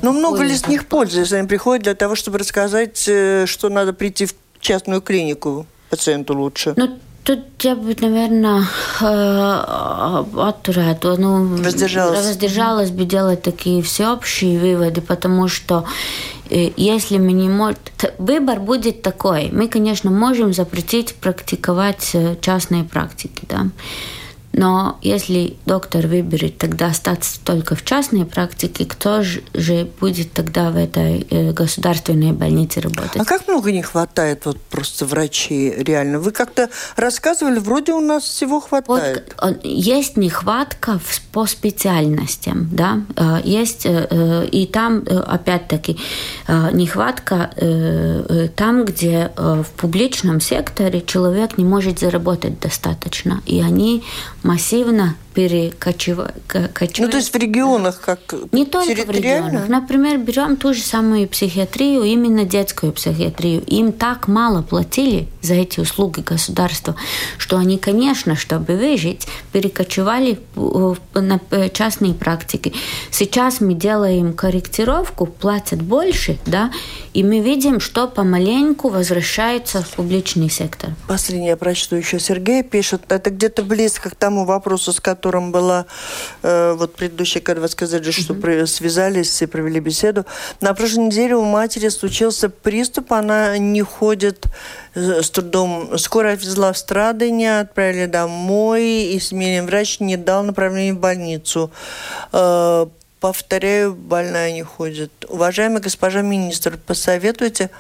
Но 0.02 0.12
много 0.12 0.42
ли 0.42 0.56
с 0.56 0.66
них 0.66 0.86
пользы, 0.86 1.24
они 1.36 1.46
приходят 1.46 1.84
для 1.84 1.94
того, 1.94 2.14
того, 2.16 2.22
чтобы 2.22 2.38
рассказать, 2.38 3.08
э, 3.08 3.46
что 3.46 3.68
надо 3.68 3.92
прийти 3.92 4.26
в 4.26 4.34
частную 4.60 5.00
клинику 5.00 5.66
пациенту 5.90 6.34
лучше? 6.34 6.74
Ну, 6.76 6.98
Тут 7.24 7.40
я 7.64 7.74
бы, 7.74 7.96
наверное, 8.00 8.68
отturētu, 10.50 11.16
ну, 11.18 11.56
воздержалась. 11.64 12.24
воздержалась 12.24 12.90
бы 12.90 13.04
делать 13.04 13.42
такие 13.42 13.82
всеобщие 13.82 14.60
выводы, 14.60 15.00
потому 15.00 15.48
что 15.48 15.84
э, 16.50 16.70
если 16.76 17.18
мы 17.18 17.32
не 17.32 17.48
можем... 17.48 17.78
Выбор 18.18 18.60
будет 18.60 19.02
такой. 19.02 19.50
Мы, 19.50 19.66
конечно, 19.66 20.10
можем 20.12 20.52
запретить 20.52 21.14
практиковать 21.14 22.10
э, 22.14 22.36
частные 22.40 22.84
практики, 22.84 23.42
да. 23.48 23.66
Но 24.57 24.98
если 25.02 25.59
доктор 25.66 26.07
выберет 26.07 26.57
тогда 26.57 26.86
остаться 26.86 27.38
только 27.44 27.76
в 27.76 27.84
частной 27.84 28.24
практике, 28.24 28.86
кто 28.86 29.22
же 29.22 29.86
будет 30.00 30.32
тогда 30.32 30.70
в 30.70 30.76
этой 30.76 31.26
э, 31.28 31.52
государственной 31.52 32.32
больнице 32.32 32.80
работать? 32.80 33.20
А 33.20 33.26
как 33.26 33.46
много 33.46 33.70
не 33.70 33.82
хватает 33.82 34.46
вот 34.46 34.59
просто 34.59 35.04
врачей 35.04 35.74
реально? 35.82 36.20
Вы 36.20 36.32
как-то 36.32 36.70
рассказывали, 36.96 37.59
вроде 37.59 37.92
у 37.92 38.00
нас 38.00 38.24
всего 38.24 38.61
хватает. 38.61 39.34
Вот, 39.42 39.61
есть 39.62 40.16
нехватка 40.16 41.00
по 41.32 41.44
специальностям, 41.44 42.70
да, 42.72 43.02
э, 43.14 43.40
есть, 43.44 43.84
э, 43.84 44.48
и 44.50 44.64
там 44.64 45.04
опять-таки 45.07 45.98
нехватка 46.48 47.50
там, 48.57 48.84
где 48.84 49.30
в 49.36 49.66
публичном 49.76 50.40
секторе 50.40 51.02
человек 51.02 51.59
не 51.59 51.64
может 51.64 51.98
заработать 51.98 52.59
достаточно, 52.61 53.42
и 53.44 53.61
они 53.61 54.02
массивно 54.47 55.16
перекочевать. 55.37 56.32
Ну, 56.99 57.09
то 57.11 57.18
есть 57.18 57.30
в 57.30 57.37
регионах 57.37 58.01
как 58.01 58.20
Не 58.53 58.64
только 58.64 59.05
в 59.05 59.11
регионах. 59.11 59.68
Например, 59.68 60.16
берем 60.16 60.57
ту 60.57 60.72
же 60.72 60.80
самую 60.80 61.28
психиатрию, 61.28 62.05
именно 62.05 62.47
детскую 62.47 62.91
психиатрию. 62.93 63.62
Им 63.66 63.93
так 63.93 64.28
мало 64.28 64.62
платили 64.62 65.28
за 65.43 65.53
эти 65.53 65.78
услуги 65.78 66.20
государства, 66.20 66.97
что 67.37 67.59
они, 67.59 67.76
конечно, 67.76 68.34
чтобы 68.34 68.76
выжить, 68.76 69.28
перекочевали 69.53 70.39
на 71.12 71.39
частные 71.68 72.14
практики. 72.14 72.72
Сейчас 73.11 73.61
мы 73.61 73.74
делаем 73.74 74.32
корректировку, 74.32 75.26
платят 75.26 75.82
больше, 75.82 76.39
да, 76.47 76.72
и 77.12 77.22
мы 77.22 77.41
видим, 77.41 77.78
что 77.78 78.09
помаленьку 78.09 78.89
возвращается 78.89 79.82
в 79.82 79.89
публичный 79.91 80.49
сектор. 80.49 80.93
Последнее 81.07 81.51
я 81.51 81.57
прочту 81.59 81.97
еще. 81.97 82.18
Сергей 82.18 82.62
пишет, 82.62 83.03
это 83.11 83.28
где-то 83.28 83.62
близко 83.62 84.09
к 84.09 84.14
тому 84.14 84.47
вопросу, 84.47 84.93
с 84.95 85.01
которым 85.01 85.25
котором 85.26 85.50
была 85.50 85.86
э, 86.42 86.74
вот 86.78 86.94
предыдущая, 86.94 87.42
когда 87.42 87.62
вы 87.62 87.68
сказали, 87.68 88.10
что 88.12 88.32
mm-hmm. 88.32 88.66
связались 88.66 89.42
и 89.42 89.46
провели 89.46 89.80
беседу. 89.80 90.24
На 90.60 90.72
прошлой 90.72 91.06
неделе 91.06 91.34
у 91.34 91.42
матери 91.42 91.88
случился 91.88 92.48
приступ, 92.48 93.12
она 93.12 93.58
не 93.58 93.82
ходит 93.82 94.46
э, 94.94 95.22
с 95.22 95.30
трудом. 95.30 95.98
Скоро 95.98 96.32
отвезла 96.32 96.72
в 96.72 96.78
Страдыня, 96.78 97.60
отправили 97.60 98.06
домой, 98.06 98.84
и 98.84 99.18
семейный 99.18 99.66
врач 99.66 99.98
не 99.98 100.16
дал 100.16 100.44
направления 100.44 100.94
в 100.94 101.00
больницу. 101.00 101.72
Э, 102.32 102.86
повторяю, 103.18 103.94
больная 103.94 104.52
не 104.52 104.62
ходит. 104.62 105.10
Уважаемая 105.28 105.80
госпожа 105.80 106.22
министр, 106.22 106.78
посоветуйте 106.86 107.70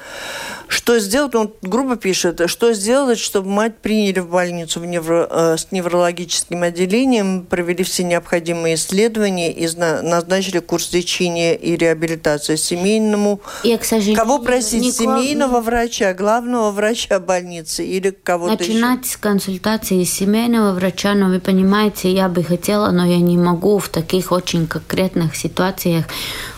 Что 0.68 0.98
сделать, 0.98 1.34
он 1.34 1.52
грубо 1.62 1.96
пишет, 1.96 2.42
что 2.46 2.72
сделать, 2.74 3.18
чтобы 3.18 3.48
мать 3.48 3.78
приняли 3.78 4.20
в 4.20 4.28
больницу 4.28 4.80
в 4.80 4.86
невро, 4.86 5.26
э, 5.30 5.56
с 5.56 5.68
неврологическим 5.70 6.62
отделением, 6.62 7.46
провели 7.46 7.84
все 7.84 8.02
необходимые 8.02 8.74
исследования 8.74 9.52
и 9.52 9.68
назначили 9.76 10.58
курс 10.58 10.92
лечения 10.92 11.54
и 11.54 11.76
реабилитации 11.76 12.56
семейному. 12.56 13.40
И, 13.62 13.76
к 13.76 13.84
сожалению, 13.84 14.16
Кого 14.16 14.38
просить? 14.40 14.82
Никого... 14.82 15.18
Семейного 15.20 15.60
врача, 15.60 16.12
главного 16.14 16.70
врача 16.70 17.20
больницы 17.20 17.86
или 17.86 18.10
кого-то 18.10 18.58
Начинать 18.58 19.04
еще? 19.04 19.12
с 19.12 19.16
консультации 19.16 20.02
семейного 20.04 20.72
врача, 20.72 21.14
но 21.14 21.28
вы 21.28 21.40
понимаете, 21.40 22.12
я 22.12 22.28
бы 22.28 22.42
хотела, 22.42 22.90
но 22.90 23.06
я 23.06 23.18
не 23.18 23.38
могу 23.38 23.78
в 23.78 23.88
таких 23.88 24.32
очень 24.32 24.66
конкретных 24.66 25.36
ситуациях 25.36 26.06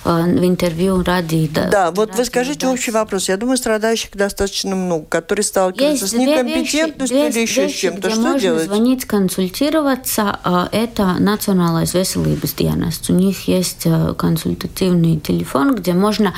в 0.08 0.44
интервью 0.44 1.02
ради... 1.02 1.48
Да, 1.48 1.90
вот 1.90 2.14
вы 2.14 2.24
скажите 2.24 2.66
общий 2.66 2.90
вопрос. 2.90 3.28
Я 3.28 3.36
думаю, 3.36 3.56
страдающих 3.56 4.10
достаточно 4.12 4.74
много, 4.74 5.04
которые 5.06 5.44
сталкиваются 5.44 6.04
есть 6.04 6.16
с 6.16 6.18
некомпетентностью 6.18 7.18
вещи, 7.18 7.34
или 7.34 7.42
еще 7.42 7.68
с 7.68 7.72
чем-то. 7.72 8.10
Что 8.10 8.20
можно 8.20 8.40
делать? 8.40 8.64
звонить, 8.64 9.04
консультироваться. 9.04 10.38
А, 10.44 10.68
это 10.72 11.16
Национальная 11.18 11.84
veselības 11.84 12.54
dienests. 12.56 13.10
У 13.10 13.12
них 13.12 13.48
есть 13.48 13.82
э, 13.84 14.14
консультативный 14.16 15.18
телефон, 15.18 15.74
где 15.74 15.92
можно 15.92 16.34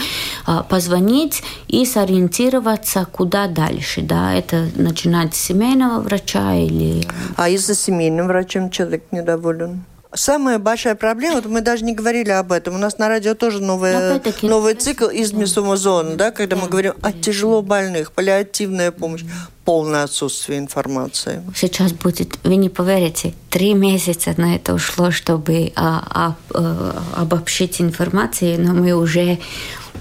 а, 0.47 0.63
позвонить 0.63 1.43
и 1.69 1.85
сориентироваться, 1.85 3.07
куда 3.11 3.47
дальше. 3.47 4.03
Да? 4.03 4.35
Это 4.35 4.69
начинать 4.75 5.35
с 5.35 5.41
семейного 5.41 6.01
врача 6.01 6.55
или... 6.57 7.07
А 7.37 7.49
если 7.49 7.75
семейным 7.75 8.27
врачом 8.27 8.71
человек 8.71 9.05
недоволен? 9.13 9.85
Самая 10.13 10.59
большая 10.59 10.97
проблема, 10.97 11.37
вот 11.37 11.47
мы 11.47 11.61
даже 11.61 11.85
не 11.85 11.95
говорили 11.95 12.31
об 12.31 12.51
этом, 12.51 12.75
у 12.75 12.79
нас 12.79 12.99
на 12.99 13.09
радио 13.09 13.35
тоже 13.35 13.61
новый, 13.63 13.95
новый 14.43 14.75
цикл 14.75 15.07
из 15.07 15.31
зоны, 15.31 16.17
да, 16.17 16.33
когда 16.33 16.57
да, 16.57 16.63
мы 16.63 16.69
говорим 16.69 16.95
о 17.01 17.13
тяжело 17.13 17.63
больных, 17.63 18.11
паллиативная 18.11 18.91
помощь, 18.91 19.23
полное 19.65 20.03
отсутствие 20.03 20.59
информации. 20.59 21.43
Сейчас 21.55 21.93
будет, 21.93 22.39
вы 22.43 22.57
не 22.57 22.69
поверите, 22.69 23.35
три 23.51 23.73
месяца 23.75 24.35
на 24.37 24.57
это 24.57 24.75
ушло, 24.75 25.13
чтобы 25.13 25.73
а, 25.77 26.03
а, 26.11 26.37
а, 26.55 27.03
обобщить 27.15 27.81
информацию, 27.81 28.61
но 28.61 28.75
мы 28.75 28.93
уже 28.93 29.39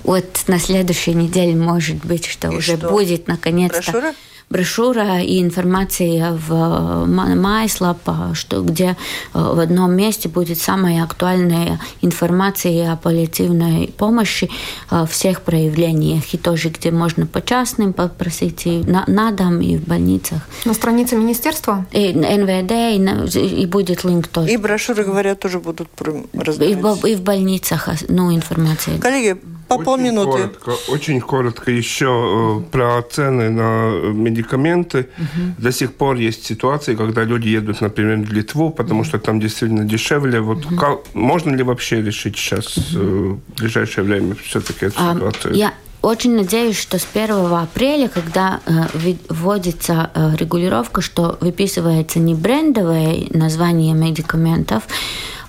вот 0.04 0.26
на 0.48 0.60
следующей 0.60 1.14
неделе, 1.14 1.56
может 1.56 1.98
быть, 2.06 2.26
что 2.26 2.50
И 2.52 2.58
уже 2.58 2.78
что? 2.78 2.90
будет 2.90 3.28
наконец-то. 3.28 3.92
Брошюра? 3.92 4.14
брошюра 4.50 5.22
и 5.22 5.42
информация 5.42 6.32
в 6.32 7.06
Майслапа, 7.06 8.32
что, 8.34 8.62
где 8.62 8.86
э, 8.86 8.96
в 9.34 9.60
одном 9.60 9.96
месте 9.96 10.28
будет 10.28 10.60
самая 10.60 11.04
актуальная 11.04 11.80
информация 12.02 12.94
о 12.94 12.96
паллиативной 12.96 13.94
помощи 13.98 14.50
э, 14.90 15.06
всех 15.10 15.42
проявлениях, 15.42 16.34
и 16.34 16.38
тоже 16.38 16.70
где 16.70 16.92
можно 16.92 17.26
по 17.26 17.42
частным 17.42 17.94
попросить 17.94 18.66
и 18.66 18.80
на, 18.80 19.04
на 19.08 19.32
дом, 19.32 19.62
и 19.62 19.78
в 19.78 19.84
больницах. 19.84 20.42
На 20.66 20.74
странице 20.74 21.16
министерства? 21.16 21.86
И 21.92 22.14
НВД, 22.14 23.36
и, 23.36 23.62
и 23.62 23.66
будет 23.66 24.04
линк 24.04 24.28
тоже. 24.28 24.52
И 24.52 24.58
брошюры, 24.58 25.04
говорят, 25.04 25.40
тоже 25.40 25.60
будут 25.60 25.90
раздавать. 26.34 27.06
И 27.06 27.10
и 27.10 27.16
в 27.16 27.22
больницах 27.22 27.90
ну, 28.08 28.34
информация. 28.34 28.98
Коллеги, 29.00 29.38
по 29.70 29.76
очень 29.76 29.86
полминуты. 29.86 30.32
Коротко, 30.32 30.92
очень 30.92 31.22
коротко 31.22 31.72
еще 31.72 32.62
э, 32.66 32.72
про 32.72 33.02
цены 33.02 33.50
на 33.50 34.12
медикаменты. 34.14 35.08
Угу. 35.18 35.64
До 35.64 35.72
сих 35.72 35.94
пор 35.94 36.16
есть 36.16 36.46
ситуации, 36.46 36.96
когда 36.96 37.24
люди 37.24 37.50
едут, 37.50 37.82
например, 37.82 38.18
в 38.18 38.34
Литву, 38.34 38.72
потому 38.72 39.04
что 39.04 39.20
там 39.20 39.40
действительно 39.40 39.86
дешевле. 39.86 40.42
Вот 40.42 40.66
угу. 40.66 40.76
как, 40.76 41.00
можно 41.14 41.56
ли 41.56 41.64
вообще 41.64 42.02
решить 42.02 42.36
сейчас 42.36 42.78
угу. 42.78 43.40
в 43.48 43.60
ближайшее 43.60 44.04
время 44.04 44.36
все-таки 44.44 44.88
эту 44.88 44.96
а, 44.98 45.14
ситуацию? 45.14 45.54
Я 45.54 45.74
очень 46.02 46.36
надеюсь, 46.36 46.78
что 46.78 46.98
с 46.98 47.08
1 47.14 47.54
апреля, 47.54 48.08
когда 48.08 48.62
э, 48.66 49.16
вводится 49.30 50.10
э, 50.14 50.36
регулировка, 50.38 51.02
что 51.02 51.38
выписывается 51.42 52.20
не 52.20 52.36
брендовое 52.36 53.28
название 53.32 53.94
медикаментов, 53.94 54.84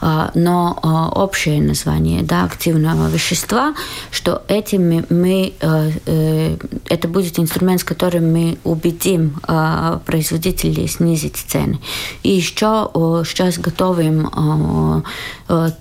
а, 0.01 0.30
но 0.34 0.78
а, 0.82 1.09
общее 1.11 1.61
название 1.61 2.22
да, 2.22 2.44
активного 2.44 3.09
вещества, 3.09 3.74
что 4.11 4.42
этим 4.48 5.05
мы, 5.11 5.53
э, 5.61 5.90
э, 6.07 6.57
это 6.88 7.07
будет 7.07 7.38
инструмент, 7.38 7.82
с 7.82 7.84
которым 7.84 8.32
мы 8.32 8.59
убедим 8.64 9.38
а, 9.42 10.01
производителей 10.07 10.88
снизить 10.88 11.36
цены. 11.36 11.80
И 12.22 12.30
еще 12.30 12.90
сейчас 13.26 13.59
готовим 13.59 15.05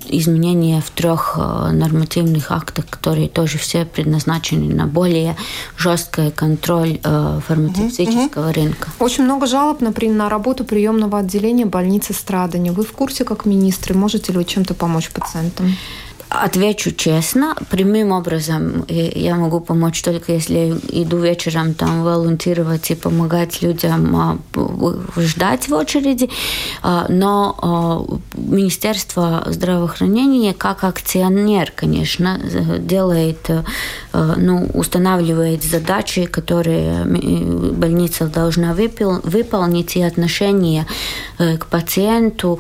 изменения 0.08 0.82
в 0.82 0.90
трех 0.90 1.38
нормативных 1.38 2.52
актах, 2.52 2.88
которые 2.90 3.30
тоже 3.30 3.58
все 3.58 3.86
предназначены 3.86 4.59
на 4.60 4.88
более 4.88 5.36
жесткий 5.78 6.32
контроль 6.32 7.00
фармацевтического 7.02 8.54
рынка. 8.54 8.90
Очень 9.00 9.24
много 9.24 9.48
жалоб, 9.48 9.82
например, 9.82 10.16
на 10.16 10.30
работу 10.30 10.64
приемного 10.64 11.20
отделения 11.20 11.66
больницы 11.66 12.14
Страдания. 12.14 12.72
Вы 12.72 12.84
в 12.84 12.92
курсе, 12.92 13.24
как 13.24 13.46
министры? 13.46 13.96
Можете 13.96 14.32
ли 14.32 14.38
вы 14.40 14.46
чем-то 14.46 14.74
помочь 14.74 15.10
пациентам? 15.10 15.74
Отвечу 16.30 16.92
честно, 16.92 17.56
прямым 17.72 18.12
образом 18.12 18.86
я 18.88 19.36
могу 19.36 19.62
помочь 19.62 20.00
только 20.04 20.34
если 20.34 20.80
иду 20.90 21.18
вечером 21.18 21.74
там 21.74 22.04
волонтировать 22.04 22.92
и 22.92 22.96
помогать 22.96 23.64
людям 23.64 24.16
а, 24.16 24.38
ждать 25.18 25.70
в 25.70 25.74
очереди. 25.74 26.30
А, 26.84 27.08
но 27.10 27.56
а, 27.58 28.38
Министерство 28.38 29.44
здравоохранения 29.48 30.54
как 30.54 30.84
акционер, 30.84 31.74
конечно, 31.76 32.40
делает, 32.78 33.50
ну, 34.14 34.70
устанавливает 34.74 35.64
задачи, 35.64 36.26
которые 36.26 37.06
больница 37.06 38.28
должна 38.28 38.74
выполнить, 38.74 39.96
и 39.96 40.02
отношение 40.02 40.86
э, 41.38 41.58
к 41.58 41.66
пациенту, 41.68 42.60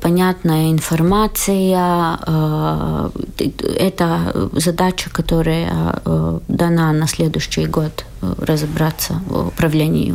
понятная 0.00 0.70
информация, 0.70 2.18
Э, 2.26 3.10
это 3.78 4.50
задача, 4.52 5.10
которая 5.10 5.68
э, 6.04 6.38
дана 6.48 6.92
на 6.92 7.06
следующий 7.06 7.66
год. 7.66 8.04
э, 8.04 8.09
разобраться 8.20 9.22
в 9.26 9.48
управлении. 9.48 10.14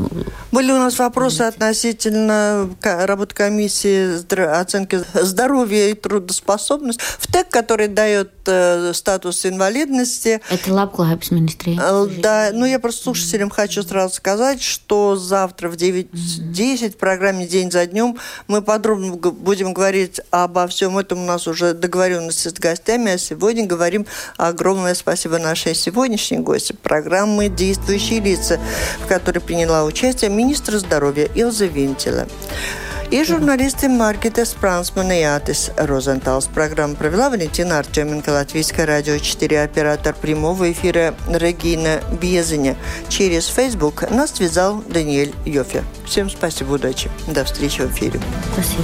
Были 0.51 0.71
у 0.71 0.77
нас 0.77 0.99
вопросы 0.99 1.41
относительно 1.41 2.69
работы 2.81 3.35
комиссии 3.35 4.23
оценки 4.59 5.01
здоровья 5.13 5.89
и 5.89 5.93
трудоспособности. 5.93 7.01
В 7.19 7.31
ТЭК, 7.31 7.49
который 7.49 7.87
дает 7.87 8.31
статус 8.95 9.45
инвалидности. 9.45 10.39
Это 10.49 10.73
Лапклайбс 10.73 11.31
министрия. 11.31 11.79
Да, 12.21 12.51
ну 12.53 12.65
я 12.65 12.79
просто 12.79 13.03
слушателям 13.03 13.49
хочу 13.49 13.81
сразу 13.81 14.13
сказать, 14.13 14.61
что 14.61 15.15
завтра 15.15 15.69
в 15.69 15.75
9.10 15.75 16.91
в 16.91 16.97
программе 16.97 17.47
«День 17.47 17.71
за 17.71 17.87
днем» 17.87 18.17
мы 18.47 18.61
подробно 18.61 19.13
будем 19.15 19.73
говорить 19.73 20.21
обо 20.29 20.67
всем 20.67 20.97
этом. 20.97 21.23
У 21.23 21.25
нас 21.25 21.47
уже 21.47 21.73
договоренности 21.73 22.49
с 22.49 22.53
гостями, 22.53 23.13
а 23.13 23.17
сегодня 23.17 23.65
говорим 23.65 24.05
огромное 24.37 24.93
спасибо 24.93 25.39
нашей 25.39 25.73
сегодняшней 25.73 26.37
гости 26.37 26.73
программы 26.73 27.49
«Действующие 27.95 28.19
лица», 28.19 28.59
в 28.99 29.07
которой 29.07 29.39
приняла 29.39 29.85
участие 29.85 30.29
министр 30.29 30.77
здоровья 30.77 31.29
Илза 31.33 31.65
Винтила. 31.65 32.27
И 33.11 33.23
журналисты 33.23 33.87
Маркета 33.87 34.45
Спрансман 34.45 35.11
и 35.11 35.21
Атис 35.21 35.71
Розенталс. 35.77 36.47
Программу 36.47 36.95
провела 36.95 37.29
Валентина 37.29 37.79
Артеменко, 37.79 38.31
Латвийское 38.31 38.85
радио 38.85 39.17
4, 39.17 39.61
оператор 39.61 40.13
прямого 40.13 40.71
эфира 40.71 41.13
Регина 41.29 42.01
Безеня. 42.19 42.75
Через 43.07 43.45
Facebook 43.45 44.09
нас 44.09 44.31
связал 44.31 44.83
Даниэль 44.87 45.33
Йофе. 45.45 45.83
Всем 46.05 46.29
спасибо, 46.29 46.73
удачи. 46.73 47.09
До 47.27 47.45
встречи 47.45 47.81
в 47.81 47.91
эфире. 47.91 48.19
Спасибо. 48.53 48.83